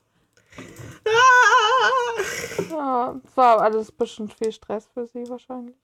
[1.06, 2.22] Ja, Ah!
[2.70, 3.22] ja.
[3.26, 5.76] Es war alles ein bisschen viel Stress für sie wahrscheinlich.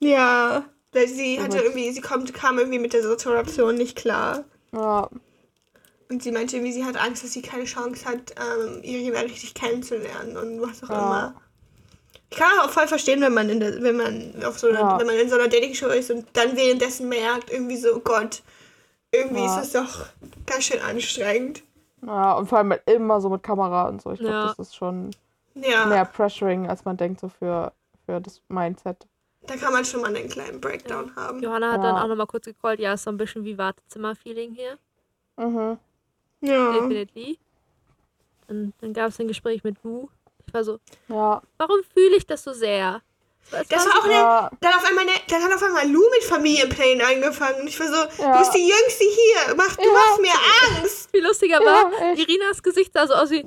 [0.00, 4.44] Ja, weil sie hatte irgendwie, sie kommt, kam irgendwie mit der Situation nicht klar.
[4.72, 5.08] Ja,
[6.12, 9.54] Und sie meinte irgendwie, sie hat Angst, dass sie keine Chance hat, ähm, Irina richtig
[9.54, 10.98] kennenzulernen und was auch Ja.
[10.98, 11.34] immer.
[12.30, 14.98] Ich kann auch voll verstehen, wenn man in der, wenn man auf so einer, Ja.
[14.98, 18.42] wenn man in so einer Dating-Show ist und dann währenddessen merkt, irgendwie so, Gott,
[19.10, 19.58] irgendwie Ja.
[19.60, 20.06] ist das doch
[20.44, 21.62] ganz schön anstrengend.
[22.06, 24.10] ja, und vor allem halt immer so mit Kamera und so.
[24.12, 24.46] Ich glaube, Ja.
[24.48, 25.10] das ist schon
[25.54, 27.72] Ja, mehr pressuring, als man denkt, so für,
[28.04, 29.06] für das Mindset.
[29.46, 31.42] da kann man schon mal einen kleinen Breakdown haben.
[31.42, 34.78] Johanna hat dann auch nochmal kurz gecallt, ja, ist so ein bisschen wie Wartezimmer-Feeling hier.
[35.36, 35.78] Mhm.
[36.42, 36.72] Ja.
[36.72, 37.38] Definitely.
[38.48, 40.08] Und dann gab es ein Gespräch mit Lu.
[40.46, 40.78] Ich war so,
[41.08, 43.00] Ja, warum fühle ich das so sehr?
[43.50, 46.02] Das so- war auch eine, ja, dann auf einmal, eine, dann hat auf einmal Lou
[46.10, 47.60] mit Familienplänen angefangen.
[47.62, 48.32] Und ich war so, Ja.
[48.32, 49.92] du bist die Jüngste hier, mach, du Ja.
[49.92, 51.10] machst mir Angst.
[51.10, 52.20] viel lustiger Ja, war, echt.
[52.28, 53.44] Irinas Gesicht sah so aus wie,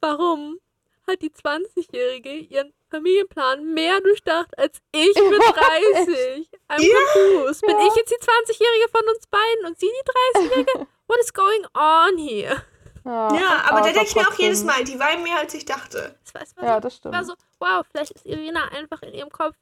[0.00, 0.58] warum
[1.06, 6.48] hat die 20-Jährige ihren Familienplan mehr durchdacht als ich mit 30?
[6.68, 6.96] I'm Ja.
[7.12, 7.60] confused.
[7.62, 7.86] Bin Ja.
[7.88, 10.86] ich jetzt die 20-Jährige von uns beiden und sie die 30-Jährige?
[11.06, 12.62] What is going on here?
[13.04, 13.34] ja.
[13.34, 16.14] Ja, aber da denke ich mir auch jedes Mal, die weinen mehr als ich dachte.
[16.24, 17.26] Es war, war Ja, so, das ich war stimmt.
[17.26, 19.54] so, wow, vielleicht ist Irina einfach in ihrem Kopf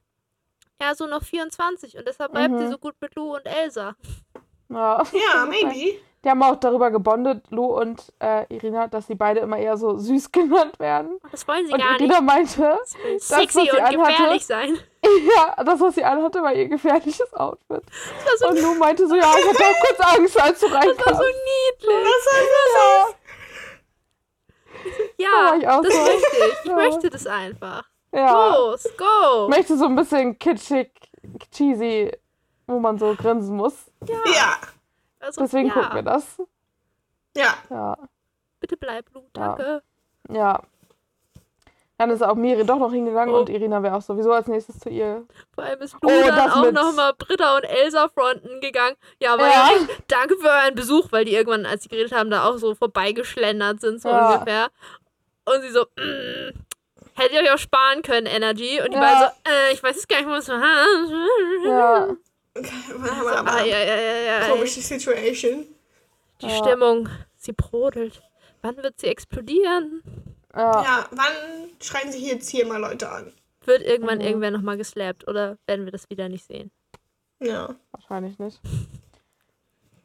[0.79, 2.71] eher so noch 24 und deshalb bleibt sie Mhm.
[2.71, 3.95] so gut mit Lou und Elsa.
[4.69, 5.99] Ja, Ja, maybe.
[6.25, 9.99] Die haben auch darüber gebondet, Lou und äh, Irina, dass sie beide immer eher so
[9.99, 11.19] süß genannt werden.
[11.33, 12.27] Das wollen sie Und gar Irina nicht.
[12.27, 12.79] meinte, Sie wollen
[13.17, 14.79] was sexy sie und anhatte- gefährlich sein.
[15.37, 17.83] ja, das, was sie anhatte, war ihr gefährliches Outfit.
[18.25, 20.75] Das so, Und Lou meinte so, ja, ich hatte auch kurz Angst, als du das
[20.77, 21.21] war so reinkamst.
[21.21, 22.07] niedlich.
[25.19, 26.01] Ja, Ja, war ich auch das so.
[26.03, 26.53] möchte ich.
[26.65, 26.75] Ich Ja.
[26.75, 27.83] möchte das einfach.
[28.13, 28.55] ja.
[28.57, 29.49] Los, go.
[29.49, 30.91] Möchte so ein bisschen kitschig,
[31.51, 32.13] cheesy,
[32.67, 33.91] wo man so grinsen muss.
[34.07, 34.57] Ja,
[35.21, 36.41] Also, Deswegen ja, gucken wir das.
[37.37, 37.55] ja.
[37.71, 37.97] Ja,
[38.61, 39.29] Bitte bleib, Lou, Ja.
[39.57, 39.83] danke.
[40.31, 40.61] ja.
[42.03, 43.39] Dann ist auch Miri doch noch hingegangen Oh.
[43.39, 45.25] und Irina wäre auch sowieso als nächstes zu ihr.
[45.55, 48.97] Vor allem ist Lou Oh, dann auch mit- nochmal Britta und Elsa fronten gegangen.
[49.21, 49.71] Ja, aber Ja.
[49.71, 49.87] ja.
[50.09, 53.81] danke für euren Besuch, weil die irgendwann, als sie geredet haben, da auch so vorbeigeschlendert
[53.81, 54.33] sind, so Ja.
[54.33, 54.67] ungefähr.
[55.45, 56.59] Und sie so, mm,
[57.15, 58.81] hättet ihr euch auch sparen können, Energy.
[58.83, 59.01] Und die Ja.
[59.01, 62.09] beiden so, äh, ich weiß es gar nicht, was so, Ja,
[63.39, 64.49] aber, Ah, ja, ja, ja, ja.
[64.49, 65.67] komische Situation.
[66.41, 66.57] Die Ja.
[66.57, 68.21] Stimmung, sie brodelt.
[68.63, 70.03] Wann wird sie explodieren?
[70.55, 70.83] Ja.
[70.83, 73.33] Ja, wann schreien sich jetzt hier mal Leute an?
[73.65, 74.25] Wird irgendwann Mhm.
[74.25, 76.71] irgendwer nochmal geslappt oder werden wir das wieder nicht sehen?
[77.41, 77.75] Ja.
[77.93, 78.61] Wahrscheinlich nicht.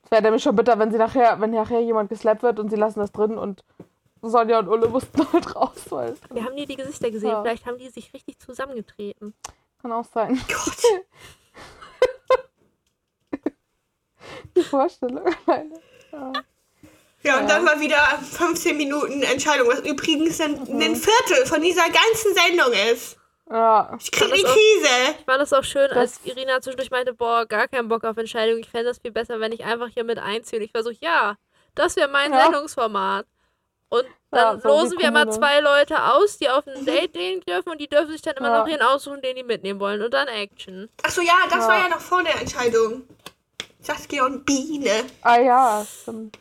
[0.03, 2.75] Es wäre nämlich schon bitter, wenn sie nachher, wenn nachher jemand geslappt wird und sie
[2.77, 3.63] lassen das drin und
[4.21, 7.29] Sonja und Ulle mussten halt raus, weil Wir haben nie die Gesichter gesehen.
[7.29, 7.41] Ja.
[7.43, 9.33] Vielleicht haben die sich richtig zusammengetreten.
[9.81, 10.39] kann auch sein.
[10.47, 10.83] Gott.
[14.55, 15.79] Die Vorstellung alleine.
[16.11, 16.33] Ja.
[17.23, 17.97] Ja, und dann mal wieder
[18.31, 20.81] 15 Minuten Entscheidung, was übrigens ein, Mhm.
[20.81, 23.17] ein Viertel von dieser ganzen Sendung ist.
[23.49, 25.15] Ja, Ich krieg auch- Krise.
[25.19, 28.17] Ich fand das auch schön, als Das- Irina zwischendurch meinte, boah, gar keinen Bock auf
[28.17, 28.59] Entscheidungen.
[28.59, 30.59] Ich fände das viel besser, wenn ich einfach hier mit einziehe.
[30.59, 31.35] Und ich war so, ja,
[31.73, 32.43] das wäre mein Ja.
[32.43, 33.25] Sendungsformat.
[33.89, 37.69] Und dann Ja, losen wir mal zwei Leute aus, die auf ein Date gehen dürfen
[37.69, 38.59] und die dürfen sich dann immer Ja.
[38.59, 40.01] noch jeden aussuchen, den die mitnehmen wollen.
[40.01, 40.89] Und dann Action.
[41.03, 41.67] Achso, ja, das Ja.
[41.69, 43.07] war ja noch vor der Entscheidung.
[43.79, 46.37] Saskia und Biene ah ja, stimmt.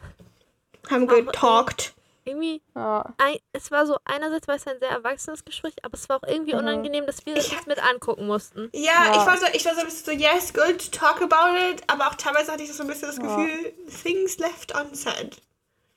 [0.91, 1.93] Haben getalkt.
[2.24, 6.09] Irgendwie, Ja, ein, es war so, einerseits war es ein sehr erwachsenes Gespräch, aber es
[6.09, 6.59] war auch irgendwie Mhm.
[6.59, 8.68] unangenehm, dass wir das Ich- jetzt mit angucken mussten.
[8.74, 9.11] Ja, Ja.
[9.12, 12.09] ich war so, ich war so ein bisschen so, yes, good, talk about it, aber
[12.09, 13.22] auch teilweise hatte ich so ein bisschen das Ja.
[13.22, 13.72] Gefühl,
[14.03, 15.37] things left unsaid.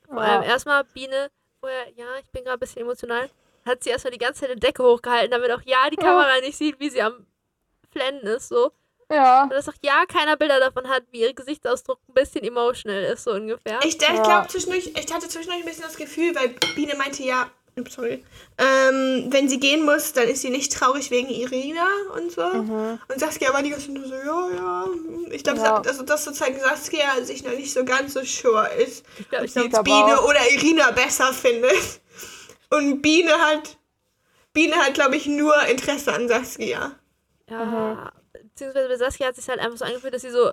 [0.06, 0.48] Vor allem ja.
[0.50, 3.28] erstmal Biene, vorher, ja, ich bin gerade ein bisschen emotional,
[3.66, 6.02] hat sie erstmal die ganze Zeit eine Decke hochgehalten, damit auch ja die Ja.
[6.02, 7.26] Kamera nicht sieht, wie sie am
[7.90, 8.70] Flennen ist, so.
[9.10, 9.42] Ja.
[9.44, 13.24] Und dass auch ja keiner Bilder davon hat, wie ihr Gesichtsausdruck ein bisschen emotional ist,
[13.24, 13.78] so ungefähr.
[13.82, 14.22] Ich, ich Ja.
[14.22, 18.24] glaube zwischendurch, ich hatte zwischendurch ein bisschen das Gefühl, weil Biene meinte ja, ups, sorry,
[18.58, 21.86] ähm, wenn sie gehen muss, dann ist sie nicht traurig wegen Irina
[22.16, 22.42] und so.
[22.46, 22.98] Mhm.
[23.08, 24.86] Und Saskia war die ganze Zeit nur so, ja, ja.
[25.30, 25.78] Ich glaube, Ja.
[25.80, 29.48] dass, dass sozusagen Saskia sich noch nicht so ganz so sure ist, Ich glaube, ob
[29.48, 32.00] ich sie jetzt Biene auch- oder Irina besser findet.
[32.70, 33.76] Und Biene hat,
[34.52, 36.92] Biene hat, glaube ich, nur Interesse an Saskia.
[37.48, 38.12] ja,
[38.60, 40.50] beziehungsweise bei Saskia hat sich halt einfach so angefühlt, dass sie so,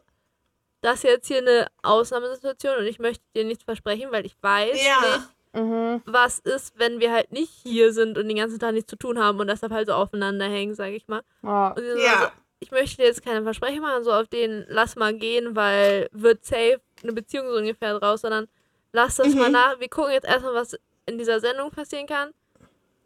[0.82, 4.84] das ist jetzt hier eine Ausnahmesituation und ich möchte dir nichts versprechen, weil ich weiß
[4.86, 5.01] Ja.
[5.01, 6.01] nicht, Mhm.
[6.05, 9.18] was ist, wenn wir halt nicht hier sind und den ganzen Tag nichts zu tun
[9.20, 11.22] haben und deshalb halt so aufeinander hängen, sage ich mal.
[11.41, 11.70] Ja.
[11.72, 12.20] Und sie so, Ja.
[12.22, 12.28] so,
[12.60, 16.45] ich möchte dir jetzt keine Versprechen machen, so auf den lass mal gehen, weil wird
[16.45, 18.47] safe eine Beziehung so ungefähr draus, sondern
[18.93, 19.39] lass das Mhm.
[19.39, 19.80] mal nach.
[19.80, 20.78] Wir gucken jetzt erstmal, was
[21.08, 22.32] in dieser Sendung passieren kann.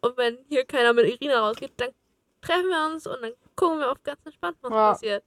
[0.00, 1.90] Und wenn hier keiner mit Irina rausgeht, dann
[2.42, 4.92] treffen wir uns und dann gucken wir auf ganz entspannt, was Ja.
[4.92, 5.24] passiert.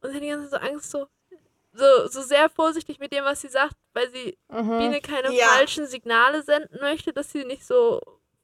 [0.00, 1.06] Und sie hat die ganze Zeit so Angst, so,
[1.74, 4.78] so, so sehr vorsichtig mit dem, was sie sagt, weil sie Mhm.
[4.78, 5.46] Biene keine Ja.
[5.46, 8.00] falschen Signale senden möchte, dass sie nicht so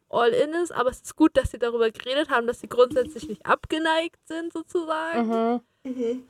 [0.09, 0.73] all in ist.
[0.73, 4.53] Aber es ist gut, dass sie darüber geredet haben, dass sie grundsätzlich nicht abgeneigt sind,
[4.53, 5.29] sozusagen.
[5.29, 5.61] Mhm.
[5.83, 6.29] Mhm.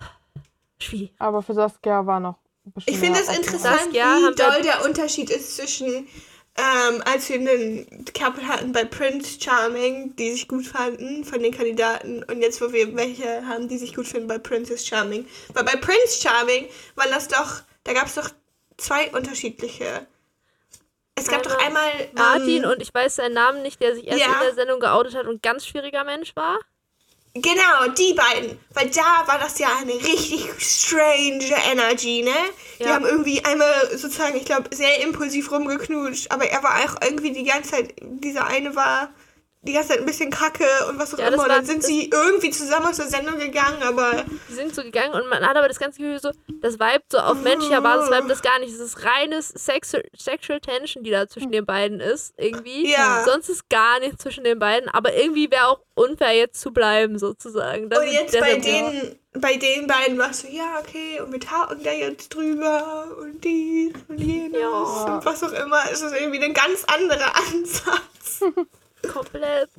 [0.81, 1.13] Schwierig.
[1.19, 2.39] Aber für Saskia war noch
[2.87, 6.09] Ich finde es interessant, Saskia wie doll der Unterschied ist zwischen,
[6.59, 11.53] ähm, als wir einen Couple hatten bei Prince Charming, die sich gut fanden von den
[11.53, 15.27] Kandidaten, und jetzt, wo wir welche haben, die sich gut finden bei Princess Charming.
[15.55, 18.31] Weil bei Prince Charming waren das doch, da gab es doch
[18.77, 20.07] zwei unterschiedliche.
[21.15, 21.91] Es gab doch einmal.
[22.15, 24.27] Martin ähm, und ich weiß seinen Namen nicht, der sich erst Ja.
[24.27, 26.59] in der Sendung geoutet hat und ganz schwieriger Mensch war.
[27.35, 28.59] Genau, die beiden.
[28.75, 32.31] Weil da war das ja eine richtig strange Energy, ne?
[32.79, 32.95] Die Ja.
[32.95, 37.45] haben irgendwie einmal sozusagen, ich glaube, sehr impulsiv rumgeknutscht, aber er war auch irgendwie die
[37.45, 39.11] ganze Zeit, dieser eine war
[39.63, 41.43] die ganze Zeit ein bisschen kacke und was auch Ja, immer.
[41.43, 45.13] Und dann sind sie irgendwie zusammen aus der Sendung gegangen, aber Die sind so gegangen
[45.15, 46.31] und man hat aber das ganze Gefühl so,
[46.61, 48.73] das Vibe so auf menschlicher Basis Vibe das gar nicht.
[48.73, 52.91] Es ist reines Sexual, Sexual Tension, die da zwischen den beiden ist, irgendwie.
[52.93, 53.25] Ja.
[53.25, 57.19] Sonst ist gar nichts zwischen den beiden, aber irgendwie wäre auch unfair, jetzt zu bleiben,
[57.19, 57.91] sozusagen.
[57.91, 58.67] Das und jetzt bei Punkt.
[58.67, 63.43] den, bei den beiden warst du, ja, okay, und wir taten da jetzt drüber und
[63.43, 64.69] dies und jenes Ja.
[64.69, 65.81] und was auch immer.
[65.91, 68.41] Es ist irgendwie ein ganz anderer Ansatz.
[69.13, 69.71] komplett.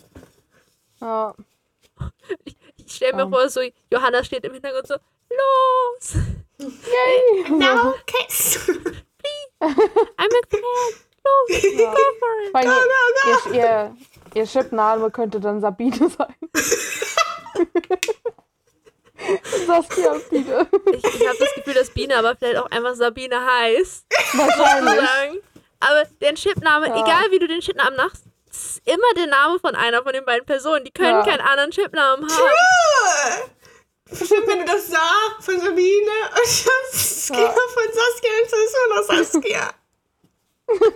[1.01, 1.33] Ja.
[2.45, 3.29] Ich, ich stelle mir Ja.
[3.29, 3.59] vor, so
[3.91, 4.95] Johanna steht im Hintergrund so,
[5.29, 6.13] los!
[6.59, 7.49] Yay!
[7.51, 8.57] Now, kiss.
[9.61, 9.73] I'm a
[10.49, 10.61] fan!
[11.25, 11.49] Los!
[11.73, 11.91] Ja.
[11.91, 12.51] Go for it!
[12.51, 12.71] Vor allem,
[13.27, 13.95] ihr, ihr,
[14.35, 16.35] ihr Chipname könnte dann Sabine sein.
[19.67, 20.67] Saskia und Biene.
[20.93, 24.05] Ich, ich habe das Gefühl, dass Biene aber vielleicht auch einfach Sabine heißt.
[24.33, 25.41] Wahrscheinlich.
[25.81, 27.01] Aber den Chipname, Ja.
[27.03, 30.45] egal wie du den Chipnamen machst, ist immer der Name von einer von den beiden
[30.45, 30.83] Personen.
[30.85, 31.23] Die können Ja.
[31.25, 32.43] keinen anderen Chipnamen haben.
[32.43, 33.43] Ja.
[34.09, 37.49] Bestimmt, wenn du das sah von Sabine und Saskia Ja.
[37.51, 39.69] von Saskia, es nur noch Saskia.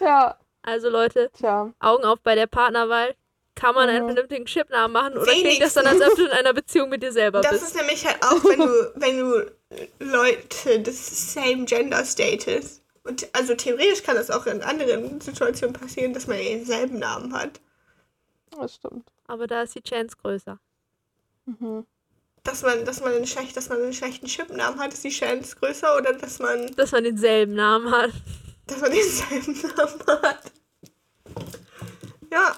[0.00, 1.72] Ja, Also Leute, tja.
[1.78, 3.14] Augen auf bei der Partnerwahl.
[3.54, 4.08] Kann man einen Mhm.
[4.08, 5.74] vernünftigen Chipnamen machen oder klingt das Wenigstens.
[5.74, 7.62] dann, als ob du in einer Beziehung mit dir selber Das bist?
[7.64, 9.52] ist nämlich halt auch, wenn du, wenn du
[9.98, 16.12] Leute des same Gender Status und also theoretisch kann das auch in anderen Situationen passieren,
[16.12, 17.60] dass man denselben Namen hat.
[18.58, 19.10] Das stimmt.
[19.26, 20.58] Aber da ist die Chance größer.
[21.46, 21.86] Mhm.
[22.42, 25.56] Dass man, dass man einen schlecht, dass man einen schlechten Chipnamen hat, ist die Chance
[25.56, 28.10] größer oder dass man, Dass man denselben Namen hat.
[28.66, 30.52] dass man denselben Namen hat.
[32.32, 32.56] Ja.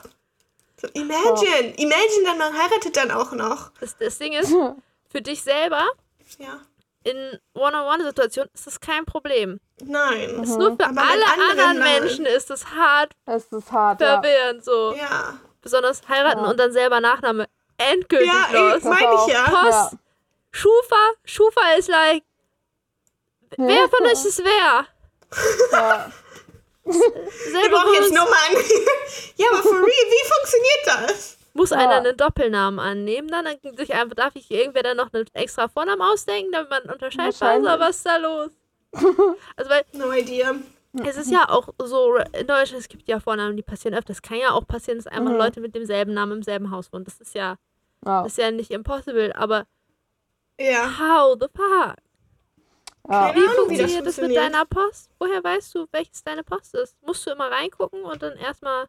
[0.81, 3.71] So, imagine, imagine dann, man heiratet dann auch noch.
[3.81, 4.53] Das, das Ding ist,
[5.11, 5.87] für dich selber
[6.39, 6.61] Ja.
[7.05, 9.61] in One-on-One-Situationen ist das kein Problem.
[9.85, 10.43] Nein.
[10.43, 12.03] Ist nur für Aber alle anderen anderen Namen.
[12.03, 14.21] Menschen ist es hart Es ist hart, ja.
[14.21, 14.95] verwirrend so.
[14.95, 15.35] Ja.
[15.61, 16.51] Besonders heiraten Ja.
[16.51, 17.47] und dann selber Nachname
[17.79, 18.83] endgültig Ja, los.
[18.83, 19.45] ey, meine ich ja.
[19.45, 19.97] Post.
[20.51, 22.23] Schufa, Schufa ist like,
[23.57, 23.67] Ja.
[23.69, 24.87] wer von euch ist wer?
[25.73, 26.13] Ja.
[26.85, 28.65] Wir Selber brauchen jetzt muss, Nummern.
[29.37, 31.37] ja, aber for real, wie funktioniert das?
[31.55, 31.77] muss Ja.
[31.79, 35.69] einer einen Doppelnamen annehmen, dann, dann sich einfach, darf ich irgendwer dann noch einen extra
[35.69, 37.71] Vornamen ausdenken, damit man unterscheidet, Wahrscheinlich.
[37.71, 38.51] also, was ist da los?
[39.57, 40.55] also, weil No idea.
[41.05, 44.13] es ist ja auch so, in Deutschland, es gibt ja Vornamen, die passieren öfter.
[44.13, 45.39] Es kann ja auch passieren, dass einfach Mhm.
[45.39, 47.05] Leute mit demselben Namen im selben Haus wohnen.
[47.05, 47.57] Das ist ja,
[48.05, 48.23] Ja.
[48.23, 49.67] das ist ja nicht impossible, aber
[50.61, 50.85] Ja.
[50.99, 51.97] how the fuck?
[53.09, 53.35] Ja.
[53.35, 54.37] Wie Ahnung, wie das funktioniert das mit funktioniert.
[54.55, 55.11] deiner Post?
[55.19, 56.97] Woher weißt du, welches deine Post ist?
[57.05, 58.87] Musst du immer reingucken und dann erstmal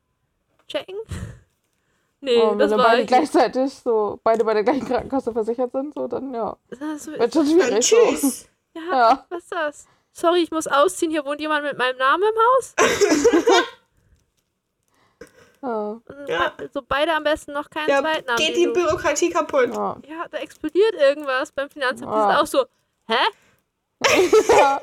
[0.67, 0.95] checken?
[2.21, 3.07] nee, Und wenn das wir war beide ich.
[3.07, 6.55] gleichzeitig so beide bei der gleichen Krankenkasse versichert sind, so dann ja.
[6.69, 8.21] Das ist Wird schon Dann schwierig.
[8.21, 8.45] So.
[8.75, 9.25] ja, Ja.
[9.29, 9.87] was ist das?
[10.11, 11.11] Sorry, ich muss ausziehen.
[11.11, 12.75] Hier wohnt jemand mit meinem Namen im Haus.
[15.61, 15.69] Ja.
[15.91, 16.51] Und Ja.
[16.73, 18.37] So beide am besten noch keinen Ja, Zweitnamen.
[18.37, 19.73] geht die du- Bürokratie kaputt.
[19.73, 19.95] Ja.
[20.07, 22.11] ja, da explodiert irgendwas beim Finanzamt.
[22.11, 22.27] Die Ja.
[22.31, 22.65] sind auch so,
[23.07, 23.15] hä?
[24.57, 24.81] ja.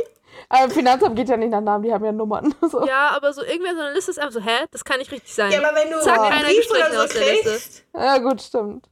[0.49, 2.55] Aber Finanzamt geht ja nicht nach Namen, die haben ja Nummern.
[2.63, 2.87] So.
[2.87, 4.65] Ja, aber so irgendwer so eine Liste ist einfach so, hä?
[4.71, 5.51] Das kann nicht richtig sein.
[5.53, 7.51] Ja, aber wenn du Zack, einen einer Brief oder so aus der Liste.
[7.51, 8.89] kriegst, Ja, gut, stimmt.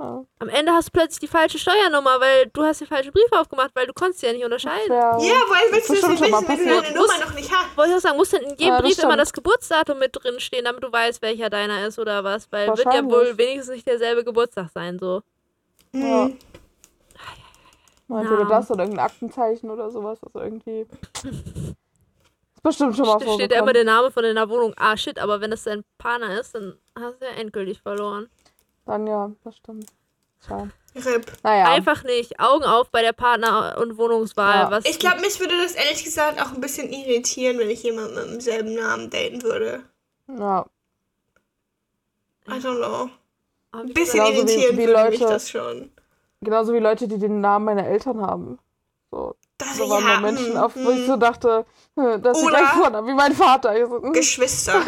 [0.00, 0.24] Ja.
[0.38, 3.70] Am Ende hast du plötzlich die falsche Steuernummer, weil du hast den falschen Brief aufgemacht,
[3.74, 4.92] weil du konntest ja nicht unterscheiden.
[4.92, 7.76] Ja, ja, woher willst du das nicht wissen, wenn du deine Nummer noch nicht hast?
[7.76, 9.20] Wollte ich auch sagen, muss denn in jedem Ja, Brief immer stimmt.
[9.20, 12.50] das Geburtsdatum mit drin stehen, damit du weißt, welcher deiner ist oder was?
[12.52, 15.22] Weil wird ja wohl wenigstens nicht derselbe Geburtstag sein, so.
[15.92, 16.26] Ja.
[16.26, 16.38] Hm.
[18.10, 18.48] Entweder Namen.
[18.50, 20.18] das oder irgendein Aktenzeichen oder sowas.
[20.22, 20.86] Also irgendwie.
[21.12, 24.74] Ist bestimmt schon mal Da steht ja immer der Name von deiner Wohnung.
[24.76, 28.28] Ah, shit, aber wenn das dein Partner ist, dann hast du ja endgültig verloren.
[28.88, 29.90] Dann ja, das stimmt.
[30.94, 31.30] RIP.
[31.42, 31.70] Naja.
[31.72, 32.40] Einfach nicht.
[32.40, 34.54] Augen auf bei der Partner- und Wohnungswahl.
[34.62, 34.70] Ja.
[34.70, 38.14] Was Ich glaube, mich würde das ehrlich gesagt auch ein bisschen irritieren, wenn ich jemanden
[38.14, 39.82] mit demselben Namen daten würde.
[40.38, 40.64] Ja.
[42.48, 43.10] I don't know.
[43.72, 45.92] Ein wie bisschen Genauso wie- irritieren wie würde mich Leute- das schon.
[46.40, 48.58] Genauso wie Leute, die den Namen meiner Eltern haben.
[49.10, 51.20] So, Das, so waren ja, mal Menschen, mm, auf wo ich so mm.
[51.20, 51.66] dachte,
[51.96, 53.74] hm, das ist gleich vorne, wie mein Vater.
[53.86, 54.80] So, hm, Geschwister.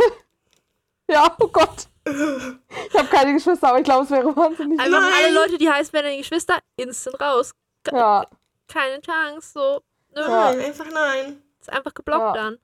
[1.11, 1.89] ja, oh Gott.
[2.05, 4.81] Ich habe keine Geschwister, aber ich glaube, es wäre wahnsinnig.
[4.81, 5.13] Einfach Nein.
[5.25, 7.53] alle Leute, die heißen werden deine Geschwister, instant raus.
[7.85, 8.27] Ke- Ja,
[8.69, 9.81] Keine Chance, so.
[10.15, 10.29] Nö, Ja.
[10.53, 11.43] Nein, einfach nein.
[11.61, 12.33] Ist einfach geblockt Ja.
[12.33, 12.59] dann.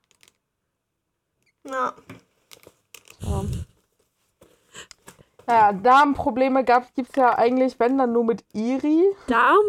[1.64, 1.95] Na.
[3.20, 3.45] ja.
[5.49, 9.64] Ja, Darmprobleme gibt es ja eigentlich, wenn dann nur mit Iri, Darm?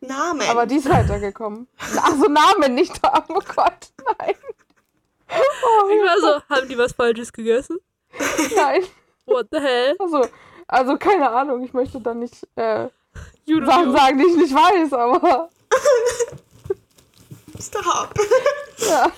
[0.00, 0.42] Namen.
[0.48, 1.66] aber die ist weitergekommen.
[2.02, 4.34] Also Namen, nicht Darm, oh Gott, nein.
[5.28, 7.78] Oh, Ich war so, haben die was Falsches gegessen?
[8.56, 8.82] nein.
[9.26, 9.96] What the hell?
[9.98, 10.28] Also,
[10.68, 12.88] also keine Ahnung, ich möchte dann nicht äh,
[13.46, 13.92] Sachen know.
[13.96, 15.48] sagen, die ich nicht weiß, aber
[17.60, 18.14] Stop.
[18.78, 19.10] ja.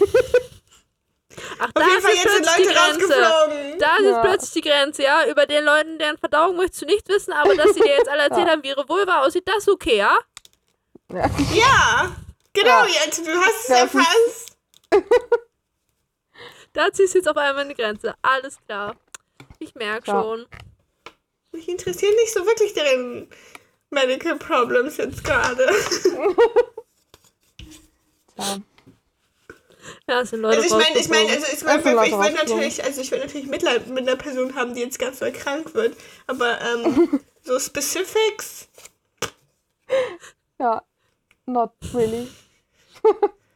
[1.60, 3.14] Ach, da Auf jeden ist plötzlich die Leute Grenze.
[3.22, 3.78] rausgeflogen.
[3.78, 4.20] Da ist Ja.
[4.22, 5.26] plötzlich die Grenze, ja?
[5.28, 8.22] Über den Leuten, deren Verdauung möchtest du nicht wissen, aber dass sie dir jetzt alle
[8.22, 8.52] erzählt Ja.
[8.52, 10.18] haben, wie ihre Vulva aussieht, das ist okay, ja?
[11.12, 11.30] ja.
[11.54, 12.16] Ja.
[12.52, 12.86] Genau, Ja.
[13.04, 14.56] jetzt, du hast es erfasst.
[16.78, 18.14] Da ziehst du jetzt auf einmal eine Grenze.
[18.22, 18.94] Alles klar.
[19.58, 20.22] Ich merke Ja.
[20.22, 20.46] schon.
[21.50, 23.28] Mich interessieren nicht so wirklich deren
[23.90, 25.64] Medical Problems jetzt gerade.
[28.38, 28.58] ja.
[30.06, 32.84] Ja, es sind Leute Also ich meine, ich meine, also ich Leute ich will natürlich,
[32.84, 35.96] also ich will natürlich Mitleid mit einer Person haben, die jetzt ganz doll krank wird.
[36.28, 38.68] Aber ähm, so Specifics,
[40.60, 40.80] ja.
[41.46, 42.28] Not really.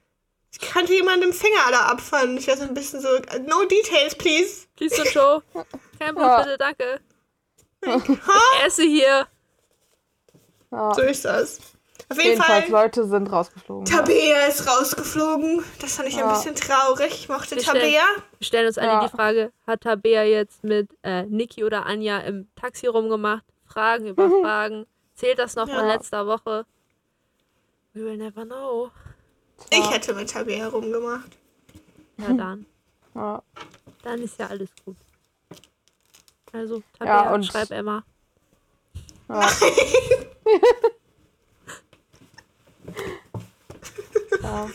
[0.63, 2.37] ich kannte jemanden im Finger da abfahren.
[2.37, 3.09] Ich war so ein bisschen so,
[3.47, 4.67] no details, please.
[4.77, 5.43] Please don't show.
[5.99, 6.43] Kein Blut, Ja.
[6.43, 7.01] bitte, danke.
[7.85, 8.65] Ha?
[8.67, 9.27] Esse hier.
[10.71, 10.95] Ja.
[10.95, 11.59] So ist das.
[12.09, 13.87] Auf jeden Jedenfalls, Fall, Leute sind rausgeflogen.
[13.87, 13.97] ja.
[13.99, 15.65] Tabea ist rausgeflogen.
[15.81, 16.33] Das fand ich ein Ja.
[16.33, 17.09] bisschen traurig.
[17.13, 18.05] Ich mochte Wir stellen- Tabea.
[18.39, 19.05] Wir stellen uns alle Ja.
[19.07, 23.45] die Frage, hat Tabea jetzt mit äh, Niki oder Anja im Taxi rumgemacht?
[23.67, 24.87] Fragen über Fragen.
[25.15, 25.95] Zählt das noch von Ja.
[25.95, 26.67] letzter Woche?
[27.95, 28.91] We will never know.
[29.71, 31.31] Ich hätte mit Tabea rumgemacht.
[32.19, 32.67] Ja, dann.
[33.15, 33.43] Ja.
[34.03, 34.97] Dann ist ja alles gut.
[36.53, 38.05] Also, Ja, Tabea, und- schreib Emma.
[39.29, 39.49] Ja.
[44.43, 44.69] ja.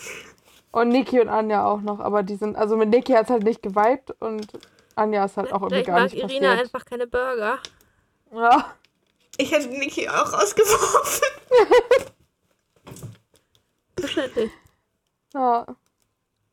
[0.70, 3.42] Und Niki und Anja auch noch, aber die sind, also mit Niki hat es halt
[3.42, 4.46] nicht geweibt und
[4.94, 6.60] Anja ist halt auch irgendwie gar mag nicht Irina passiert.
[6.66, 7.58] einfach keine Burger.
[8.32, 8.74] Ja.
[9.38, 11.28] Ich hätte Niki auch rausgeworfen.
[13.98, 14.50] Verständlich.
[15.34, 15.66] Ja.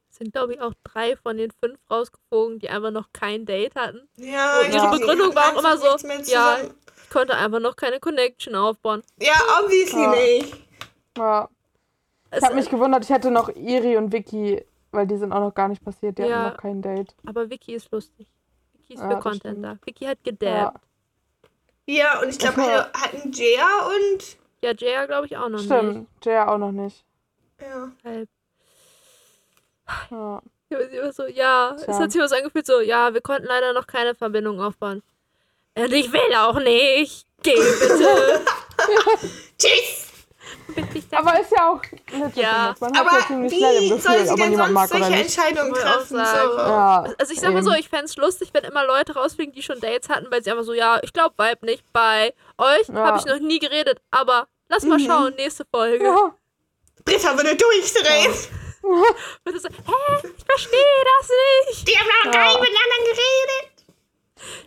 [0.10, 3.76] Es sind, glaube ich, auch drei von den fünf rausgeflogen, die einfach noch kein Date
[3.76, 4.08] hatten.
[4.18, 4.92] Ja, Und ihre Ja.
[4.92, 5.88] Begründung war auch immer so,
[6.32, 9.04] ja, ich konnte einfach noch keine Connection aufbauen.
[9.20, 10.12] Ja, obviously Ja.
[10.12, 10.68] nicht.
[11.18, 11.50] ja.
[12.32, 15.40] Es, Ich habe mich gewundert, ich hätte noch Iri und Vicky, weil die sind auch
[15.42, 16.38] noch gar nicht passiert, die Ja.
[16.46, 17.14] hatten noch kein Date.
[17.26, 18.28] aber Vicky ist lustig.
[18.74, 19.66] Vicky ist Ja, für Content stimmt.
[19.66, 19.78] da.
[19.86, 20.32] Vicky hat Ja.
[20.32, 20.82] gedabbt.
[21.88, 22.68] Ja, und ich glaube, Ja.
[22.68, 24.38] wir hatten Jaya und.
[24.62, 25.66] Ja, Jaya glaube ich auch noch nicht.
[25.66, 27.06] Stimmt, Jaya auch noch nicht.
[27.62, 27.92] Ja.
[28.04, 28.30] Halb.
[30.12, 30.42] Ja.
[30.70, 32.00] Ja, war so, ja, es Tja.
[32.00, 35.04] hat sich was angefühlt, so, ja, wir konnten leider noch keine Verbindung aufbauen.
[35.76, 37.28] Und ich will auch nicht.
[37.44, 38.42] Geh bitte.
[39.60, 40.02] Tschüss!
[41.12, 41.82] Aber ist ja auch
[42.12, 44.74] letztendlich, Ja, man hat Aber ja ziemlich schnell im wie Gefühl, ob man denn jemanden
[44.74, 45.38] mag sonst oder solche nicht.
[45.38, 46.08] Entscheidungen treffen?
[46.18, 46.58] So.
[46.58, 49.62] Ja, Also ich sag mal so, ich fände es lustig, wenn immer Leute rausfliegen, die
[49.64, 51.84] schon Dates hatten, weil sie einfach so, ja, ich glaube Vibe nicht.
[51.94, 52.96] Bei euch Ja.
[53.06, 55.06] habe ich noch nie geredet, aber lass mal Mhm.
[55.06, 56.04] schauen, nächste Folge.
[56.06, 56.34] Ja.
[57.06, 58.34] Britta würde durchdrehen.
[59.46, 61.30] Und so, hä, ich verstehe das
[61.70, 61.88] nicht.
[61.88, 63.86] Die haben noch gar nicht miteinander geredet.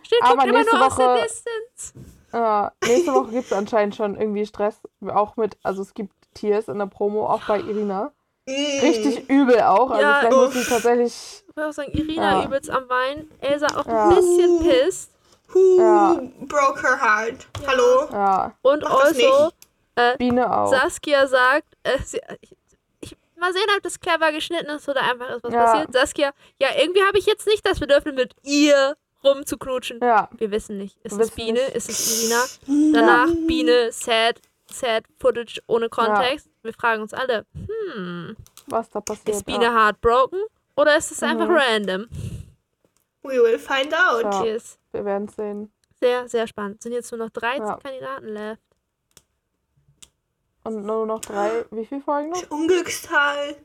[0.05, 1.93] Steht Aber immer nächste nur aus der Woche- Distance.
[2.33, 4.75] Ja, nächste Woche gibt es anscheinend schon irgendwie Stress.
[5.07, 8.11] Auch mit, also es gibt Tiers in der Promo, auch bei Irina.
[8.47, 8.79] Mm.
[8.81, 9.89] Richtig übel auch.
[9.91, 10.53] Also Ja, vielleicht muss uff.
[10.63, 11.43] sie tatsächlich.
[11.49, 12.45] Ich würde auch sagen, Irina Ja.
[12.45, 14.09] übelst am Weinen, Elsa auch Ja.
[14.09, 15.11] ein bisschen pisst.
[15.53, 16.21] Who Ja.
[16.41, 17.47] broke her heart?
[17.65, 18.07] Hallo?
[18.11, 19.49] Ja, Und Mach also,
[20.17, 20.69] Biene auch.
[20.71, 22.21] Saskia sagt, äh, sie,
[23.39, 25.63] mal sehen, ob das clever geschnitten ist oder einfach ist was Ja.
[25.65, 25.93] passiert.
[25.93, 29.99] Saskia, ja, irgendwie habe ich jetzt nicht das Bedürfnis, mit ihr rumzuknutschen.
[30.01, 30.97] Ja, Wir wissen nicht.
[31.03, 31.59] Ist Wir es Biene?
[31.59, 31.75] nicht.
[31.75, 32.23] Ist es
[32.67, 32.93] Irina?
[32.93, 34.39] Danach Biene, sad,
[34.71, 36.49] sad Footage ohne Kontext.
[36.63, 37.45] Wir fragen uns alle,
[37.95, 38.35] hm,
[38.67, 39.29] was da passiert.
[39.35, 39.73] ist Biene ja.
[39.73, 40.41] heartbroken
[40.75, 41.55] oder ist es einfach Mhm.
[41.55, 42.07] random?
[43.23, 44.23] We will find out.
[44.23, 44.43] Ja.
[44.45, 44.79] Yes.
[44.91, 45.71] Wir werden sehen.
[45.99, 46.81] Sehr, sehr spannend.
[46.81, 47.75] Sind jetzt nur noch 13 Ja.
[47.77, 48.61] Kandidaten left.
[50.69, 52.51] Und nur noch drei, wie viele Folgen noch?
[52.51, 53.55] Unglückstal.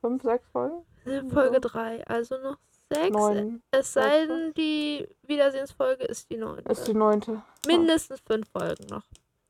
[0.00, 0.84] Fünf, sechs Folgen?
[1.04, 2.56] In Folge 3, also noch
[2.92, 3.10] 6.
[3.10, 3.62] Neun.
[3.70, 6.64] Es sei denn, die Wiedersehensfolge ist die 9.
[6.66, 7.42] Ist die neunte.
[7.66, 9.04] Mindestens 5 Folgen noch.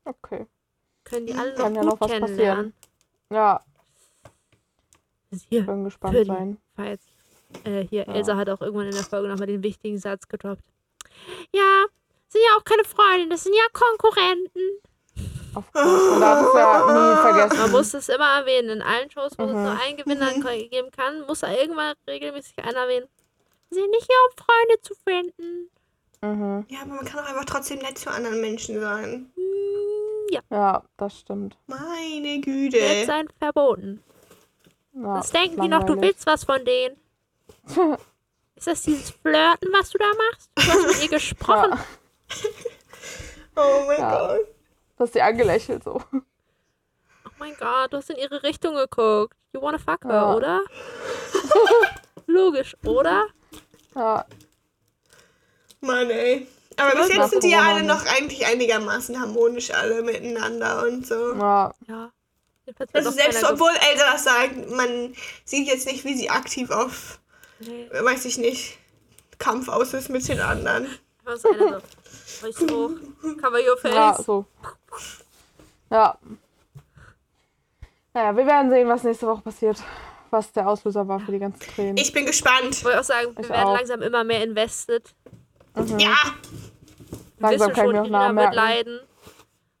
[0.05, 0.45] Okay.
[1.03, 2.73] Können die alle noch Kann ja gut noch was kennenlernen.
[3.31, 3.61] Ja,
[5.31, 6.57] Also hier, bin gespannt Für sein.
[6.75, 7.05] Fights.
[7.63, 8.13] Äh, hier, Ja.
[8.13, 10.63] Elsa hat auch irgendwann in der Folge nochmal den wichtigen Satz gedroppt.
[11.53, 11.85] Ja,
[12.27, 14.79] sind ja auch keine Freunde, das sind ja Konkurrenten.
[15.55, 16.09] Auf course.
[16.11, 17.57] Man darf es ja nie vergessen.
[17.61, 18.69] Man muss es immer erwähnen.
[18.69, 19.63] In allen Shows, wo es Mhm.
[19.63, 20.31] nur einen Gewinner
[20.69, 23.07] geben kann, muss da irgendwann regelmäßig einer erwähnen.
[23.69, 25.69] Wir sind nicht hier, um Freunde zu finden.
[26.21, 26.65] Mhm.
[26.69, 29.31] Ja, aber man kann auch einfach trotzdem nett zu anderen Menschen sein.
[29.35, 31.57] Hm, ja, Ja, das stimmt.
[31.67, 33.05] Meine nett Güte.
[33.05, 34.03] sein verboten.
[34.93, 36.95] Ja, Was denken die noch, du willst was von denen?
[38.55, 40.49] Ist das dieses Flirten, was du da machst?
[40.55, 41.71] Du hast mit ihr gesprochen.
[41.71, 41.77] Ja,
[43.55, 44.17] Oh mein Ja.
[44.27, 44.47] Gott.
[44.97, 46.01] Das ist sie angelächelt so.
[46.11, 49.35] Oh mein Gott, du hast in ihre Richtung geguckt.
[49.53, 50.33] You wanna fuck her, Ja.
[50.35, 50.61] oder?
[52.27, 53.25] Logisch, oder?
[53.95, 54.25] Ja,
[55.81, 56.47] Mann, ey.
[56.77, 61.05] Aber bis Was jetzt sind die ja alle noch eigentlich einigermaßen harmonisch alle miteinander und
[61.05, 61.33] so.
[61.35, 62.11] ja, Ja.
[62.93, 65.13] Also selbst obwohl Elsa das sagt, man
[65.43, 67.19] sieht jetzt nicht, wie sie aktiv auf,
[67.59, 68.77] Nee, weiß ich nicht,
[69.37, 70.87] Kampf aus ist mit den anderen.
[71.25, 71.81] einfach so einer
[72.51, 72.65] so.
[72.69, 73.37] Hoch.
[73.41, 73.93] Cover your face.
[73.95, 74.45] ja, so.
[75.89, 76.17] Ja.
[78.13, 79.81] Naja, wir werden sehen, was nächste Woche passiert.
[80.29, 81.97] Was der Auslöser war für die ganzen Tränen.
[81.97, 82.71] Ich bin gespannt.
[82.71, 83.75] Ich wollte auch sagen, wir Ich werden auch.
[83.77, 85.13] langsam immer mehr invested.
[85.75, 85.99] Mhm.
[85.99, 86.15] Ja,
[87.37, 88.99] Wir Langsam wissen kann ich schon, mir auch Irina wird leiden.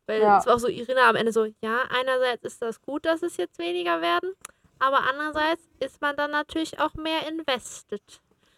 [0.05, 0.37] Weil Ja.
[0.39, 3.37] es war auch so, Irina am Ende so, ja, einerseits ist das gut, dass es
[3.37, 4.33] jetzt weniger werden,
[4.79, 8.01] aber andererseits ist man dann natürlich auch mehr invested.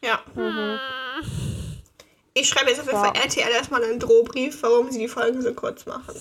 [0.01, 0.19] ja.
[0.34, 0.80] Mhm.
[2.38, 3.05] Ich schreibe jetzt auf jeden Ja.
[3.13, 6.15] Fall RTL erstmal einen Drohbrief, warum sie die Folgen so kurz machen.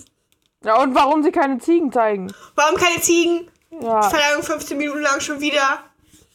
[0.65, 2.32] Ja, und warum sie keine Ziegen zeigen?
[2.55, 3.51] Warum keine Ziegen?
[3.81, 5.81] Ja, Verleihung 15 Minuten lang schon wieder.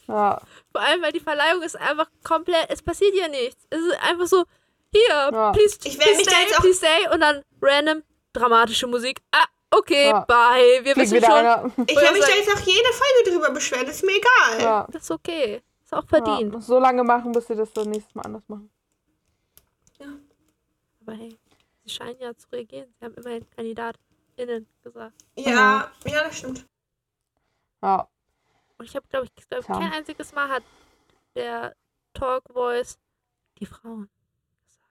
[0.08, 0.40] ja,
[0.72, 3.66] Vor allem, weil die Verleihung ist einfach komplett, es passiert ja nichts.
[3.70, 4.44] Es ist einfach so,
[4.92, 5.52] hier, Ja.
[5.52, 8.02] please, Ich please mich da stay, jetzt auch- please stay und dann random
[8.32, 9.20] dramatische Musik.
[9.32, 10.20] Ah, okay, Ja.
[10.20, 11.70] bye, wir fliegt wissen wieder schon, einer.
[11.86, 14.62] Ich werde mich da jetzt auch jede Folge drüber beschweren, ist mir egal.
[14.62, 15.62] Ja, das ist okay.
[15.84, 16.54] Ist auch verdient.
[16.54, 16.60] ja.
[16.60, 18.70] So lange machen, bis sie das dann nächstes Mal anders machen.
[21.00, 21.36] Aber hey,
[21.84, 22.92] sie scheinen ja zu reagieren.
[22.98, 23.46] Sie haben immerhin
[24.40, 25.14] KandidatInnen gesagt.
[25.36, 26.66] Ja, ja, das stimmt.
[27.82, 28.08] Ja,
[28.78, 29.78] Und ich habe, glaube ich, glaub, Tja.
[29.78, 30.62] kein einziges Mal hat
[31.34, 31.74] der
[32.14, 32.98] Talk Voice
[33.58, 34.08] die Frauen
[34.64, 34.88] gesagt.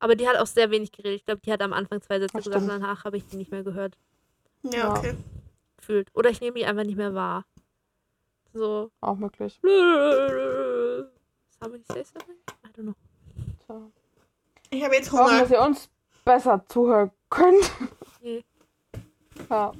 [0.00, 1.20] Aber die hat auch sehr wenig geredet.
[1.20, 3.36] Ich glaube, die hat am Anfang zwei Sätze Das gesagt und danach habe ich die
[3.36, 3.96] nicht mehr gehört,
[4.62, 4.90] Ja, Ja.
[4.96, 5.16] okay.
[5.76, 6.08] gefühlt.
[6.14, 7.44] Oder ich nehme die einfach nicht mehr wahr.
[8.52, 8.90] So.
[9.02, 9.60] auch möglich.
[11.60, 12.36] Somebody say something?
[12.64, 12.94] I don't know.
[13.66, 13.90] Tja.
[14.70, 15.42] Ich habe jetzt Wir hoffen, Hunger.
[15.42, 15.90] dass ihr uns
[16.24, 17.70] besser zuhören könnt.
[18.20, 18.44] Nee.
[19.50, 19.72] Ja.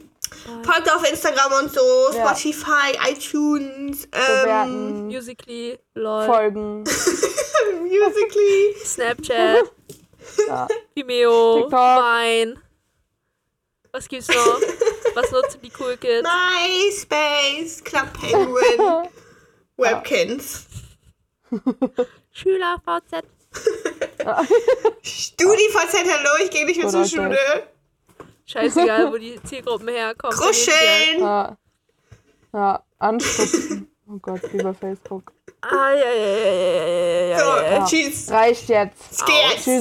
[0.65, 1.81] Folgt auf Instagram und so,
[2.13, 2.27] Ja.
[2.35, 6.79] Spotify, iTunes, ähm, Musically, lol, folgen.
[7.83, 8.75] Musically.
[8.85, 9.73] Snapchat,
[10.49, 10.69] Ja.
[10.95, 11.73] Vimeo, TikTok.
[11.73, 12.63] Vine.
[13.93, 14.61] Was gibt's noch?
[15.15, 16.29] Was nutzen die Cool Kids?
[16.29, 19.09] MySpace, Club Penguin,
[19.79, 20.67] Webkins.
[22.33, 23.25] Schüler, VZ.
[25.03, 27.39] StudiVZ, hallo, ich gehe nicht mehr Oder zur Schule.
[28.47, 30.37] Scheißegal, wo die Zielgruppen herkommen.
[30.37, 31.21] Kuscheln.
[31.21, 31.57] Ja,
[32.53, 33.91] ja anstupsen.
[34.09, 35.33] Oh Gott, wie bei Facebook.
[35.63, 37.85] Ah, ja, ja, ja, ja, ja, ja, So, ja, ja.
[37.85, 38.31] tschüss.
[38.31, 39.11] Reicht jetzt.
[39.11, 39.81] Es geht jetzt Tschüss.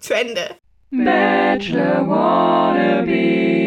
[0.00, 0.56] zu Ende.
[0.90, 3.59] Bachelor One.